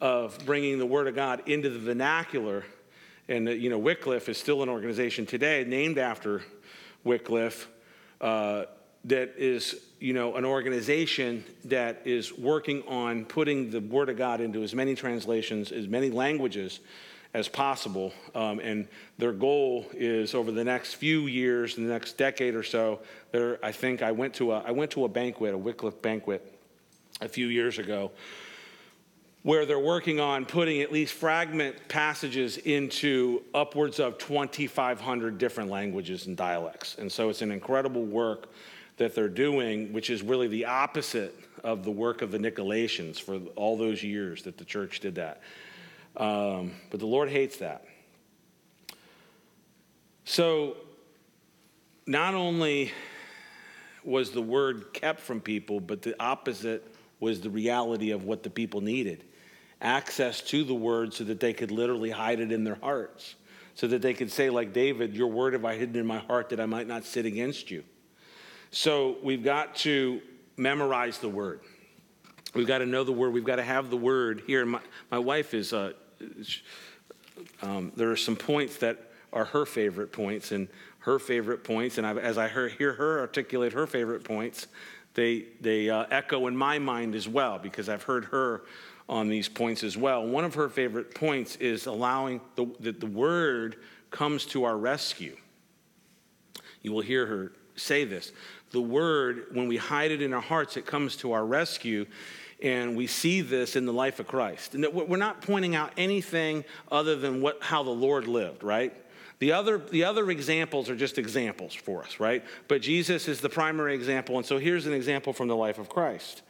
of 0.01 0.37
bringing 0.45 0.77
the 0.77 0.85
word 0.85 1.07
of 1.07 1.15
God 1.15 1.43
into 1.45 1.69
the 1.69 1.79
vernacular 1.79 2.65
and, 3.31 3.47
you 3.47 3.69
know, 3.69 3.77
Wycliffe 3.77 4.27
is 4.27 4.37
still 4.37 4.61
an 4.61 4.67
organization 4.67 5.25
today 5.25 5.63
named 5.65 5.97
after 5.97 6.41
Wycliffe 7.05 7.69
uh, 8.19 8.65
that 9.05 9.33
is, 9.37 9.81
you 9.99 10.13
know, 10.13 10.35
an 10.35 10.43
organization 10.43 11.45
that 11.65 12.01
is 12.03 12.37
working 12.37 12.83
on 12.87 13.23
putting 13.25 13.71
the 13.71 13.79
Word 13.79 14.09
of 14.09 14.17
God 14.17 14.41
into 14.41 14.63
as 14.63 14.75
many 14.75 14.95
translations, 14.95 15.71
as 15.71 15.87
many 15.87 16.11
languages 16.11 16.81
as 17.33 17.47
possible. 17.47 18.11
Um, 18.35 18.59
and 18.59 18.87
their 19.17 19.31
goal 19.31 19.85
is 19.93 20.35
over 20.35 20.51
the 20.51 20.65
next 20.65 20.95
few 20.95 21.27
years, 21.27 21.75
the 21.75 21.81
next 21.83 22.17
decade 22.17 22.53
or 22.53 22.63
so. 22.63 22.99
There, 23.31 23.57
I 23.63 23.71
think 23.71 24.01
I 24.01 24.11
went 24.11 24.33
to 24.35 24.51
a 24.51 24.59
I 24.59 24.71
went 24.71 24.91
to 24.91 25.05
a 25.05 25.07
banquet, 25.07 25.53
a 25.53 25.57
Wycliffe 25.57 26.01
banquet, 26.01 26.53
a 27.21 27.29
few 27.29 27.47
years 27.47 27.79
ago, 27.79 28.11
where 29.43 29.65
they're 29.65 29.79
working 29.79 30.19
on 30.19 30.45
putting 30.45 30.81
at 30.81 30.91
least 30.91 31.13
fragment 31.13 31.75
passages 31.87 32.57
into 32.57 33.41
upwards 33.53 33.99
of 33.99 34.17
2,500 34.19 35.37
different 35.37 35.69
languages 35.69 36.27
and 36.27 36.37
dialects. 36.37 36.95
And 36.99 37.11
so 37.11 37.29
it's 37.29 37.41
an 37.41 37.51
incredible 37.51 38.03
work 38.03 38.49
that 38.97 39.15
they're 39.15 39.27
doing, 39.27 39.93
which 39.93 40.11
is 40.11 40.21
really 40.21 40.47
the 40.47 40.65
opposite 40.65 41.35
of 41.63 41.83
the 41.83 41.91
work 41.91 42.21
of 42.21 42.31
the 42.31 42.37
Nicolaitans 42.37 43.19
for 43.19 43.37
all 43.55 43.77
those 43.77 44.03
years 44.03 44.43
that 44.43 44.57
the 44.57 44.65
church 44.65 44.99
did 44.99 45.15
that. 45.15 45.41
Um, 46.17 46.73
but 46.91 46.99
the 46.99 47.07
Lord 47.07 47.29
hates 47.29 47.57
that. 47.57 47.85
So, 50.25 50.77
not 52.05 52.35
only 52.35 52.91
was 54.03 54.31
the 54.31 54.41
word 54.41 54.93
kept 54.93 55.19
from 55.19 55.41
people, 55.41 55.79
but 55.79 56.01
the 56.01 56.15
opposite 56.21 56.93
was 57.19 57.41
the 57.41 57.49
reality 57.49 58.11
of 58.11 58.23
what 58.25 58.43
the 58.43 58.49
people 58.49 58.81
needed 58.81 59.23
access 59.81 60.41
to 60.41 60.63
the 60.63 60.73
word 60.73 61.13
so 61.13 61.23
that 61.25 61.39
they 61.39 61.53
could 61.53 61.71
literally 61.71 62.11
hide 62.11 62.39
it 62.39 62.51
in 62.51 62.63
their 62.63 62.77
hearts, 62.81 63.35
so 63.75 63.87
that 63.87 64.01
they 64.01 64.13
could 64.13 64.31
say, 64.31 64.49
like 64.49 64.73
David, 64.73 65.15
Your 65.15 65.27
word 65.27 65.53
have 65.53 65.65
I 65.65 65.75
hidden 65.75 65.95
in 65.95 66.05
my 66.05 66.19
heart 66.19 66.49
that 66.49 66.59
I 66.59 66.65
might 66.65 66.87
not 66.87 67.03
sin 67.03 67.25
against 67.25 67.71
you. 67.71 67.83
So, 68.69 69.17
we've 69.21 69.43
got 69.43 69.75
to 69.77 70.21
memorize 70.55 71.17
the 71.17 71.27
word. 71.27 71.61
We've 72.53 72.67
got 72.67 72.79
to 72.79 72.85
know 72.85 73.03
the 73.03 73.11
word. 73.11 73.33
We've 73.33 73.45
got 73.45 73.57
to 73.57 73.63
have 73.63 73.89
the 73.89 73.97
word 73.97 74.43
here. 74.45 74.65
My, 74.65 74.79
my 75.09 75.19
wife 75.19 75.53
is, 75.53 75.73
uh, 75.73 75.93
um, 77.61 77.91
there 77.95 78.11
are 78.11 78.17
some 78.17 78.35
points 78.35 78.77
that 78.77 79.11
are 79.33 79.45
her 79.45 79.65
favorite 79.65 80.11
points 80.11 80.51
and 80.51 80.67
her 80.99 81.17
favorite 81.17 81.63
points. 81.63 81.97
And 81.97 82.05
I've, 82.05 82.17
as 82.17 82.37
I 82.37 82.49
hear, 82.49 82.67
hear 82.67 82.93
her 82.93 83.19
articulate 83.19 83.73
her 83.73 83.87
favorite 83.87 84.23
points, 84.23 84.67
they, 85.13 85.45
they 85.59 85.89
uh, 85.89 86.05
echo 86.11 86.47
in 86.47 86.55
my 86.55 86.79
mind 86.79 87.15
as 87.15 87.27
well 87.27 87.57
because 87.57 87.89
I've 87.89 88.03
heard 88.03 88.25
her 88.25 88.63
on 89.11 89.27
these 89.27 89.49
points 89.49 89.83
as 89.83 89.97
well. 89.97 90.25
One 90.25 90.45
of 90.45 90.55
her 90.55 90.69
favorite 90.69 91.13
points 91.13 91.57
is 91.57 91.85
allowing 91.85 92.39
the, 92.55 92.65
that 92.79 93.01
the 93.01 93.05
word 93.05 93.75
comes 94.09 94.45
to 94.47 94.63
our 94.63 94.77
rescue. 94.77 95.35
You 96.81 96.93
will 96.93 97.01
hear 97.01 97.25
her 97.25 97.51
say 97.75 98.05
this. 98.05 98.31
The 98.71 98.81
word, 98.81 99.47
when 99.51 99.67
we 99.67 99.75
hide 99.75 100.11
it 100.11 100.21
in 100.21 100.33
our 100.33 100.41
hearts, 100.41 100.77
it 100.77 100.85
comes 100.85 101.17
to 101.17 101.33
our 101.33 101.45
rescue. 101.45 102.05
And 102.63 102.95
we 102.95 103.05
see 103.05 103.41
this 103.41 103.75
in 103.75 103.85
the 103.85 103.91
life 103.91 104.21
of 104.21 104.27
Christ. 104.27 104.75
And 104.75 104.85
we're 104.93 105.17
not 105.17 105.41
pointing 105.41 105.75
out 105.75 105.91
anything 105.97 106.63
other 106.89 107.17
than 107.17 107.41
what, 107.41 107.61
how 107.61 107.83
the 107.83 107.89
Lord 107.89 108.27
lived, 108.27 108.63
right? 108.63 108.93
The 109.39 109.51
other, 109.51 109.79
the 109.79 110.05
other 110.05 110.29
examples 110.29 110.89
are 110.89 110.95
just 110.95 111.17
examples 111.17 111.73
for 111.73 112.03
us, 112.03 112.19
right? 112.19 112.45
But 112.67 112.81
Jesus 112.81 113.27
is 113.27 113.41
the 113.41 113.49
primary 113.49 113.95
example. 113.95 114.37
And 114.37 114.45
so 114.45 114.57
here's 114.57 114.85
an 114.85 114.93
example 114.93 115.33
from 115.33 115.47
the 115.49 115.55
life 115.55 115.79
of 115.79 115.89
Christ, 115.89 116.43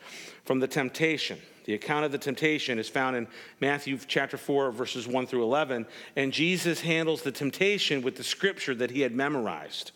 from 0.43 0.59
the 0.59 0.68
temptation. 0.68 1.39
The 1.72 1.76
account 1.76 2.03
of 2.03 2.11
the 2.11 2.17
temptation 2.17 2.80
is 2.80 2.89
found 2.89 3.15
in 3.15 3.30
Matthew 3.61 3.97
chapter 4.05 4.36
4, 4.36 4.72
verses 4.72 5.07
1 5.07 5.26
through 5.26 5.43
11. 5.43 5.86
And 6.17 6.34
Jesus 6.34 6.82
handles 6.82 7.22
the 7.22 7.32
temptation 7.32 8.01
with 8.01 8.17
the 8.17 8.26
scripture 8.26 8.76
that 8.76 8.91
he 8.91 8.99
had 8.99 9.15
memorized, 9.15 9.93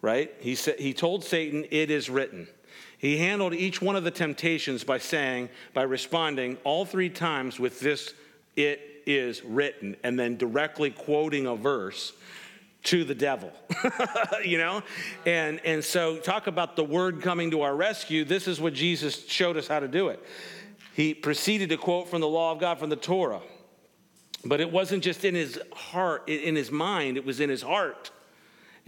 right? 0.00 0.34
He, 0.40 0.56
said, 0.56 0.80
he 0.80 0.92
told 0.92 1.22
Satan, 1.22 1.64
It 1.70 1.92
is 1.92 2.10
written. 2.10 2.48
He 2.98 3.18
handled 3.18 3.54
each 3.54 3.80
one 3.80 3.94
of 3.94 4.02
the 4.02 4.10
temptations 4.10 4.82
by 4.82 4.98
saying, 4.98 5.48
by 5.74 5.82
responding 5.82 6.58
all 6.64 6.84
three 6.84 7.08
times 7.08 7.56
with 7.60 7.78
this, 7.78 8.14
it 8.56 8.80
is 9.06 9.44
written, 9.44 9.94
and 10.02 10.18
then 10.18 10.36
directly 10.36 10.90
quoting 10.90 11.46
a 11.46 11.54
verse 11.54 12.14
to 12.82 13.04
the 13.04 13.14
devil 13.14 13.52
you 14.44 14.58
know 14.58 14.82
and 15.24 15.60
and 15.64 15.84
so 15.84 16.16
talk 16.16 16.48
about 16.48 16.74
the 16.74 16.82
word 16.82 17.22
coming 17.22 17.48
to 17.48 17.62
our 17.62 17.76
rescue 17.76 18.24
this 18.24 18.48
is 18.48 18.60
what 18.60 18.74
jesus 18.74 19.24
showed 19.28 19.56
us 19.56 19.68
how 19.68 19.78
to 19.78 19.86
do 19.86 20.08
it 20.08 20.20
he 20.94 21.14
proceeded 21.14 21.68
to 21.70 21.76
quote 21.76 22.08
from 22.08 22.20
the 22.20 22.28
law 22.28 22.52
of 22.52 22.58
god 22.58 22.78
from 22.78 22.90
the 22.90 22.96
torah 22.96 23.40
but 24.44 24.60
it 24.60 24.70
wasn't 24.70 25.02
just 25.02 25.24
in 25.24 25.34
his 25.34 25.60
heart 25.74 26.28
in 26.28 26.56
his 26.56 26.70
mind 26.70 27.16
it 27.16 27.24
was 27.24 27.40
in 27.40 27.48
his 27.48 27.62
heart 27.62 28.10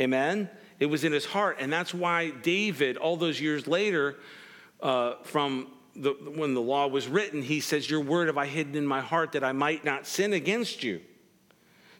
amen 0.01 0.49
it 0.81 0.87
was 0.87 1.05
in 1.05 1.13
his 1.13 1.25
heart. 1.25 1.59
And 1.61 1.73
that's 1.73 1.95
why 1.95 2.31
David, 2.31 2.97
all 2.97 3.17
those 3.17 3.41
years 3.41 3.67
later, 3.67 4.17
uh, 4.81 5.15
from 5.23 5.69
the, 5.97 6.13
when 6.35 6.55
the 6.55 6.61
law 6.61 6.87
was 6.89 7.07
written, 7.07 7.43
he 7.43 7.61
says, 7.61 7.89
Your 7.89 8.01
word 8.01 8.27
have 8.27 8.39
I 8.39 8.47
hidden 8.47 8.75
in 8.75 8.87
my 8.87 9.01
heart 9.01 9.33
that 9.33 9.45
I 9.45 9.53
might 9.53 9.85
not 9.85 10.07
sin 10.07 10.33
against 10.33 10.83
you. 10.83 11.01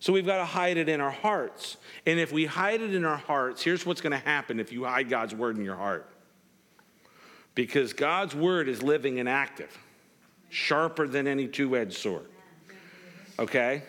So 0.01 0.13
we've 0.13 0.27
got 0.27 0.39
to 0.39 0.45
hide 0.45 0.77
it 0.77 0.89
in 0.89 1.01
our 1.01 1.11
hearts. 1.11 1.77
And 2.05 2.21
if 2.21 2.31
we 2.31 2.45
hide 2.45 2.83
it 2.83 2.95
in 2.95 3.05
our 3.05 3.17
hearts, 3.17 3.63
here's 3.63 3.87
what's 3.87 4.01
going 4.01 4.11
to 4.11 4.19
happen 4.19 4.61
if 4.61 4.71
you 4.73 4.85
hide 4.85 5.09
God's 5.09 5.35
word 5.35 5.57
in 5.57 5.65
your 5.65 5.77
heart. 5.77 6.11
Because 7.55 7.93
God's 7.93 8.35
word 8.35 8.69
is 8.69 8.83
living 8.83 9.21
and 9.21 9.29
active, 9.29 9.79
sharper 10.55 11.09
than 11.09 11.27
any 11.27 11.49
two 11.49 11.77
edged 11.77 11.95
sword. 11.95 12.27
Okay? 13.39 13.83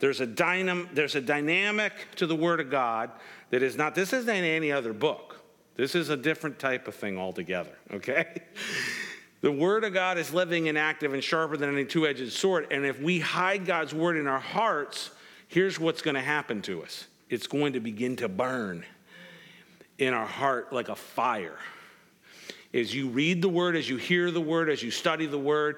There's 0.00 0.20
a, 0.20 0.26
dynam- 0.26 0.92
there's 0.92 1.14
a 1.14 1.20
dynamic 1.20 1.92
to 2.16 2.26
the 2.26 2.34
word 2.34 2.58
of 2.58 2.70
God 2.70 3.10
that 3.50 3.62
is 3.62 3.76
not, 3.76 3.94
this 3.94 4.12
isn't 4.12 4.28
any 4.28 4.72
other 4.72 4.92
book. 4.92 5.40
This 5.76 5.94
is 5.94 6.08
a 6.08 6.16
different 6.16 6.58
type 6.58 6.88
of 6.88 6.94
thing 6.94 7.18
altogether, 7.18 7.70
okay? 7.92 8.42
The 9.40 9.50
Word 9.50 9.82
of 9.84 9.92
God 9.92 10.18
is 10.18 10.32
living 10.32 10.68
and 10.68 10.78
active 10.78 11.14
and 11.14 11.22
sharper 11.22 11.56
than 11.56 11.72
any 11.72 11.84
two 11.84 12.06
edged 12.06 12.30
sword. 12.32 12.68
And 12.70 12.84
if 12.84 13.00
we 13.00 13.18
hide 13.18 13.66
God's 13.66 13.92
Word 13.92 14.16
in 14.16 14.26
our 14.26 14.38
hearts, 14.38 15.10
here's 15.48 15.80
what's 15.80 16.02
going 16.02 16.14
to 16.14 16.20
happen 16.20 16.62
to 16.62 16.82
us 16.82 17.06
it's 17.28 17.46
going 17.46 17.72
to 17.72 17.80
begin 17.80 18.16
to 18.16 18.28
burn 18.28 18.84
in 19.98 20.14
our 20.14 20.26
heart 20.26 20.72
like 20.72 20.88
a 20.88 20.94
fire. 20.94 21.58
As 22.74 22.94
you 22.94 23.08
read 23.08 23.42
the 23.42 23.48
Word, 23.48 23.76
as 23.76 23.88
you 23.88 23.96
hear 23.96 24.30
the 24.30 24.40
Word, 24.40 24.70
as 24.70 24.82
you 24.82 24.90
study 24.90 25.26
the 25.26 25.38
Word, 25.38 25.76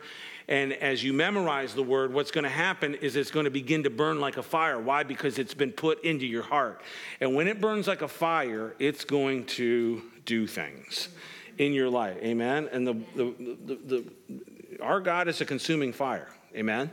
and 0.48 0.72
as 0.74 1.02
you 1.02 1.12
memorize 1.12 1.74
the 1.74 1.82
word, 1.82 2.12
what's 2.12 2.30
going 2.30 2.44
to 2.44 2.50
happen 2.50 2.94
is 2.96 3.16
it's 3.16 3.30
going 3.30 3.44
to 3.44 3.50
begin 3.50 3.84
to 3.84 3.90
burn 3.90 4.20
like 4.20 4.36
a 4.36 4.42
fire. 4.42 4.78
Why? 4.78 5.02
Because 5.02 5.38
it's 5.38 5.54
been 5.54 5.72
put 5.72 6.04
into 6.04 6.26
your 6.26 6.42
heart. 6.42 6.82
And 7.20 7.34
when 7.34 7.48
it 7.48 7.60
burns 7.60 7.86
like 7.86 8.02
a 8.02 8.08
fire, 8.08 8.74
it's 8.78 9.04
going 9.04 9.46
to 9.46 10.02
do 10.26 10.46
things 10.46 11.08
in 11.56 11.72
your 11.72 11.88
life. 11.88 12.18
Amen. 12.22 12.68
And 12.72 12.86
the, 12.86 12.92
the, 13.16 13.34
the, 13.64 13.74
the 13.86 14.04
our 14.82 15.00
God 15.00 15.28
is 15.28 15.40
a 15.40 15.44
consuming 15.44 15.92
fire. 15.92 16.28
Amen. 16.54 16.90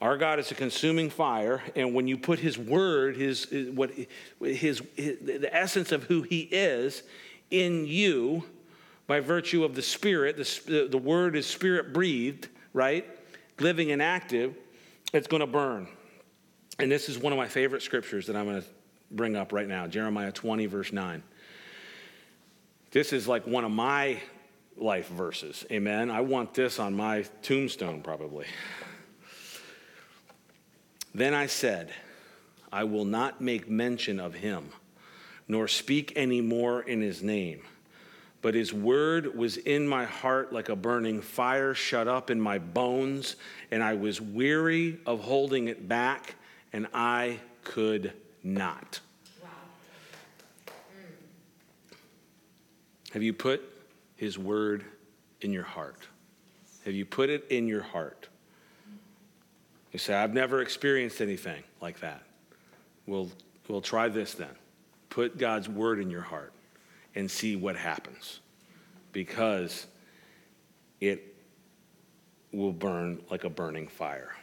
Our 0.00 0.16
God 0.16 0.38
is 0.38 0.50
a 0.50 0.54
consuming 0.54 1.08
fire, 1.08 1.62
and 1.76 1.94
when 1.94 2.06
you 2.06 2.18
put 2.18 2.38
His 2.38 2.58
word, 2.58 3.16
His 3.16 3.46
what 3.72 3.90
His, 3.90 4.82
his 4.96 5.18
the 5.22 5.48
essence 5.52 5.92
of 5.92 6.04
who 6.04 6.22
He 6.22 6.40
is 6.40 7.04
in 7.50 7.86
you, 7.86 8.44
by 9.06 9.20
virtue 9.20 9.64
of 9.64 9.74
the 9.74 9.82
Spirit, 9.82 10.36
the, 10.36 10.88
the 10.90 10.98
word 10.98 11.36
is 11.36 11.46
spirit 11.46 11.92
breathed, 11.92 12.48
right? 12.72 13.06
Living 13.60 13.92
and 13.92 14.00
active, 14.00 14.54
it's 15.12 15.26
going 15.26 15.40
to 15.40 15.46
burn. 15.46 15.88
And 16.78 16.90
this 16.90 17.08
is 17.08 17.18
one 17.18 17.32
of 17.32 17.36
my 17.36 17.48
favorite 17.48 17.82
scriptures 17.82 18.26
that 18.26 18.36
I'm 18.36 18.46
going 18.46 18.62
to 18.62 18.68
bring 19.10 19.36
up 19.36 19.52
right 19.52 19.68
now 19.68 19.86
Jeremiah 19.86 20.32
20, 20.32 20.66
verse 20.66 20.92
9. 20.92 21.22
This 22.90 23.12
is 23.12 23.28
like 23.28 23.46
one 23.46 23.64
of 23.64 23.70
my 23.70 24.20
life 24.76 25.08
verses. 25.08 25.64
Amen. 25.70 26.10
I 26.10 26.20
want 26.20 26.54
this 26.54 26.78
on 26.78 26.94
my 26.94 27.24
tombstone, 27.42 28.02
probably. 28.02 28.46
Then 31.14 31.34
I 31.34 31.46
said, 31.46 31.92
I 32.72 32.84
will 32.84 33.04
not 33.04 33.40
make 33.40 33.68
mention 33.68 34.18
of 34.18 34.34
him, 34.34 34.70
nor 35.46 35.68
speak 35.68 36.12
any 36.16 36.40
more 36.40 36.82
in 36.82 37.00
his 37.02 37.22
name 37.22 37.62
but 38.44 38.52
his 38.54 38.74
word 38.74 39.34
was 39.34 39.56
in 39.56 39.88
my 39.88 40.04
heart 40.04 40.52
like 40.52 40.68
a 40.68 40.76
burning 40.76 41.22
fire 41.22 41.72
shut 41.72 42.06
up 42.06 42.30
in 42.30 42.38
my 42.38 42.58
bones, 42.58 43.36
and 43.70 43.82
I 43.82 43.94
was 43.94 44.20
weary 44.20 44.98
of 45.06 45.20
holding 45.20 45.68
it 45.68 45.88
back, 45.88 46.34
and 46.70 46.86
I 46.92 47.40
could 47.62 48.12
not. 48.42 49.00
Wow. 49.42 49.48
Mm. 50.68 51.94
Have 53.14 53.22
you 53.22 53.32
put 53.32 53.62
his 54.16 54.38
word 54.38 54.84
in 55.40 55.50
your 55.50 55.64
heart? 55.64 56.06
Have 56.84 56.92
you 56.92 57.06
put 57.06 57.30
it 57.30 57.46
in 57.48 57.66
your 57.66 57.82
heart? 57.82 58.28
You 59.90 59.98
say, 59.98 60.12
I've 60.12 60.34
never 60.34 60.60
experienced 60.60 61.22
anything 61.22 61.62
like 61.80 62.00
that. 62.00 62.20
We'll, 63.06 63.30
we'll 63.68 63.80
try 63.80 64.10
this 64.10 64.34
then. 64.34 64.54
Put 65.08 65.38
God's 65.38 65.66
word 65.66 65.98
in 65.98 66.10
your 66.10 66.20
heart 66.20 66.53
and 67.14 67.30
see 67.30 67.56
what 67.56 67.76
happens 67.76 68.40
because 69.12 69.86
it 71.00 71.34
will 72.52 72.72
burn 72.72 73.20
like 73.30 73.44
a 73.44 73.50
burning 73.50 73.88
fire. 73.88 74.34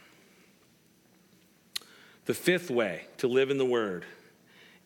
The 2.24 2.34
fifth 2.34 2.70
way 2.70 3.06
to 3.18 3.26
live 3.26 3.50
in 3.50 3.58
the 3.58 3.64
Word 3.64 4.04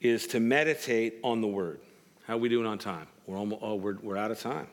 is 0.01 0.26
to 0.28 0.41
meditate 0.41 1.16
on 1.22 1.41
the 1.41 1.47
Word. 1.47 1.80
How 2.26 2.34
are 2.34 2.39
we 2.39 2.49
doing 2.49 2.66
on 2.66 2.78
time? 2.78 3.07
We're, 3.26 3.37
almost, 3.37 3.62
oh, 3.62 3.74
we're, 3.74 3.97
we're 4.03 4.16
out 4.16 4.30
of 4.30 4.41
time. 4.41 4.68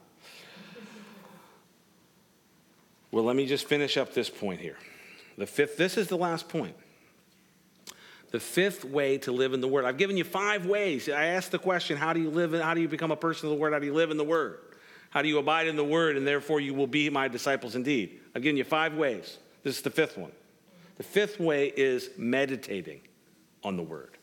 Well, 3.11 3.26
let 3.26 3.36
me 3.36 3.45
just 3.45 3.68
finish 3.68 3.95
up 3.97 4.14
this 4.14 4.30
point 4.30 4.59
here. 4.59 4.78
The 5.38 5.45
fifth, 5.45 5.78
this 5.78 5.97
is 5.97 6.07
the 6.07 6.18
last 6.18 6.49
point. 6.49 6.76
The 8.34 8.39
fifth 8.39 8.84
way 8.84 9.19
to 9.19 9.31
live 9.31 9.53
in 9.53 9.61
the 9.61 9.67
Word. 9.67 9.86
I've 9.86 9.99
given 9.99 10.17
you 10.17 10.23
five 10.23 10.65
ways. 10.65 11.07
I 11.07 11.25
asked 11.25 11.51
the 11.51 11.59
question 11.59 11.97
how 11.97 12.13
do 12.13 12.19
you 12.19 12.31
live, 12.31 12.55
in, 12.55 12.61
how 12.61 12.73
do 12.73 12.81
you 12.81 12.88
become 12.88 13.11
a 13.11 13.15
person 13.15 13.47
of 13.47 13.51
the 13.51 13.61
Word? 13.61 13.73
How 13.73 13.79
do 13.79 13.86
you 13.86 13.93
live 13.93 14.09
in 14.09 14.17
the 14.17 14.23
Word? 14.23 14.57
How 15.11 15.21
do 15.21 15.27
you 15.27 15.38
abide 15.38 15.67
in 15.67 15.75
the 15.75 15.84
Word, 15.84 16.17
and 16.17 16.25
therefore 16.25 16.59
you 16.59 16.73
will 16.73 16.88
be 16.88 17.11
my 17.11 17.27
disciples 17.27 17.75
indeed? 17.75 18.19
I've 18.34 18.41
given 18.41 18.57
you 18.57 18.63
five 18.63 18.95
ways. 18.95 19.38
This 19.61 19.77
is 19.77 19.84
the 19.84 19.91
fifth 19.91 20.17
one. 20.17 20.31
The 20.95 21.03
fifth 21.03 21.39
way 21.39 21.67
is 21.67 22.09
meditating 22.17 23.01
on 23.63 23.77
the 23.77 23.84
Word. 23.84 24.17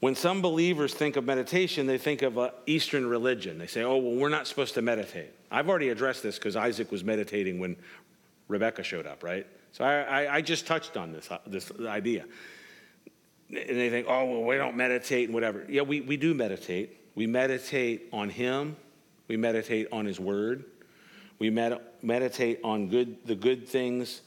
When 0.00 0.16
some 0.16 0.42
believers 0.42 0.92
think 0.92 1.14
of 1.14 1.24
meditation, 1.24 1.86
they 1.86 1.98
think 1.98 2.22
of 2.22 2.36
Eastern 2.66 3.06
religion. 3.06 3.58
They 3.58 3.68
say, 3.68 3.84
oh, 3.84 3.98
well, 3.98 4.16
we're 4.16 4.28
not 4.28 4.48
supposed 4.48 4.74
to 4.74 4.82
meditate. 4.82 5.30
I've 5.52 5.68
already 5.68 5.90
addressed 5.90 6.24
this 6.24 6.36
because 6.36 6.56
Isaac 6.56 6.90
was 6.90 7.04
meditating 7.04 7.60
when 7.60 7.76
Rebecca 8.48 8.82
showed 8.82 9.06
up, 9.06 9.22
right? 9.22 9.46
So 9.74 9.84
I, 9.84 10.02
I, 10.02 10.34
I 10.36 10.40
just 10.40 10.68
touched 10.68 10.96
on 10.96 11.10
this, 11.10 11.28
uh, 11.28 11.38
this 11.48 11.72
idea. 11.80 12.26
And 13.48 13.76
they 13.76 13.90
think, 13.90 14.06
oh, 14.08 14.24
well, 14.24 14.44
we 14.44 14.56
don't 14.56 14.76
meditate 14.76 15.24
and 15.24 15.34
whatever. 15.34 15.66
Yeah, 15.68 15.82
we, 15.82 16.00
we 16.00 16.16
do 16.16 16.32
meditate. 16.32 16.96
We 17.16 17.26
meditate 17.26 18.08
on 18.12 18.30
Him, 18.30 18.76
we 19.26 19.36
meditate 19.36 19.88
on 19.90 20.06
His 20.06 20.20
Word, 20.20 20.64
we 21.40 21.50
med- 21.50 21.80
meditate 22.02 22.60
on 22.62 22.88
good, 22.88 23.26
the 23.26 23.34
good 23.34 23.68
things 23.68 24.22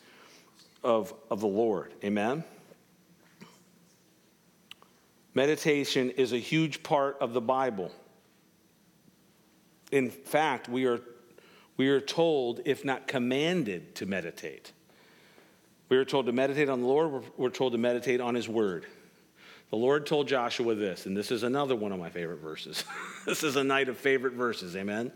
of, 0.84 1.14
of 1.32 1.40
the 1.40 1.48
Lord. 1.48 1.94
Amen? 2.04 2.44
Meditation 5.34 6.10
is 6.12 6.34
a 6.34 6.40
huge 6.40 6.84
part 6.84 7.18
of 7.22 7.32
the 7.32 7.42
Bible. 7.42 7.94
In 9.94 10.10
fact, 10.10 10.68
we 10.68 10.86
are, 10.88 11.00
we 11.78 11.88
are 11.88 12.02
told, 12.02 12.60
if 12.66 12.84
not 12.84 13.08
commanded, 13.08 13.96
to 13.96 14.06
meditate. 14.06 14.74
We 15.90 15.98
are 15.98 16.06
told 16.06 16.26
to 16.26 16.32
meditate 16.32 16.70
on 16.70 16.82
the 16.82 16.88
Lord, 16.88 17.24
we're 17.38 17.50
told 17.50 17.72
to 17.72 17.78
meditate 17.78 18.20
on 18.20 18.36
His 18.36 18.50
Word. 18.50 18.86
The 19.70 19.78
Lord 19.78 20.06
told 20.06 20.28
Joshua 20.28 20.76
this, 20.76 21.06
and 21.06 21.16
this 21.16 21.32
is 21.32 21.44
another 21.44 21.76
one 21.76 21.92
of 21.92 22.00
my 22.00 22.10
favorite 22.10 22.40
verses. 22.40 22.84
this 23.26 23.44
is 23.44 23.56
a 23.56 23.64
night 23.64 23.90
of 23.90 23.98
favorite 23.98 24.34
verses, 24.34 24.76
amen? 24.76 25.12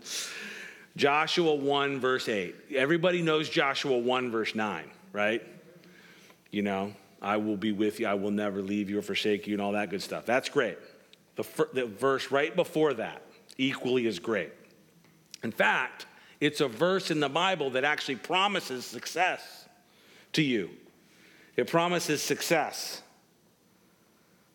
Joshua 0.96 1.54
1, 1.54 2.00
verse 2.00 2.28
8. 2.28 2.54
Everybody 2.74 3.22
knows 3.22 3.48
Joshua 3.48 3.96
1, 3.96 4.30
verse 4.30 4.54
9, 4.54 4.84
right? 5.12 5.42
You 6.50 6.62
know, 6.62 6.92
I 7.22 7.38
will 7.38 7.56
be 7.56 7.72
with 7.72 7.98
you. 8.00 8.06
I 8.06 8.14
will 8.14 8.30
never 8.30 8.60
leave 8.60 8.90
you 8.90 8.98
or 8.98 9.02
forsake 9.02 9.46
you, 9.46 9.54
and 9.54 9.62
all 9.62 9.72
that 9.72 9.88
good 9.88 10.02
stuff. 10.02 10.26
That's 10.26 10.50
great. 10.50 10.76
The, 11.36 11.44
the 11.72 11.86
verse 11.86 12.30
right 12.30 12.54
before 12.54 12.92
that, 12.94 13.22
equally 13.56 14.06
is 14.06 14.18
great. 14.18 14.52
In 15.42 15.50
fact, 15.50 16.06
it's 16.40 16.60
a 16.60 16.68
verse 16.68 17.10
in 17.10 17.20
the 17.20 17.28
Bible 17.28 17.70
that 17.70 17.84
actually 17.84 18.16
promises 18.16 18.84
success 18.84 19.61
to 20.32 20.42
you. 20.42 20.70
It 21.56 21.68
promises 21.68 22.22
success. 22.22 23.02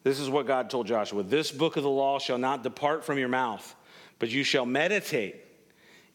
This 0.04 0.20
is 0.20 0.30
what 0.30 0.48
God 0.48 0.70
told 0.70 0.88
Joshua 0.88 1.24
This 1.24 1.52
book 1.52 1.78
of 1.78 1.84
the 1.84 1.90
law 1.90 2.20
shall 2.20 2.38
not 2.38 2.64
depart 2.64 3.04
from 3.04 3.18
your 3.18 3.30
mouth, 3.30 3.76
but 4.20 4.30
you 4.30 4.44
shall 4.44 4.66
meditate 4.66 5.36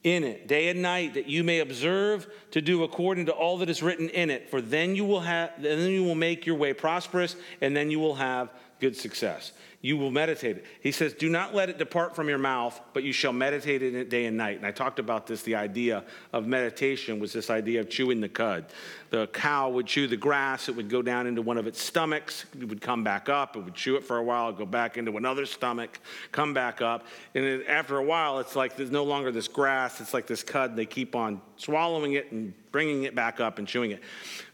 in 0.05 0.25
it 0.25 0.49
day 0.49 0.69
and 0.69 0.83
night 0.83 1.15
that 1.15 1.29
you 1.29 1.45
may 1.45 1.61
observe 1.61 2.27
to 2.51 2.61
do 2.61 2.83
according 2.83 3.27
to 3.27 3.33
all 3.33 3.59
that 3.59 3.71
is 3.71 3.83
written 3.83 4.09
in 4.09 4.31
it 4.31 4.51
for 4.51 4.61
then 4.61 4.97
you 4.97 5.05
will 5.05 5.21
have 5.21 5.51
then 5.63 5.89
you 5.89 6.03
will 6.03 6.17
make 6.17 6.45
your 6.45 6.57
way 6.57 6.73
prosperous 6.73 7.37
and 7.61 7.77
then 7.77 7.89
you 7.89 8.01
will 8.01 8.17
have 8.17 8.51
good 8.83 8.97
success 8.97 9.53
you 9.85 9.97
will 9.97 10.13
meditate 10.13 10.59
it. 10.59 10.65
He 10.81 10.93
says, 10.93 11.13
Do 11.13 11.29
not 11.29 11.57
let 11.57 11.69
it 11.69 11.77
depart 11.77 12.15
from 12.15 12.29
your 12.29 12.39
mouth, 12.39 12.81
but 12.95 13.03
you 13.03 13.13
shall 13.13 13.33
meditate 13.33 13.83
in 13.83 13.97
it 13.97 14.09
day 14.09 14.27
and 14.27 14.37
night. 14.37 14.57
And 14.57 14.65
I 14.65 14.71
talked 14.71 15.01
about 15.01 15.27
this. 15.27 15.43
The 15.43 15.57
idea 15.57 16.05
of 16.33 16.47
meditation 16.47 17.19
was 17.19 17.33
this 17.33 17.51
idea 17.51 17.81
of 17.81 17.91
chewing 17.91 18.21
the 18.21 18.29
cud. 18.29 18.67
The 19.11 19.27
cow 19.27 19.71
would 19.71 19.87
chew 19.87 20.07
the 20.07 20.17
grass, 20.17 20.69
it 20.69 20.77
would 20.77 20.89
go 20.89 21.03
down 21.03 21.27
into 21.27 21.43
one 21.43 21.59
of 21.59 21.67
its 21.67 21.83
stomachs, 21.83 22.47
it 22.59 22.67
would 22.67 22.81
come 22.81 23.03
back 23.03 23.29
up, 23.29 23.57
it 23.57 23.65
would 23.65 23.75
chew 23.75 23.97
it 23.97 24.05
for 24.05 24.17
a 24.19 24.23
while, 24.23 24.53
go 24.53 24.65
back 24.65 24.97
into 24.97 25.17
another 25.17 25.45
stomach, 25.45 25.99
come 26.31 26.55
back 26.55 26.81
up. 26.81 27.05
And 27.35 27.65
after 27.65 27.99
a 27.99 28.05
while, 28.05 28.39
it's 28.39 28.55
like 28.55 28.77
there's 28.77 28.93
no 28.93 29.05
longer 29.05 29.33
this 29.33 29.49
grass, 29.49 30.01
it's 30.01 30.15
like 30.15 30.29
this 30.29 30.45
cud. 30.45 30.71
and 30.71 30.79
They 30.79 30.87
keep 30.87 31.17
on 31.17 31.43
swallowing 31.57 32.13
it 32.13 32.31
and 32.31 32.55
bringing 32.71 33.03
it 33.03 33.17
back 33.17 33.41
up 33.41 33.59
and 33.59 33.67
chewing 33.67 33.91
it. 33.91 34.01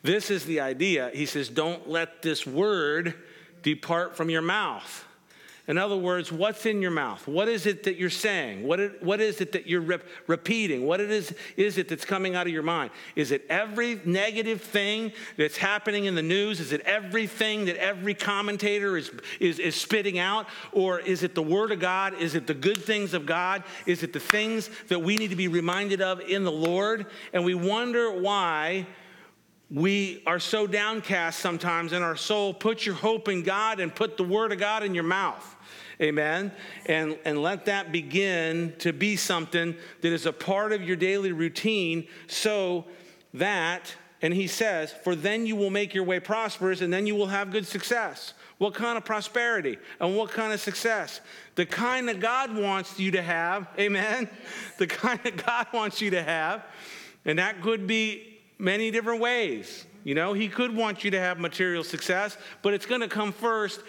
This 0.02 0.30
is 0.30 0.46
the 0.46 0.60
idea. 0.60 1.10
He 1.12 1.26
says, 1.26 1.50
Don't 1.50 1.88
let 1.88 2.22
this 2.22 2.46
word 2.46 3.14
depart 3.62 4.16
from 4.16 4.30
your 4.30 4.42
mouth. 4.42 5.04
In 5.68 5.76
other 5.76 5.98
words, 5.98 6.32
what's 6.32 6.64
in 6.64 6.80
your 6.80 6.90
mouth? 6.90 7.28
What 7.28 7.46
is 7.46 7.66
it 7.66 7.82
that 7.82 7.96
you're 7.96 8.08
saying? 8.08 8.66
What, 8.66 8.80
it, 8.80 9.02
what 9.02 9.20
is 9.20 9.42
it 9.42 9.52
that 9.52 9.66
you're 9.66 9.82
rep- 9.82 10.06
repeating? 10.26 10.86
What 10.86 10.98
it 10.98 11.10
is, 11.10 11.34
is 11.58 11.76
it 11.76 11.88
that's 11.88 12.06
coming 12.06 12.34
out 12.34 12.46
of 12.46 12.52
your 12.54 12.62
mind? 12.62 12.90
Is 13.16 13.32
it 13.32 13.44
every 13.50 14.00
negative 14.06 14.62
thing 14.62 15.12
that's 15.36 15.58
happening 15.58 16.06
in 16.06 16.14
the 16.14 16.22
news? 16.22 16.58
Is 16.58 16.72
it 16.72 16.80
everything 16.86 17.66
that 17.66 17.76
every 17.76 18.14
commentator 18.14 18.96
is, 18.96 19.10
is, 19.40 19.58
is 19.58 19.76
spitting 19.76 20.18
out? 20.18 20.46
Or 20.72 21.00
is 21.00 21.22
it 21.22 21.34
the 21.34 21.42
Word 21.42 21.70
of 21.70 21.80
God? 21.80 22.14
Is 22.14 22.34
it 22.34 22.46
the 22.46 22.54
good 22.54 22.78
things 22.78 23.12
of 23.12 23.26
God? 23.26 23.62
Is 23.84 24.02
it 24.02 24.14
the 24.14 24.20
things 24.20 24.70
that 24.88 25.00
we 25.00 25.16
need 25.16 25.28
to 25.28 25.36
be 25.36 25.48
reminded 25.48 26.00
of 26.00 26.20
in 26.20 26.44
the 26.44 26.52
Lord? 26.52 27.04
And 27.34 27.44
we 27.44 27.54
wonder 27.54 28.10
why 28.10 28.86
we 29.70 30.22
are 30.26 30.38
so 30.38 30.66
downcast 30.66 31.40
sometimes 31.40 31.92
in 31.92 32.02
our 32.02 32.16
soul. 32.16 32.54
Put 32.54 32.86
your 32.86 32.94
hope 32.94 33.28
in 33.28 33.42
God 33.42 33.80
and 33.80 33.94
put 33.94 34.16
the 34.16 34.24
Word 34.24 34.52
of 34.52 34.58
God 34.58 34.82
in 34.82 34.94
your 34.94 35.04
mouth. 35.04 35.56
Amen. 36.00 36.52
And, 36.86 37.18
and 37.24 37.42
let 37.42 37.66
that 37.66 37.92
begin 37.92 38.74
to 38.78 38.92
be 38.92 39.16
something 39.16 39.74
that 40.00 40.12
is 40.12 40.26
a 40.26 40.32
part 40.32 40.72
of 40.72 40.82
your 40.82 40.96
daily 40.96 41.32
routine 41.32 42.06
so 42.28 42.86
that, 43.34 43.94
and 44.22 44.32
he 44.32 44.46
says, 44.46 44.94
for 45.04 45.14
then 45.14 45.44
you 45.44 45.56
will 45.56 45.70
make 45.70 45.92
your 45.92 46.04
way 46.04 46.20
prosperous 46.20 46.80
and 46.80 46.92
then 46.92 47.06
you 47.06 47.14
will 47.14 47.26
have 47.26 47.50
good 47.50 47.66
success. 47.66 48.32
What 48.58 48.74
kind 48.74 48.96
of 48.96 49.04
prosperity 49.04 49.76
and 50.00 50.16
what 50.16 50.30
kind 50.30 50.52
of 50.52 50.60
success? 50.60 51.20
The 51.56 51.66
kind 51.66 52.08
that 52.08 52.20
God 52.20 52.56
wants 52.56 52.98
you 52.98 53.10
to 53.12 53.22
have, 53.22 53.68
amen? 53.78 54.30
The 54.78 54.86
kind 54.86 55.20
that 55.24 55.44
God 55.44 55.66
wants 55.74 56.00
you 56.00 56.10
to 56.10 56.22
have. 56.22 56.64
And 57.24 57.38
that 57.40 57.60
could 57.60 57.86
be 57.86 58.37
many 58.58 58.90
different 58.90 59.20
ways. 59.20 59.86
You 60.04 60.14
know, 60.14 60.32
He 60.32 60.48
could 60.48 60.74
want 60.74 61.04
you 61.04 61.10
to 61.12 61.20
have 61.20 61.38
material 61.38 61.84
success, 61.84 62.36
but 62.62 62.74
it's 62.74 62.86
going 62.86 63.00
to 63.00 63.08
come 63.08 63.32
first 63.32 63.80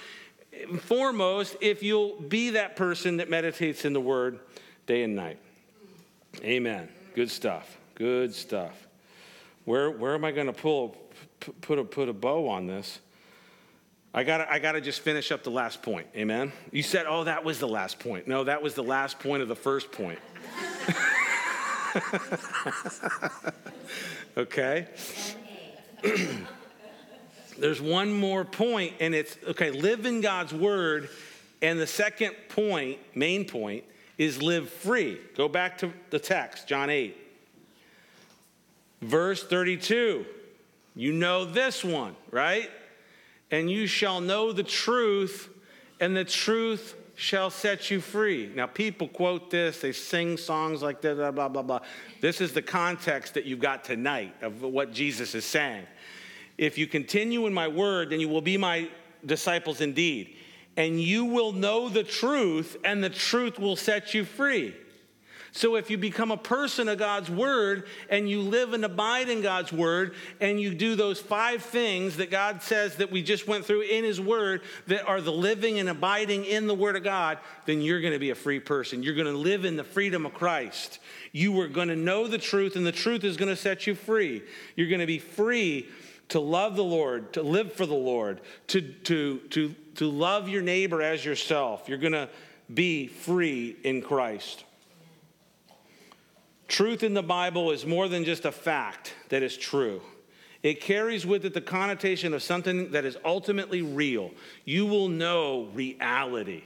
foremost 0.82 1.56
if 1.62 1.84
you'll 1.84 2.20
be 2.22 2.52
that 2.52 2.76
person 2.76 3.18
that 3.18 3.30
meditates 3.30 3.86
in 3.86 3.94
the 3.94 4.02
Word 4.02 4.40
day 4.86 5.04
and 5.04 5.16
night. 5.16 5.40
Amen. 6.44 6.90
Good 7.16 7.30
stuff. 7.30 7.78
Good 7.96 8.34
stuff. 8.34 8.88
Where, 9.66 9.92
where 9.92 10.14
am 10.14 10.26
I 10.26 10.32
going 10.32 10.48
to 10.48 10.54
pull 10.54 10.96
put 11.62 11.80
a 11.80 11.84
put 11.84 12.10
a 12.10 12.14
bow 12.14 12.48
on 12.48 12.68
this? 12.68 13.00
I 14.14 14.24
got 14.24 14.50
I 14.50 14.60
got 14.60 14.72
to 14.74 14.82
just 14.82 15.02
finish 15.02 15.32
up 15.32 15.44
the 15.44 15.52
last 15.52 15.82
point. 15.82 16.08
Amen. 16.16 16.52
You 16.72 16.82
said, 16.82 17.06
"Oh, 17.08 17.26
that 17.26 17.44
was 17.44 17.60
the 17.60 17.68
last 17.68 18.00
point." 18.00 18.28
No, 18.28 18.44
that 18.44 18.62
was 18.62 18.74
the 18.74 18.84
last 18.84 19.20
point 19.20 19.44
of 19.44 19.48
the 19.48 19.56
first 19.56 19.92
point. 19.92 20.20
okay. 24.38 24.88
There's 27.58 27.82
one 27.82 28.14
more 28.14 28.46
point, 28.46 28.94
and 29.00 29.14
it's 29.14 29.38
okay, 29.48 29.72
live 29.72 30.06
in 30.06 30.22
God's 30.22 30.54
word. 30.54 31.10
And 31.62 31.80
the 31.80 31.88
second 31.88 32.36
point, 32.48 33.00
main 33.16 33.46
point, 33.46 33.84
is 34.18 34.42
live 34.42 34.70
free. 34.70 35.20
Go 35.36 35.50
back 35.50 35.78
to 35.80 35.92
the 36.10 36.20
text, 36.20 36.68
John 36.68 36.90
8. 36.90 37.18
Verse 39.02 39.44
32. 39.44 40.26
You 40.96 41.14
know 41.14 41.46
this 41.46 41.84
one, 41.84 42.16
right? 42.32 42.70
And 43.52 43.70
you 43.70 43.88
shall 43.88 44.22
know 44.22 44.52
the 44.52 44.64
truth, 44.64 45.50
and 46.00 46.16
the 46.16 46.26
truth 46.26 46.96
shall 47.20 47.50
set 47.50 47.92
you 47.92 48.00
free. 48.00 48.50
Now, 48.56 48.66
people 48.66 49.10
quote 49.10 49.52
this, 49.52 49.82
they 49.82 49.92
sing 49.92 50.38
songs 50.38 50.82
like 50.82 51.02
that, 51.02 51.18
blah, 51.18 51.32
blah, 51.32 51.50
blah, 51.50 51.62
blah. 51.62 51.80
This 52.22 52.40
is 52.40 52.54
the 52.54 52.62
context 52.62 53.34
that 53.34 53.44
you've 53.44 53.60
got 53.60 53.84
tonight 53.84 54.34
of 54.42 54.62
what 54.62 54.94
Jesus 54.94 55.36
is 55.36 55.44
saying. 55.44 55.84
If 56.58 56.78
you 56.78 56.88
continue 56.88 57.46
in 57.46 57.54
my 57.54 57.68
word, 57.68 58.12
then 58.12 58.22
you 58.22 58.30
will 58.30 58.42
be 58.42 58.56
my 58.56 58.88
disciples 59.26 59.82
indeed. 59.82 60.38
And 60.78 61.02
you 61.02 61.26
will 61.26 61.52
know 61.52 61.90
the 61.90 62.06
truth, 62.06 62.78
and 62.86 63.04
the 63.04 63.10
truth 63.10 63.60
will 63.60 63.76
set 63.76 64.14
you 64.14 64.24
free. 64.24 64.74
So, 65.52 65.76
if 65.76 65.90
you 65.90 65.98
become 65.98 66.32
a 66.32 66.38
person 66.38 66.88
of 66.88 67.00
God's 67.00 67.30
word 67.30 67.88
and 68.10 68.30
you 68.30 68.42
live 68.42 68.74
and 68.74 68.86
abide 68.86 69.30
in 69.30 69.42
God's 69.42 69.74
word 69.74 70.14
and 70.40 70.62
you 70.62 70.76
do 70.76 70.96
those 70.96 71.20
five 71.20 71.64
things 71.64 72.18
that 72.18 72.30
God 72.30 72.62
says 72.62 72.98
that 72.98 73.12
we 73.12 73.24
just 73.24 73.48
went 73.48 73.66
through 73.66 73.82
in 73.82 74.04
his 74.04 74.22
word 74.22 74.62
that 74.88 75.08
are 75.08 75.22
the 75.22 75.32
living 75.32 75.80
and 75.80 75.90
abiding 75.90 76.46
in 76.46 76.68
the 76.68 76.76
word 76.76 76.96
of 76.96 77.04
God, 77.04 77.40
then 77.66 77.82
you're 77.82 78.02
going 78.02 78.14
to 78.14 78.20
be 78.20 78.30
a 78.30 78.36
free 78.36 78.60
person. 78.60 79.02
You're 79.02 79.16
going 79.16 79.26
to 79.28 79.34
live 79.34 79.66
in 79.66 79.76
the 79.76 79.84
freedom 79.84 80.26
of 80.26 80.34
Christ. 80.34 81.00
You 81.32 81.60
are 81.62 81.68
going 81.68 81.88
to 81.88 81.96
know 81.96 82.28
the 82.28 82.38
truth, 82.38 82.76
and 82.76 82.86
the 82.86 82.92
truth 82.92 83.24
is 83.24 83.38
going 83.38 83.50
to 83.50 83.56
set 83.56 83.88
you 83.88 83.96
free. 83.96 84.44
You're 84.76 84.90
going 84.90 85.00
to 85.02 85.08
be 85.08 85.20
free 85.20 85.88
to 86.30 86.40
love 86.40 86.76
the 86.76 86.84
Lord, 86.84 87.34
to 87.34 87.42
live 87.42 87.74
for 87.74 87.86
the 87.86 87.96
Lord, 87.96 88.42
to, 88.68 88.82
to, 88.82 89.40
to, 89.50 89.76
to 89.96 90.10
love 90.10 90.48
your 90.48 90.62
neighbor 90.62 91.02
as 91.02 91.26
yourself. 91.26 91.86
You're 91.88 91.98
going 91.98 92.14
to 92.14 92.30
be 92.72 93.08
free 93.08 93.76
in 93.84 94.02
Christ. 94.02 94.64
Truth 96.70 97.02
in 97.02 97.16
the 97.16 97.24
Bible 97.24 97.72
is 97.72 97.86
more 97.86 98.08
than 98.08 98.24
just 98.24 98.46
a 98.46 98.52
fact 98.52 99.16
that 99.30 99.42
is 99.42 99.58
true. 99.58 100.02
It 100.62 100.82
carries 100.82 101.26
with 101.26 101.44
it 101.44 101.56
the 101.56 101.62
connotation 101.62 102.34
of 102.34 102.44
something 102.44 102.92
that 102.92 103.06
is 103.06 103.18
ultimately 103.26 103.82
real. 103.82 104.32
You 104.66 104.86
will 104.86 105.10
know 105.10 105.70
reality. 105.74 106.64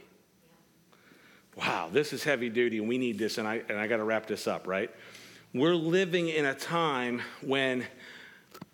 Wow, 1.56 1.90
this 1.92 2.12
is 2.12 2.24
heavy 2.24 2.50
duty, 2.50 2.80
and 2.80 2.88
we 2.88 2.98
need 2.98 3.18
this, 3.18 3.38
and 3.38 3.48
I, 3.48 3.62
and 3.70 3.80
I 3.80 3.88
got 3.88 3.98
to 3.98 4.04
wrap 4.04 4.26
this 4.26 4.46
up, 4.46 4.68
right? 4.68 4.92
We're 5.54 5.76
living 5.76 6.28
in 6.28 6.46
a 6.46 6.56
time 6.56 7.22
when, 7.42 7.86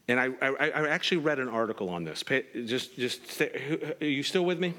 and 0.08 0.20
I, 0.20 0.30
I, 0.42 0.70
I 0.70 0.88
actually 0.88 1.18
read 1.18 1.38
an 1.40 1.50
article 1.50 1.90
on 1.90 2.06
this. 2.06 2.24
Just, 2.66 2.96
just, 2.98 3.30
stay, 3.30 3.96
are 4.02 4.06
you 4.06 4.24
still 4.24 4.46
with 4.46 4.60
me? 4.60 4.74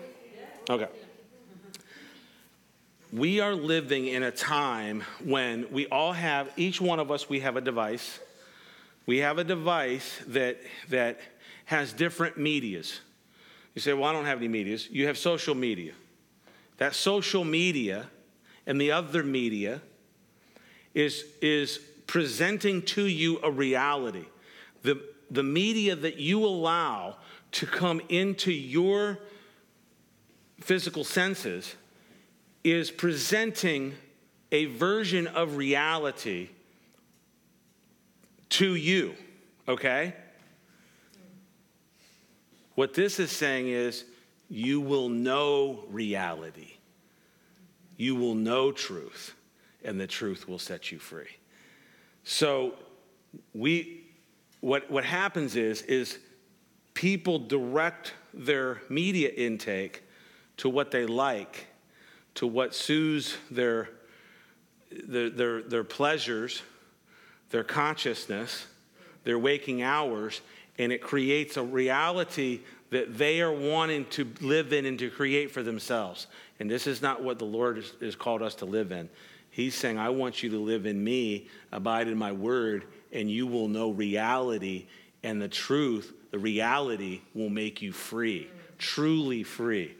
Okay. 0.68 0.88
We 3.12 3.40
are 3.40 3.54
living 3.54 4.06
in 4.06 4.22
a 4.22 4.30
time 4.30 5.02
when 5.24 5.66
we 5.72 5.88
all 5.88 6.12
have, 6.12 6.48
each 6.56 6.80
one 6.80 7.00
of 7.00 7.10
us, 7.10 7.28
we 7.28 7.40
have 7.40 7.56
a 7.56 7.60
device. 7.60 8.20
We 9.04 9.18
have 9.18 9.38
a 9.38 9.44
device 9.44 10.20
that, 10.28 10.58
that 10.90 11.18
has 11.64 11.92
different 11.92 12.38
medias. 12.38 13.00
You 13.74 13.80
say, 13.80 13.94
well, 13.94 14.04
I 14.04 14.12
don't 14.12 14.26
have 14.26 14.38
any 14.38 14.46
medias. 14.46 14.88
You 14.92 15.08
have 15.08 15.18
social 15.18 15.56
media. 15.56 15.92
That 16.76 16.94
social 16.94 17.42
media 17.42 18.08
and 18.64 18.80
the 18.80 18.92
other 18.92 19.24
media 19.24 19.82
is, 20.94 21.24
is 21.42 21.78
presenting 22.06 22.82
to 22.82 23.06
you 23.06 23.40
a 23.42 23.50
reality. 23.50 24.26
The, 24.82 25.02
the 25.32 25.42
media 25.42 25.96
that 25.96 26.18
you 26.18 26.44
allow 26.44 27.16
to 27.52 27.66
come 27.66 28.00
into 28.08 28.52
your 28.52 29.18
physical 30.60 31.02
senses 31.02 31.74
is 32.62 32.90
presenting 32.90 33.94
a 34.52 34.66
version 34.66 35.26
of 35.26 35.56
reality 35.56 36.50
to 38.50 38.74
you, 38.74 39.14
okay? 39.68 40.14
What 42.74 42.94
this 42.94 43.20
is 43.20 43.30
saying 43.30 43.68
is 43.68 44.04
you 44.48 44.80
will 44.80 45.08
know 45.08 45.84
reality. 45.88 46.72
You 47.96 48.16
will 48.16 48.34
know 48.34 48.72
truth, 48.72 49.34
and 49.84 50.00
the 50.00 50.06
truth 50.06 50.48
will 50.48 50.58
set 50.58 50.90
you 50.90 50.98
free. 50.98 51.28
So 52.24 52.74
we 53.54 54.04
what 54.60 54.90
what 54.90 55.04
happens 55.04 55.56
is 55.56 55.82
is 55.82 56.18
people 56.94 57.38
direct 57.38 58.14
their 58.34 58.82
media 58.88 59.28
intake 59.28 60.02
to 60.58 60.68
what 60.68 60.90
they 60.90 61.06
like, 61.06 61.66
to 62.40 62.46
what 62.46 62.74
soothes 62.74 63.36
their 63.50 63.90
their, 64.90 65.28
their, 65.28 65.62
their 65.62 65.84
pleasures, 65.84 66.62
their 67.50 67.62
consciousness, 67.62 68.66
their 69.24 69.38
waking 69.38 69.82
hours, 69.82 70.40
and 70.78 70.90
it 70.90 71.02
creates 71.02 71.58
a 71.58 71.62
reality 71.62 72.60
that 72.88 73.18
they 73.18 73.42
are 73.42 73.52
wanting 73.52 74.06
to 74.06 74.26
live 74.40 74.72
in 74.72 74.86
and 74.86 74.98
to 74.98 75.10
create 75.10 75.50
for 75.50 75.62
themselves. 75.62 76.28
And 76.58 76.70
this 76.70 76.86
is 76.86 77.02
not 77.02 77.22
what 77.22 77.38
the 77.38 77.44
Lord 77.44 77.84
has, 78.00 78.16
called 78.16 78.40
us 78.40 78.54
to 78.56 78.64
live 78.64 78.90
in. 78.90 79.10
He's 79.50 79.74
saying, 79.74 79.98
I 79.98 80.08
want 80.08 80.42
you 80.42 80.48
to 80.48 80.58
live 80.58 80.86
in 80.86 81.04
me, 81.04 81.46
abide 81.72 82.08
in 82.08 82.16
my 82.16 82.32
word, 82.32 82.84
and 83.12 83.30
you 83.30 83.46
will 83.46 83.68
know 83.68 83.90
reality 83.90 84.86
and 85.22 85.42
the 85.42 85.48
truth. 85.48 86.14
The 86.30 86.38
reality 86.38 87.20
will 87.34 87.50
make 87.50 87.82
you 87.82 87.92
free, 87.92 88.48
truly 88.78 89.42
free. 89.42 89.94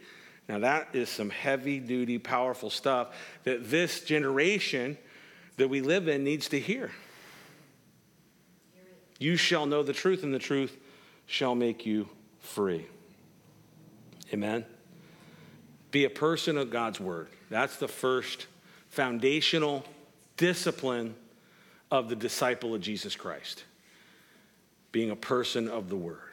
Now, 0.47 0.59
that 0.59 0.89
is 0.93 1.09
some 1.09 1.29
heavy 1.29 1.79
duty, 1.79 2.17
powerful 2.17 2.69
stuff 2.69 3.15
that 3.43 3.69
this 3.69 4.03
generation 4.03 4.97
that 5.57 5.69
we 5.69 5.81
live 5.81 6.07
in 6.07 6.23
needs 6.23 6.49
to 6.49 6.59
hear. 6.59 6.91
You 9.19 9.35
shall 9.35 9.65
know 9.65 9.83
the 9.83 9.93
truth, 9.93 10.23
and 10.23 10.33
the 10.33 10.39
truth 10.39 10.75
shall 11.27 11.55
make 11.55 11.85
you 11.85 12.09
free. 12.39 12.87
Amen. 14.33 14.65
Be 15.91 16.05
a 16.05 16.09
person 16.09 16.57
of 16.57 16.71
God's 16.71 16.99
word. 16.99 17.27
That's 17.49 17.77
the 17.77 17.87
first 17.87 18.47
foundational 18.89 19.85
discipline 20.37 21.15
of 21.91 22.09
the 22.09 22.15
disciple 22.15 22.73
of 22.73 22.81
Jesus 22.81 23.15
Christ. 23.15 23.63
Being 24.91 25.11
a 25.11 25.15
person 25.15 25.67
of 25.67 25.89
the 25.89 25.95
word. 25.95 26.30